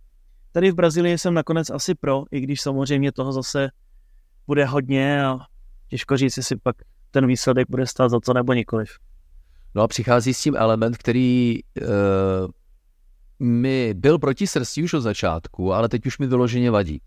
tady 0.51 0.71
v 0.71 0.75
Brazílii 0.75 1.17
jsem 1.17 1.33
nakonec 1.33 1.69
asi 1.69 1.95
pro, 1.95 2.23
i 2.31 2.39
když 2.39 2.61
samozřejmě 2.61 3.11
toho 3.11 3.31
zase 3.31 3.69
bude 4.47 4.65
hodně 4.65 5.25
a 5.25 5.39
těžko 5.87 6.17
říct, 6.17 6.37
jestli 6.37 6.55
pak 6.55 6.75
ten 7.11 7.27
výsledek 7.27 7.67
bude 7.69 7.87
stát 7.87 8.09
za 8.09 8.19
to 8.19 8.33
nebo 8.33 8.53
nikoliv. 8.53 8.89
No 9.75 9.83
a 9.83 9.87
přichází 9.87 10.33
s 10.33 10.41
tím 10.41 10.55
element, 10.55 10.97
který 10.97 11.59
uh, 11.81 11.87
mi 13.39 13.93
byl 13.93 14.19
proti 14.19 14.47
srsti 14.47 14.83
už 14.83 14.93
od 14.93 15.01
začátku, 15.01 15.73
ale 15.73 15.89
teď 15.89 16.05
už 16.05 16.17
mi 16.17 16.27
vyloženě 16.27 16.71
vadí. 16.71 17.01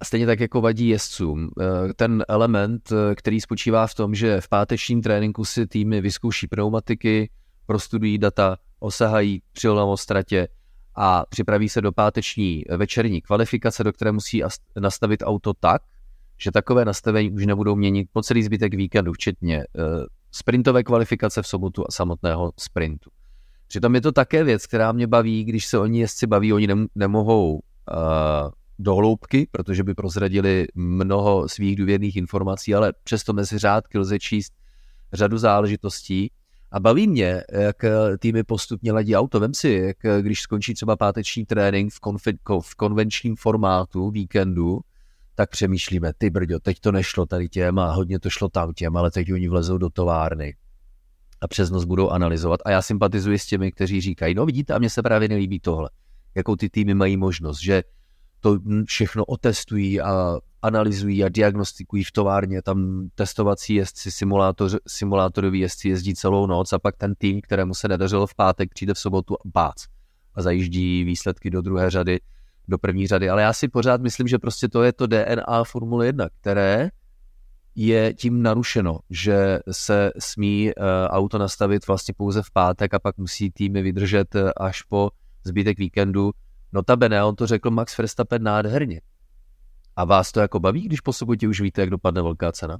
A 0.00 0.04
stejně 0.04 0.26
tak 0.26 0.40
jako 0.40 0.60
vadí 0.60 0.88
jezdcům. 0.88 1.38
Uh, 1.56 1.64
ten 1.96 2.24
element, 2.28 2.92
uh, 2.92 2.98
který 3.14 3.40
spočívá 3.40 3.86
v 3.86 3.94
tom, 3.94 4.14
že 4.14 4.40
v 4.40 4.48
pátečním 4.48 5.02
tréninku 5.02 5.44
si 5.44 5.66
týmy 5.66 6.00
vyzkouší 6.00 6.46
pneumatiky, 6.46 7.30
prostudují 7.66 8.18
data, 8.18 8.56
osahají 8.78 9.42
přilnavost 9.52 10.02
stratě 10.02 10.48
a 10.94 11.24
připraví 11.28 11.68
se 11.68 11.80
do 11.80 11.92
páteční 11.92 12.64
večerní 12.76 13.20
kvalifikace, 13.20 13.84
do 13.84 13.92
které 13.92 14.12
musí 14.12 14.42
nastavit 14.80 15.22
auto 15.26 15.54
tak, 15.54 15.82
že 16.38 16.52
takové 16.52 16.84
nastavení 16.84 17.30
už 17.30 17.46
nebudou 17.46 17.76
měnit 17.76 18.08
po 18.12 18.22
celý 18.22 18.42
zbytek 18.42 18.74
víkendu, 18.74 19.12
včetně 19.12 19.64
sprintové 20.30 20.82
kvalifikace 20.82 21.42
v 21.42 21.46
sobotu 21.46 21.84
a 21.88 21.92
samotného 21.92 22.52
sprintu. 22.58 23.10
Přitom 23.68 23.94
je 23.94 24.00
to 24.00 24.12
také 24.12 24.44
věc, 24.44 24.66
která 24.66 24.92
mě 24.92 25.06
baví, 25.06 25.44
když 25.44 25.66
se 25.66 25.78
oni 25.78 26.00
jezdci 26.00 26.26
baví, 26.26 26.52
oni 26.52 26.68
nemohou 26.94 27.54
uh, 27.54 27.60
do 28.78 28.94
hloubky, 28.94 29.48
protože 29.50 29.84
by 29.84 29.94
prozradili 29.94 30.66
mnoho 30.74 31.48
svých 31.48 31.76
důvěrných 31.76 32.16
informací, 32.16 32.74
ale 32.74 32.92
přesto 33.04 33.32
mezi 33.32 33.58
řádky 33.58 33.98
lze 33.98 34.18
číst 34.18 34.52
řadu 35.12 35.38
záležitostí 35.38 36.30
A 36.72 36.80
baví 36.80 37.08
mě, 37.08 37.42
jak 37.52 37.84
týmy 38.18 38.44
postupně 38.44 38.92
ladí 38.92 39.16
auto. 39.16 39.40
Vem 39.40 39.54
si, 39.54 39.68
jak 39.68 40.22
když 40.22 40.40
skončí 40.40 40.74
třeba 40.74 40.96
páteční 40.96 41.46
trénink 41.46 41.92
v, 41.92 42.00
konfi- 42.00 42.60
v 42.60 42.74
konvenčním 42.74 43.36
formátu 43.36 44.10
víkendu, 44.10 44.80
tak 45.34 45.50
přemýšlíme, 45.50 46.12
ty 46.18 46.30
brďo, 46.30 46.58
teď 46.60 46.80
to 46.80 46.92
nešlo 46.92 47.26
tady 47.26 47.48
těm 47.48 47.78
a 47.78 47.92
hodně 47.92 48.18
to 48.18 48.30
šlo 48.30 48.48
tam 48.48 48.72
těm, 48.72 48.96
ale 48.96 49.10
teď 49.10 49.32
oni 49.32 49.48
vlezou 49.48 49.78
do 49.78 49.90
továrny 49.90 50.56
a 51.40 51.48
přes 51.48 51.70
noc 51.70 51.84
budou 51.84 52.10
analyzovat. 52.10 52.60
A 52.64 52.70
já 52.70 52.82
sympatizuji 52.82 53.38
s 53.38 53.46
těmi, 53.46 53.72
kteří 53.72 54.00
říkají, 54.00 54.34
no 54.34 54.46
vidíte, 54.46 54.74
a 54.74 54.78
mně 54.78 54.90
se 54.90 55.02
právě 55.02 55.28
nelíbí 55.28 55.60
tohle. 55.60 55.90
Jakou 56.34 56.56
ty 56.56 56.70
týmy 56.70 56.94
mají 56.94 57.16
možnost, 57.16 57.60
že 57.60 57.82
to 58.40 58.58
všechno 58.86 59.24
otestují 59.24 60.00
a 60.00 60.38
analyzují 60.62 61.24
a 61.24 61.28
diagnostikují 61.28 62.04
v 62.04 62.12
továrně, 62.12 62.62
tam 62.62 63.08
testovací 63.14 63.74
jezdci, 63.74 64.10
simulátor, 64.10 64.70
simulátoroví 64.86 65.60
jezdci 65.60 65.88
jezdí 65.88 66.14
celou 66.14 66.46
noc 66.46 66.72
a 66.72 66.78
pak 66.78 66.96
ten 66.96 67.14
tým, 67.14 67.40
kterému 67.40 67.74
se 67.74 67.88
nedařilo 67.88 68.26
v 68.26 68.34
pátek, 68.34 68.70
přijde 68.74 68.94
v 68.94 68.98
sobotu 68.98 69.34
a 69.34 69.42
bác 69.44 69.86
a 70.34 70.42
zajíždí 70.42 71.04
výsledky 71.04 71.50
do 71.50 71.62
druhé 71.62 71.90
řady, 71.90 72.20
do 72.68 72.78
první 72.78 73.06
řady. 73.06 73.28
Ale 73.28 73.42
já 73.42 73.52
si 73.52 73.68
pořád 73.68 74.00
myslím, 74.00 74.28
že 74.28 74.38
prostě 74.38 74.68
to 74.68 74.82
je 74.82 74.92
to 74.92 75.06
DNA 75.06 75.64
Formule 75.64 76.06
1, 76.06 76.28
které 76.40 76.90
je 77.76 78.14
tím 78.14 78.42
narušeno, 78.42 78.98
že 79.10 79.58
se 79.70 80.12
smí 80.18 80.70
uh, 80.76 80.84
auto 81.06 81.38
nastavit 81.38 81.86
vlastně 81.86 82.14
pouze 82.16 82.42
v 82.42 82.50
pátek 82.50 82.94
a 82.94 82.98
pak 82.98 83.18
musí 83.18 83.50
týmy 83.50 83.82
vydržet 83.82 84.34
uh, 84.34 84.50
až 84.56 84.82
po 84.82 85.10
zbytek 85.44 85.78
víkendu. 85.78 86.32
Notabene, 86.72 87.24
on 87.24 87.36
to 87.36 87.46
řekl 87.46 87.70
Max 87.70 87.98
Verstappen 87.98 88.42
nádherně. 88.42 89.00
A 89.96 90.04
vás 90.04 90.32
to 90.32 90.40
jako 90.40 90.60
baví, 90.60 90.82
když 90.82 91.00
po 91.00 91.12
sobotě 91.12 91.48
už 91.48 91.60
víte, 91.60 91.80
jak 91.80 91.90
dopadne 91.90 92.22
velká 92.22 92.52
cena? 92.52 92.78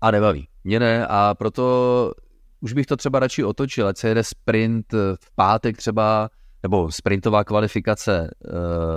A 0.00 0.10
nebaví. 0.10 0.48
Mě 0.64 0.80
ne 0.80 1.06
a 1.06 1.34
proto 1.34 2.12
už 2.60 2.72
bych 2.72 2.86
to 2.86 2.96
třeba 2.96 3.18
radši 3.18 3.44
otočil, 3.44 3.88
ať 3.88 3.96
se 3.96 4.08
jede 4.08 4.24
sprint 4.24 4.92
v 5.20 5.34
pátek 5.34 5.76
třeba, 5.76 6.30
nebo 6.62 6.92
sprintová 6.92 7.44
kvalifikace 7.44 8.30
eh, 8.44 8.50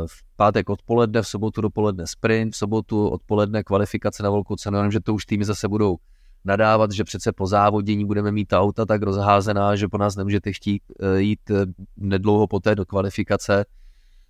v 0.08 0.36
pátek 0.36 0.70
odpoledne, 0.70 1.22
v 1.22 1.28
sobotu 1.28 1.62
dopoledne 1.62 2.08
sprint, 2.08 2.54
v 2.54 2.58
sobotu 2.58 3.08
odpoledne 3.08 3.64
kvalifikace 3.64 4.24
na 4.24 4.30
velkou 4.30 4.56
cenu, 4.56 4.78
jenom 4.78 4.92
že 4.92 5.00
to 5.00 5.14
už 5.14 5.26
týmy 5.26 5.46
zase 5.46 5.68
budou 5.68 5.98
nadávat, 6.46 6.92
že 6.92 7.04
přece 7.04 7.32
po 7.32 7.48
závodění 7.48 8.06
budeme 8.06 8.32
mít 8.32 8.48
ta 8.48 8.62
auta 8.62 8.86
tak 8.86 9.02
rozházená, 9.02 9.76
že 9.76 9.88
po 9.88 9.98
nás 9.98 10.16
nemůžete 10.16 10.54
chtít 10.54 10.84
eh, 11.02 11.22
jít 11.22 11.52
eh, 11.52 11.66
nedlouho 11.98 12.48
poté 12.48 12.76
do 12.76 12.86
kvalifikace. 12.86 13.66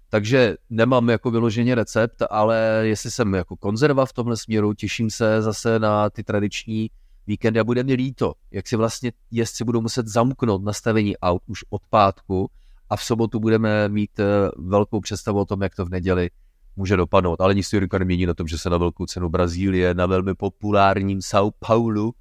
Takže 0.09 0.55
nemám 0.69 1.09
jako 1.09 1.31
vyloženě 1.31 1.75
recept, 1.75 2.23
ale 2.29 2.81
jestli 2.81 3.11
jsem 3.11 3.33
jako 3.33 3.57
konzerva 3.57 4.05
v 4.05 4.13
tomhle 4.13 4.37
směru, 4.37 4.73
těším 4.73 5.09
se 5.09 5.41
zase 5.41 5.79
na 5.79 6.09
ty 6.09 6.23
tradiční 6.23 6.89
víkendy 7.27 7.59
a 7.59 7.63
bude 7.63 7.83
mi 7.83 7.93
líto, 7.93 8.33
jak 8.51 8.67
si 8.67 8.75
vlastně 8.75 9.11
jezdci 9.31 9.63
budou 9.63 9.81
muset 9.81 10.07
zamknout 10.07 10.63
nastavení 10.63 11.17
aut 11.17 11.41
už 11.47 11.59
od 11.69 11.81
pátku 11.89 12.49
a 12.89 12.95
v 12.95 13.03
sobotu 13.03 13.39
budeme 13.39 13.89
mít 13.89 14.19
eh, 14.19 14.25
velkou 14.57 14.99
představu 14.99 15.39
o 15.39 15.45
tom, 15.45 15.61
jak 15.61 15.75
to 15.75 15.85
v 15.85 15.89
neděli 15.89 16.29
může 16.75 16.97
dopadnout. 16.97 17.41
Ale 17.41 17.55
nic 17.55 17.73
Jurika 17.73 17.97
nemění 17.97 18.25
na 18.25 18.33
tom, 18.33 18.47
že 18.47 18.57
se 18.57 18.69
na 18.69 18.77
velkou 18.77 19.05
cenu 19.05 19.29
Brazílie, 19.29 19.93
na 19.93 20.05
velmi 20.05 20.35
populárním 20.35 21.19
São 21.19 21.51
Paulo 21.59 22.11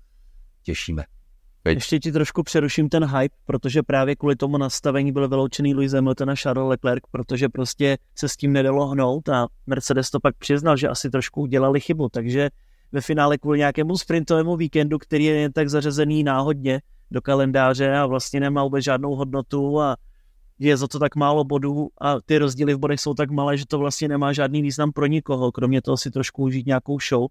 těšíme. 0.63 1.05
Veď. 1.65 1.75
Ještě 1.75 1.99
ti 1.99 2.13
trošku 2.13 2.43
přeruším 2.43 2.89
ten 2.89 3.05
hype, 3.05 3.37
protože 3.45 3.83
právě 3.83 4.17
kvůli 4.17 4.37
tomu 4.37 4.59
nastavení 4.59 5.13
byl 5.13 5.29
vyloučený 5.29 5.75
Louis 5.75 5.93
Hamilton 5.93 6.31
a 6.31 6.37
Charles 6.37 6.69
Leclerc, 6.69 7.03
protože 7.11 7.49
prostě 7.49 7.99
se 8.15 8.29
s 8.29 8.37
tím 8.37 8.53
nedalo 8.53 8.87
hnout 8.87 9.29
a 9.29 9.47
Mercedes 9.67 10.11
to 10.11 10.21
pak 10.21 10.37
přiznal, 10.37 10.77
že 10.77 10.89
asi 10.89 11.11
trošku 11.11 11.41
udělali 11.41 11.81
chybu, 11.81 12.09
takže 12.09 12.51
ve 12.93 13.01
finále 13.01 13.39
kvůli 13.39 13.59
nějakému 13.59 13.99
sprintovému 13.99 14.57
víkendu, 14.57 14.99
který 14.99 15.25
je 15.25 15.35
jen 15.35 15.53
tak 15.53 15.71
zařazený 15.71 16.25
náhodně 16.25 16.81
do 17.11 17.23
kalendáře 17.23 17.97
a 17.97 18.07
vlastně 18.07 18.41
nemá 18.41 18.63
vůbec 18.63 18.85
žádnou 18.85 19.15
hodnotu 19.15 19.81
a 19.81 19.97
je 20.59 20.77
za 20.77 20.89
to 20.89 20.99
tak 20.99 21.17
málo 21.17 21.45
bodů 21.45 21.89
a 22.01 22.21
ty 22.21 22.39
rozdíly 22.39 22.75
v 22.75 22.79
bodech 22.79 23.01
jsou 23.01 23.15
tak 23.15 23.31
malé, 23.31 23.57
že 23.57 23.67
to 23.67 23.79
vlastně 23.79 24.09
nemá 24.09 24.33
žádný 24.33 24.63
význam 24.63 24.93
pro 24.93 25.07
nikoho, 25.07 25.53
kromě 25.53 25.83
toho 25.83 25.97
si 25.97 26.11
trošku 26.11 26.43
užít 26.43 26.67
nějakou 26.67 26.99
show, 27.01 27.27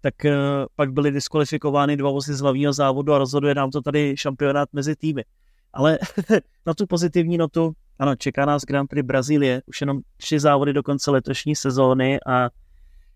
tak 0.00 0.14
uh, 0.24 0.30
pak 0.76 0.92
byly 0.92 1.10
diskvalifikovány 1.10 1.96
dva 1.96 2.10
vozy 2.10 2.34
z 2.34 2.40
hlavního 2.40 2.72
závodu 2.72 3.12
a 3.12 3.18
rozhoduje 3.18 3.54
nám 3.54 3.70
to 3.70 3.82
tady 3.82 4.14
šampionát 4.16 4.68
mezi 4.72 4.96
týmy. 4.96 5.24
Ale 5.72 5.98
na 6.66 6.74
tu 6.74 6.86
pozitivní 6.86 7.38
notu, 7.38 7.72
ano, 7.98 8.16
čeká 8.16 8.46
nás 8.46 8.64
Grand 8.64 8.90
Prix 8.90 9.06
Brazílie, 9.06 9.62
už 9.66 9.80
jenom 9.80 10.00
tři 10.16 10.40
závody 10.40 10.72
do 10.72 10.82
konce 10.82 11.10
letošní 11.10 11.56
sezóny 11.56 12.18
a 12.26 12.50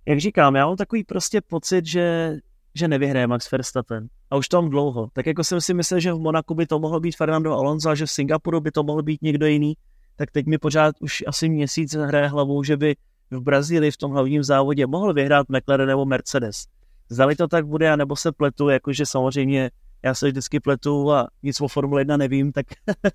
jak 0.06 0.20
říkám, 0.20 0.56
já 0.56 0.66
mám 0.66 0.76
takový 0.76 1.04
prostě 1.04 1.40
pocit, 1.40 1.86
že, 1.86 2.36
že 2.74 2.88
nevyhraje 2.88 3.26
Max 3.26 3.50
Verstappen. 3.50 4.08
A 4.30 4.36
už 4.36 4.46
mám 4.52 4.70
dlouho. 4.70 5.08
Tak 5.12 5.26
jako 5.26 5.44
jsem 5.44 5.60
si 5.60 5.74
myslel, 5.74 6.00
že 6.00 6.12
v 6.12 6.18
Monaku 6.18 6.54
by 6.54 6.66
to 6.66 6.78
mohlo 6.78 7.00
být 7.00 7.16
Fernando 7.16 7.52
Alonso 7.52 7.90
a 7.90 7.94
že 7.94 8.06
v 8.06 8.10
Singapuru 8.10 8.60
by 8.60 8.70
to 8.70 8.82
mohl 8.82 9.02
být 9.02 9.22
někdo 9.22 9.46
jiný, 9.46 9.74
tak 10.16 10.30
teď 10.30 10.46
mi 10.46 10.58
pořád 10.58 10.94
už 11.00 11.24
asi 11.26 11.48
měsíc 11.48 11.94
hraje 11.94 12.28
hlavou, 12.28 12.62
že 12.62 12.76
by 12.76 12.96
v 13.30 13.40
Brazílii 13.40 13.90
v 13.90 13.96
tom 13.96 14.12
hlavním 14.12 14.42
závodě 14.42 14.86
mohl 14.86 15.14
vyhrát 15.14 15.46
McLaren 15.48 15.88
nebo 15.88 16.04
Mercedes. 16.04 16.64
Zdali 17.08 17.36
to 17.36 17.48
tak 17.48 17.66
bude, 17.66 17.92
anebo 17.92 18.16
se 18.16 18.32
pletu, 18.32 18.68
jakože 18.68 19.06
samozřejmě 19.06 19.70
já 20.02 20.14
se 20.14 20.28
vždycky 20.28 20.60
pletu 20.60 21.12
a 21.12 21.28
nic 21.42 21.60
o 21.60 21.68
Formule 21.68 22.00
1 22.00 22.16
nevím, 22.16 22.52
tak 22.52 22.66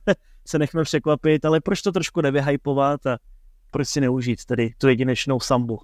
se 0.45 0.59
nechme 0.59 0.83
překvapit, 0.83 1.45
ale 1.45 1.61
proč 1.61 1.81
to 1.81 1.91
trošku 1.91 2.21
nevyhypovat 2.21 3.05
a 3.05 3.17
proč 3.71 3.87
si 3.87 4.01
neužít 4.01 4.45
tedy 4.45 4.73
tu 4.77 4.87
jedinečnou 4.87 5.39
sambu. 5.39 5.79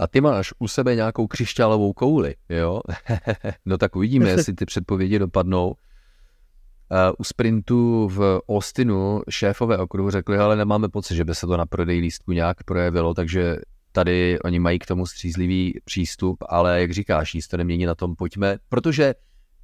A 0.00 0.06
ty 0.06 0.20
máš 0.20 0.52
u 0.58 0.68
sebe 0.68 0.94
nějakou 0.94 1.26
křišťálovou 1.26 1.92
kouli, 1.92 2.34
jo? 2.48 2.80
no 3.66 3.78
tak 3.78 3.96
uvidíme, 3.96 4.28
jestli 4.30 4.54
ty 4.54 4.64
předpovědi 4.64 5.18
dopadnou. 5.18 5.68
Uh, 5.68 7.14
u 7.18 7.24
sprintu 7.24 8.08
v 8.08 8.40
Austinu 8.48 9.22
šéfové 9.30 9.78
okruhu 9.78 10.10
řekli, 10.10 10.38
ale 10.38 10.56
nemáme 10.56 10.88
pocit, 10.88 11.14
že 11.14 11.24
by 11.24 11.34
se 11.34 11.46
to 11.46 11.56
na 11.56 11.66
prodej 11.66 11.98
lístku 11.98 12.32
nějak 12.32 12.64
projevilo, 12.64 13.14
takže 13.14 13.56
tady 13.92 14.38
oni 14.44 14.58
mají 14.58 14.78
k 14.78 14.86
tomu 14.86 15.06
střízlivý 15.06 15.80
přístup, 15.84 16.44
ale 16.48 16.80
jak 16.80 16.92
říkáš, 16.92 17.34
nic 17.34 17.48
to 17.48 17.56
nemění 17.56 17.86
na 17.86 17.94
tom, 17.94 18.16
pojďme, 18.16 18.58
protože 18.68 19.14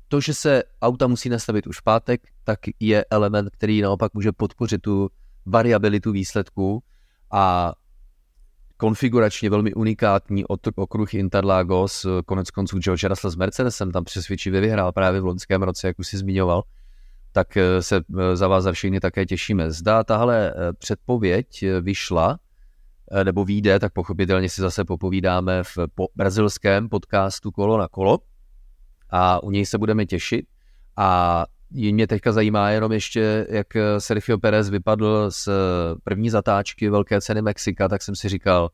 to, 0.09 0.21
že 0.21 0.35
se 0.35 0.63
auta 0.83 1.07
musí 1.07 1.29
nastavit 1.29 1.67
už 1.67 1.81
v 1.81 1.83
pátek, 1.83 2.21
tak 2.45 2.59
je 2.81 3.05
element, 3.11 3.51
který 3.51 3.81
naopak 3.81 4.15
může 4.15 4.33
podpořit 4.33 4.83
tu 4.83 5.09
variabilitu 5.47 6.13
výsledků 6.13 6.83
a 7.31 7.73
konfiguračně 8.77 9.51
velmi 9.51 9.75
unikátní 9.75 10.45
okruh 10.77 11.15
Interlagos, 11.15 12.07
konec 12.27 12.51
konců 12.51 12.79
George 12.79 13.05
Russell 13.05 13.31
s 13.31 13.37
Mercedesem 13.37 13.93
tam 13.93 14.05
přesvědčivě 14.05 14.61
vyhrál 14.61 14.93
právě 14.93 15.21
v 15.21 15.25
loňském 15.25 15.63
roce, 15.63 15.87
jak 15.87 15.99
už 15.99 16.09
si 16.09 16.19
zmiňoval, 16.19 16.63
tak 17.33 17.57
eh, 17.57 17.83
se 17.83 17.97
eh, 17.97 18.37
za 18.37 18.49
vás 18.49 18.65
za 18.65 18.73
všechny 18.73 19.01
také 19.01 19.27
těšíme. 19.27 19.71
Zdá 19.71 20.05
tahle 20.05 20.51
eh, 20.51 20.73
předpověď 20.73 21.65
vyšla, 21.81 22.39
nebo 23.25 23.45
vyjde, 23.45 23.79
tak 23.79 23.93
pochopitelně 23.93 24.49
si 24.49 24.61
zase 24.61 24.85
popovídáme 24.85 25.63
v 25.63 25.79
po 25.95 26.09
brazilském 26.17 26.89
podcastu 26.89 27.51
Kolo 27.51 27.79
na 27.79 27.89
kolo. 27.89 28.19
A 29.11 29.43
u 29.43 29.51
něj 29.51 29.67
se 29.67 29.79
budeme 29.79 30.07
těšit. 30.07 30.47
A 30.97 31.45
mě 31.71 32.07
teďka 32.07 32.33
zajímá 32.33 32.71
jenom 32.71 32.93
ještě, 32.93 33.47
jak 33.51 33.67
Sergio 33.99 34.39
Perez 34.39 34.71
vypadl 34.71 35.31
z 35.31 35.49
první 36.05 36.31
zatáčky 36.31 36.89
velké 36.89 37.21
ceny 37.21 37.43
Mexika, 37.43 37.89
tak 37.89 38.03
jsem 38.03 38.17
si 38.17 38.29
říkal, 38.29 38.71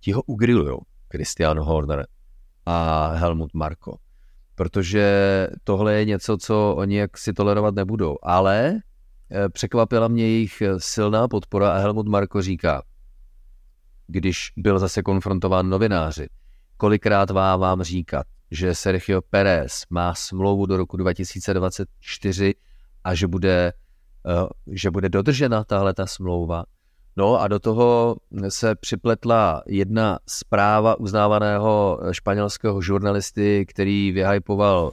ti 0.00 0.12
ho 0.12 0.22
ugrilujou, 0.22 0.80
Christian 1.10 1.58
Horner 1.58 2.06
a 2.66 3.06
Helmut 3.08 3.54
Marko. 3.54 3.98
Protože 4.54 5.48
tohle 5.64 5.94
je 5.94 6.04
něco, 6.04 6.36
co 6.36 6.74
oni 6.78 6.96
jak 6.96 7.18
si 7.18 7.32
tolerovat 7.32 7.74
nebudou. 7.74 8.16
Ale 8.22 8.80
eh, 9.30 9.48
překvapila 9.48 10.08
mě 10.08 10.22
jejich 10.22 10.62
silná 10.78 11.28
podpora 11.28 11.72
a 11.72 11.78
Helmut 11.78 12.08
Marko 12.08 12.42
říká, 12.42 12.82
když 14.06 14.52
byl 14.56 14.78
zase 14.78 15.02
konfrontován 15.02 15.68
novináři, 15.68 16.26
kolikrát 16.76 17.30
vám 17.30 17.60
vám 17.60 17.82
říkat, 17.82 18.26
že 18.50 18.74
Sergio 18.74 19.20
Perez 19.22 19.82
má 19.90 20.14
smlouvu 20.14 20.66
do 20.66 20.76
roku 20.76 20.96
2024 20.96 22.54
a 23.04 23.14
že 23.14 23.26
bude, 23.26 23.72
eh, 24.26 24.48
že 24.66 24.90
bude 24.90 25.08
dodržena 25.08 25.64
tahle 25.64 25.94
ta 25.94 26.06
smlouva. 26.06 26.64
No 27.16 27.40
a 27.40 27.48
do 27.48 27.58
toho 27.58 28.16
se 28.48 28.74
připletla 28.74 29.62
jedna 29.66 30.18
zpráva 30.28 31.00
uznávaného 31.00 32.00
španělského 32.12 32.82
žurnalisty, 32.82 33.66
který 33.68 34.12
vyhypoval 34.12 34.92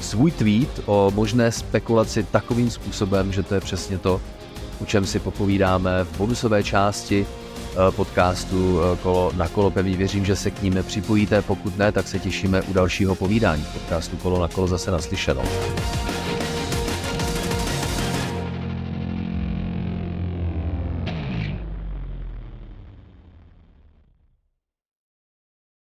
svůj 0.00 0.30
tweet 0.30 0.80
o 0.86 1.12
možné 1.14 1.52
spekulaci 1.52 2.22
takovým 2.22 2.70
způsobem, 2.70 3.32
že 3.32 3.42
to 3.42 3.54
je 3.54 3.60
přesně 3.60 3.98
to, 3.98 4.20
o 4.80 4.86
čem 4.86 5.06
si 5.06 5.20
popovídáme 5.20 6.04
v 6.04 6.18
bonusové 6.18 6.62
části 6.62 7.26
podcastu 7.90 8.80
eh, 8.80 8.96
Kolo 8.96 9.32
na 9.36 9.48
kolo. 9.48 9.70
Pevně 9.70 9.96
věřím, 9.96 10.24
že 10.24 10.36
se 10.36 10.50
k 10.50 10.62
ním 10.62 10.78
připojíte. 10.82 11.42
Pokud 11.42 11.78
ne, 11.78 11.92
tak 11.92 12.08
se 12.08 12.18
těšíme 12.18 12.62
u 12.62 12.72
dalšího 12.72 13.14
povídání 13.14 13.66
podcastu 13.72 14.16
Kolo 14.16 14.40
na 14.40 14.48
kolo 14.48 14.66
zase 14.66 14.90
naslyšenou. 14.90 15.42